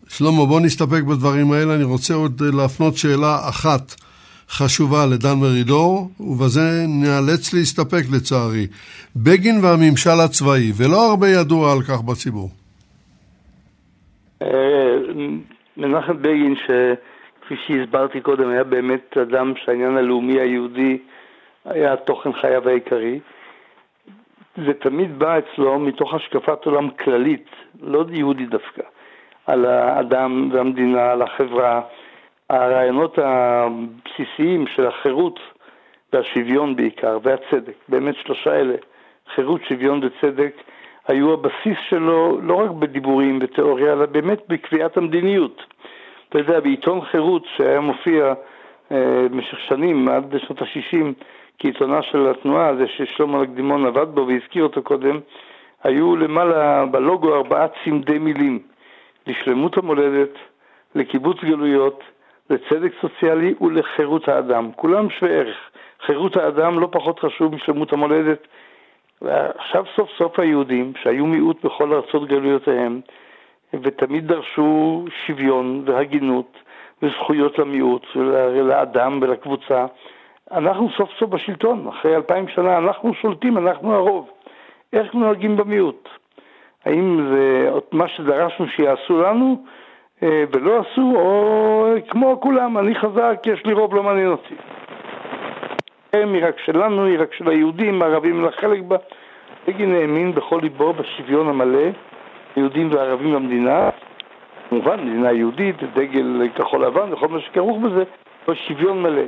שלמה, 0.07 0.45
בוא 0.45 0.59
נסתפק 0.59 1.03
בדברים 1.03 1.51
האלה. 1.51 1.75
אני 1.75 1.83
רוצה 1.83 2.13
עוד 2.13 2.41
אה, 2.45 2.61
להפנות 2.61 2.97
שאלה 2.97 3.49
אחת 3.49 3.95
חשובה 4.49 5.05
לדן 5.05 5.39
מרידור, 5.41 6.09
ובזה 6.19 6.85
נאלץ 6.87 7.53
להסתפק 7.53 8.03
לצערי. 8.15 8.67
בגין 9.15 9.55
והממשל 9.63 10.19
הצבאי, 10.25 10.71
ולא 10.77 11.09
הרבה 11.09 11.27
ידוע 11.27 11.71
על 11.73 11.81
כך 11.81 12.01
בציבור. 12.01 12.49
אה, 14.41 14.95
מנחם 15.77 16.17
בגין, 16.21 16.55
שכפי 16.55 17.55
שהסברתי 17.67 18.21
קודם, 18.21 18.49
היה 18.49 18.63
באמת 18.63 19.17
אדם 19.17 19.53
שהעניין 19.65 19.97
הלאומי 19.97 20.39
היהודי 20.39 20.97
היה 21.65 21.95
תוכן 21.95 22.33
חייו 22.41 22.69
העיקרי. 22.69 23.19
זה 24.57 24.73
תמיד 24.73 25.19
בא 25.19 25.39
אצלו 25.39 25.79
מתוך 25.79 26.13
השקפת 26.13 26.65
עולם 26.65 26.89
כללית, 26.89 27.45
לא 27.81 28.05
יהודי 28.11 28.45
דווקא. 28.45 28.81
על 29.47 29.65
האדם 29.65 30.49
והמדינה, 30.53 31.11
על 31.11 31.21
החברה. 31.21 31.81
הרעיונות 32.49 33.19
הבסיסיים 33.21 34.67
של 34.67 34.87
החירות 34.87 35.39
והשוויון 36.13 36.75
בעיקר, 36.75 37.17
והצדק, 37.23 37.73
באמת 37.89 38.15
שלושה 38.15 38.55
אלה, 38.55 38.75
חירות, 39.35 39.61
שוויון 39.69 40.01
וצדק, 40.03 40.55
היו 41.07 41.33
הבסיס 41.33 41.77
שלו 41.89 42.39
לא 42.41 42.55
רק 42.55 42.71
בדיבורים 42.71 43.39
ותיאוריה, 43.41 43.93
אלא 43.93 44.05
באמת 44.05 44.41
בקביעת 44.47 44.97
המדיניות. 44.97 45.63
אתה 46.29 46.39
יודע, 46.39 46.59
בעיתון 46.59 47.01
חירות 47.01 47.43
שהיה 47.57 47.79
מופיע 47.79 48.33
אה, 48.91 49.27
במשך 49.31 49.59
שנים, 49.59 50.07
עד 50.07 50.35
שנות 50.37 50.61
ה-60, 50.61 51.05
כעיתונה 51.59 52.01
של 52.01 52.27
התנועה, 52.27 52.75
זה 52.75 52.87
ששלמה 52.87 53.41
הקדימון 53.41 53.85
עבד 53.85 54.07
בו 54.15 54.27
והזכיר 54.27 54.63
אותו 54.63 54.83
קודם, 54.83 55.19
היו 55.83 56.15
למעלה 56.15 56.85
בלוגו 56.85 57.35
ארבעה 57.35 57.67
צמדי 57.83 58.19
מילים. 58.19 58.59
לשלמות 59.27 59.77
המולדת, 59.77 60.29
לקיבוץ 60.95 61.37
גלויות, 61.43 62.03
לצדק 62.49 62.91
סוציאלי 63.01 63.53
ולחירות 63.61 64.27
האדם. 64.27 64.71
כולם 64.75 65.09
שווה 65.09 65.31
ערך. 65.31 65.57
חירות 66.05 66.37
האדם 66.37 66.79
לא 66.79 66.87
פחות 66.91 67.19
חשוב 67.19 67.55
משלמות 67.55 67.93
המולדת. 67.93 68.47
ועכשיו 69.21 69.83
סוף 69.95 70.09
סוף 70.17 70.39
היהודים, 70.39 70.93
שהיו 71.03 71.25
מיעוט 71.25 71.65
בכל 71.65 71.93
ארצות 71.93 72.27
גלויותיהם, 72.27 73.01
ותמיד 73.73 74.27
דרשו 74.27 75.05
שוויון 75.25 75.83
והגינות 75.85 76.57
וזכויות 77.01 77.59
למיעוט 77.59 78.05
ולאדם 78.15 79.19
ולקבוצה, 79.21 79.85
אנחנו 80.51 80.89
סוף 80.97 81.09
סוף 81.19 81.29
בשלטון, 81.29 81.87
אחרי 81.87 82.15
אלפיים 82.15 82.47
שנה 82.47 82.77
אנחנו 82.77 83.13
שולטים, 83.13 83.57
אנחנו 83.57 83.95
הרוב. 83.95 84.29
איך 84.93 85.13
נוהגים 85.13 85.57
במיעוט? 85.57 86.09
האם 86.85 87.29
זה 87.31 87.69
מה 87.91 88.07
שדרשנו 88.07 88.67
שיעשו 88.67 89.21
לנו 89.21 89.63
ולא 90.21 90.79
עשו, 90.79 91.13
או 91.15 91.85
כמו 92.09 92.39
כולם, 92.41 92.77
אני 92.77 92.95
חזק, 92.95 93.41
יש 93.45 93.65
לי 93.65 93.73
רוב, 93.73 93.95
לא 93.95 94.03
מעניין 94.03 94.27
אותי. 94.27 94.55
היא 96.13 96.45
רק 96.47 96.59
שלנו, 96.59 97.05
היא 97.05 97.19
רק 97.19 97.33
של 97.33 97.49
היהודים, 97.49 98.01
הערבים, 98.01 98.45
לחלק 98.45 98.79
בה. 98.79 98.97
בגין 99.67 99.95
האמין 99.95 100.35
בכל 100.35 100.59
ליבו 100.61 100.93
בשוויון 100.93 101.49
המלא, 101.49 101.89
יהודים 102.57 102.89
וערבים 102.91 103.33
במדינה, 103.33 103.89
כמובן, 104.69 104.99
מדינה 104.99 105.31
יהודית, 105.31 105.75
דגל 105.95 106.47
כחול 106.55 106.85
לבן 106.85 107.13
וכל 107.13 107.27
מה 107.27 107.39
שכרוך 107.39 107.77
בזה, 107.77 108.03
בשוויון 108.47 109.01
מלא. 109.01 109.21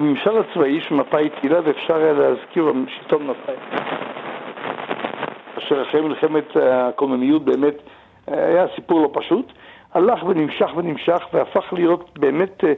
הממשל 0.00 0.38
הצבאי 0.38 0.80
שמפא"י 0.80 1.26
התחילה, 1.26 1.60
ואפשר 1.64 1.96
היה 1.96 2.12
להזכיר 2.12 2.72
שלטון 2.88 3.26
מפא"י. 3.26 3.78
אשר 5.58 5.82
אחרי 5.82 6.00
מלחמת 6.00 6.56
הקוממיות 6.56 7.44
באמת 7.44 7.74
היה 8.26 8.66
סיפור 8.74 9.00
לא 9.00 9.10
פשוט, 9.12 9.52
הלך 9.94 10.24
ונמשך 10.24 10.70
ונמשך 10.76 11.22
והפך 11.32 11.72
להיות 11.72 12.18
באמת 12.18 12.64
אה, 12.64 12.72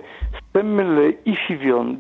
סמל 0.53 0.83
לאי 0.83 1.35
שוויון, 1.49 1.97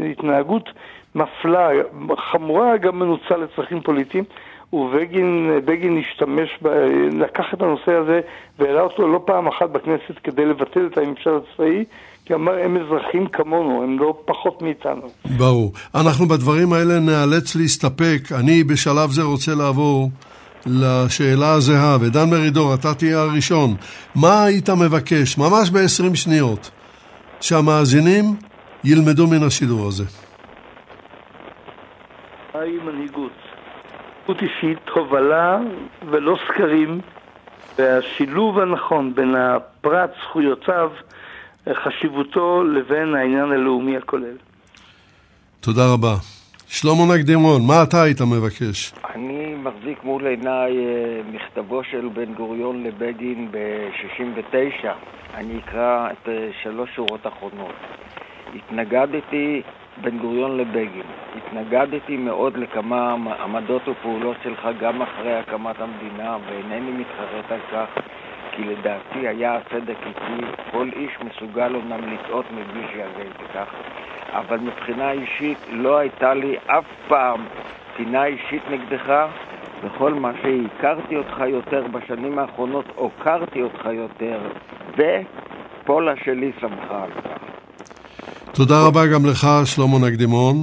להתנהגות 0.00 0.68
מפלה, 1.14 2.76
גם 2.80 2.98
מנוצל 2.98 3.36
לצרכים 3.36 3.80
פוליטיים, 3.80 4.24
ובגין 4.72 5.98
השתמש, 6.00 6.58
ב, 6.62 6.68
לקח 7.12 7.44
את 7.54 7.62
הנושא 7.62 7.92
הזה 7.92 8.20
והעלה 8.58 8.80
אותו 8.80 9.08
לא 9.08 9.22
פעם 9.24 9.46
אחת 9.46 9.70
בכנסת 9.70 10.18
כדי 10.24 10.46
לבטל 10.46 10.88
את 10.92 10.98
הממשל 10.98 11.30
הצבאי, 11.30 11.84
כי 12.24 12.34
אמר 12.34 12.58
הם 12.58 12.76
אזרחים 12.76 13.26
כמונו, 13.26 13.82
הם 13.82 13.98
לא 13.98 14.14
פחות 14.24 14.62
מאיתנו. 14.62 15.08
ברור. 15.38 15.72
אנחנו 15.94 16.26
בדברים 16.26 16.72
האלה 16.72 17.00
נאלץ 17.00 17.56
להסתפק. 17.56 18.32
אני 18.40 18.64
בשלב 18.64 19.10
זה 19.10 19.22
רוצה 19.22 19.52
לעבור 19.54 20.08
לשאלה 20.66 21.52
הזהה, 21.52 21.96
ודן 22.00 22.30
מרידור, 22.30 22.74
אתה 22.74 22.94
תהיה 22.94 23.20
הראשון. 23.20 23.74
מה 24.14 24.44
היית 24.44 24.70
מבקש, 24.70 25.38
ממש 25.38 25.70
ב-20 25.70 26.14
שניות, 26.14 26.70
שהמאזינים 27.40 28.24
ילמדו 28.84 29.26
מן 29.26 29.42
השידור 29.42 29.88
הזה? 29.88 30.04
מהי 32.54 32.78
מנהיגות? 32.84 33.32
מנהיגות 34.28 34.42
אישית, 34.42 34.88
הובלה 34.94 35.58
ולא 36.10 36.36
סקרים, 36.48 37.00
והשילוב 37.78 38.58
הנכון 38.58 39.14
בין 39.14 39.34
הפרט, 39.34 40.10
זכויותיו, 40.24 40.90
חשיבותו, 41.74 42.64
לבין 42.64 43.14
העניין 43.14 43.52
הלאומי 43.52 43.96
הכולל. 43.96 44.36
תודה 45.60 45.92
רבה. 45.92 46.14
שלמה 46.74 47.14
נקדימון, 47.14 47.66
מה 47.66 47.82
אתה 47.82 48.02
היית 48.02 48.20
מבקש? 48.20 48.92
אני 49.14 49.54
מחזיק 49.54 50.04
מול 50.04 50.26
עיניי 50.26 50.78
אה, 50.78 51.20
מכתבו 51.32 51.84
של 51.84 52.08
בן 52.14 52.34
גוריון 52.34 52.82
לבגין 52.84 53.48
ב-69. 53.50 54.86
אני 55.34 55.58
אקרא 55.58 56.10
את 56.10 56.28
אה, 56.28 56.48
שלוש 56.62 56.90
שורות 56.94 57.26
אחרונות. 57.26 57.74
התנגדתי, 58.54 59.62
בן 60.02 60.18
גוריון 60.18 60.56
לבגין, 60.56 61.06
התנגדתי 61.36 62.16
מאוד 62.16 62.56
לכמה 62.56 63.16
עמדות 63.44 63.88
ופעולות 63.88 64.36
שלך 64.42 64.68
גם 64.80 65.02
אחרי 65.02 65.34
הקמת 65.34 65.76
המדינה, 65.80 66.36
ואינני 66.46 66.90
מתחרט 66.90 67.52
על 67.52 67.60
כך, 67.72 68.02
כי 68.52 68.62
לדעתי 68.64 69.28
היה 69.28 69.56
הצדק 69.56 69.96
איתי, 70.06 70.46
כל 70.70 70.90
איש 70.96 71.12
מסוגל 71.24 71.74
אומנם 71.74 72.12
לטעות 72.12 72.44
מבלי 72.52 72.82
שיעשה 72.92 73.22
את 73.30 73.50
כך. 73.54 73.74
אבל 74.32 74.58
מבחינה 74.58 75.12
אישית 75.12 75.58
לא 75.72 75.98
הייתה 75.98 76.34
לי 76.34 76.56
אף 76.66 76.84
פעם 77.08 77.44
טינה 77.96 78.24
אישית 78.24 78.62
נגדך. 78.70 79.26
וכל 79.84 80.14
מה 80.14 80.32
שהכרתי 80.42 81.16
אותך 81.16 81.38
יותר 81.48 81.86
בשנים 81.92 82.38
האחרונות, 82.38 82.84
הוקרתי 82.94 83.62
אותך 83.62 83.84
יותר, 83.84 84.38
ופולה 84.92 86.12
שלי 86.24 86.52
שמחה 86.60 87.04
על 87.04 87.10
כך. 87.10 87.38
תודה 88.54 88.74
רבה 88.86 89.06
גם 89.06 89.26
לך, 89.26 89.46
שלמה 89.64 89.98
נקדימון. 90.08 90.56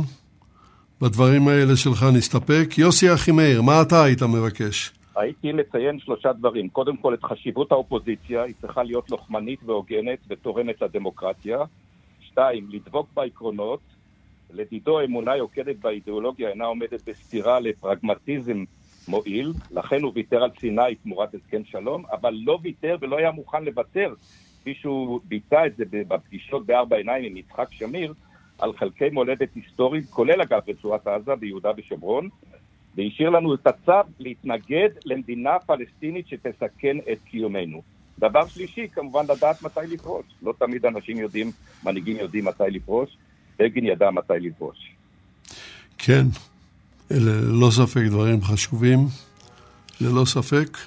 בדברים 1.01 1.47
האלה 1.47 1.75
שלך 1.75 2.05
נסתפק. 2.17 2.77
יוסי 2.77 3.13
אחימאיר, 3.13 3.61
מה 3.61 3.81
אתה 3.81 4.03
היית 4.03 4.21
מבקש? 4.23 4.91
הייתי 5.15 5.51
מציין 5.51 5.99
שלושה 5.99 6.33
דברים. 6.33 6.69
קודם 6.69 6.97
כל, 6.97 7.13
את 7.13 7.23
חשיבות 7.23 7.71
האופוזיציה, 7.71 8.43
היא 8.43 8.53
צריכה 8.61 8.83
להיות 8.83 9.11
לוחמנית 9.11 9.59
והוגנת 9.65 10.19
ותורמת 10.29 10.81
לדמוקרטיה. 10.81 11.57
שתיים, 12.39 12.67
לדבוק 12.71 13.09
בעקרונות. 13.13 13.79
לדידו 14.53 15.01
אמונה 15.01 15.35
יוקדת 15.35 15.75
באידיאולוגיה 15.75 16.49
אינה 16.49 16.65
עומדת 16.65 17.09
בסתירה 17.09 17.59
לפרגמטיזם 17.59 18.63
מועיל, 19.07 19.53
לכן 19.71 20.01
הוא 20.01 20.11
ויתר 20.15 20.43
על 20.43 20.49
סיני 20.59 20.95
תמורת 21.03 21.35
הסכם 21.35 21.63
שלום, 21.65 22.03
אבל 22.11 22.33
לא 22.43 22.59
ויתר 22.63 22.97
ולא 23.01 23.17
היה 23.17 23.31
מוכן 23.31 23.63
לוותר, 23.63 24.13
כפי 24.61 24.73
שהוא 24.73 25.19
ביצע 25.23 25.65
את 25.65 25.75
זה 25.75 25.83
בפגישות 25.91 26.65
בארבע 26.65 26.97
עיניים 26.97 27.25
עם 27.25 27.37
יצחק 27.37 27.67
שמיר, 27.71 28.13
על 28.59 28.73
חלקי 28.73 29.09
מולדת 29.09 29.49
היסטורית, 29.55 30.05
כולל 30.09 30.41
אגב 30.41 30.61
רצועת 30.67 31.07
עזה 31.07 31.35
ביהודה 31.35 31.71
ושומרון, 31.77 32.29
והשאיר 32.95 33.29
לנו 33.29 33.53
את 33.53 33.67
הצו 33.67 34.09
להתנגד 34.19 34.89
למדינה 35.05 35.59
פלסטינית 35.59 36.27
שתסכן 36.27 36.97
את 37.11 37.17
קיומנו. 37.25 37.98
דבר 38.19 38.47
שלישי, 38.47 38.87
כמובן 38.93 39.25
לדעת 39.29 39.61
מתי 39.61 39.79
לפרוש. 39.89 40.25
לא 40.43 40.53
תמיד 40.59 40.85
אנשים 40.85 41.17
יודעים, 41.17 41.51
מנהיגים 41.83 42.17
יודעים 42.17 42.45
מתי 42.45 42.63
לפרוש. 42.71 43.09
בגין 43.59 43.85
ידע 43.85 44.11
מתי 44.11 44.33
לפרוש. 44.39 44.77
כן, 45.97 46.25
אלה 47.11 47.31
ללא 47.31 47.69
ספק 47.71 48.01
דברים 48.07 48.43
חשובים, 48.43 48.99
ללא 50.01 50.25
ספק. 50.25 50.77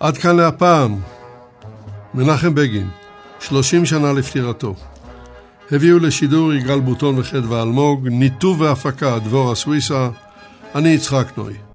עד 0.00 0.16
כאן 0.16 0.36
להפעם. 0.36 0.96
מנחם 2.14 2.54
בגין, 2.54 2.88
30 3.40 3.86
שנה 3.86 4.12
לפטירתו. 4.12 4.74
הביאו 5.70 5.98
לשידור 5.98 6.52
יגאל 6.52 6.80
בוטון 6.80 7.18
וחדווה 7.18 7.62
אלמוג, 7.62 8.08
ניתוב 8.08 8.60
והפקה 8.60 9.18
דבורה 9.18 9.54
סוויסה, 9.54 10.10
אני 10.74 10.88
יצחק 10.88 11.38
נוי. 11.38 11.67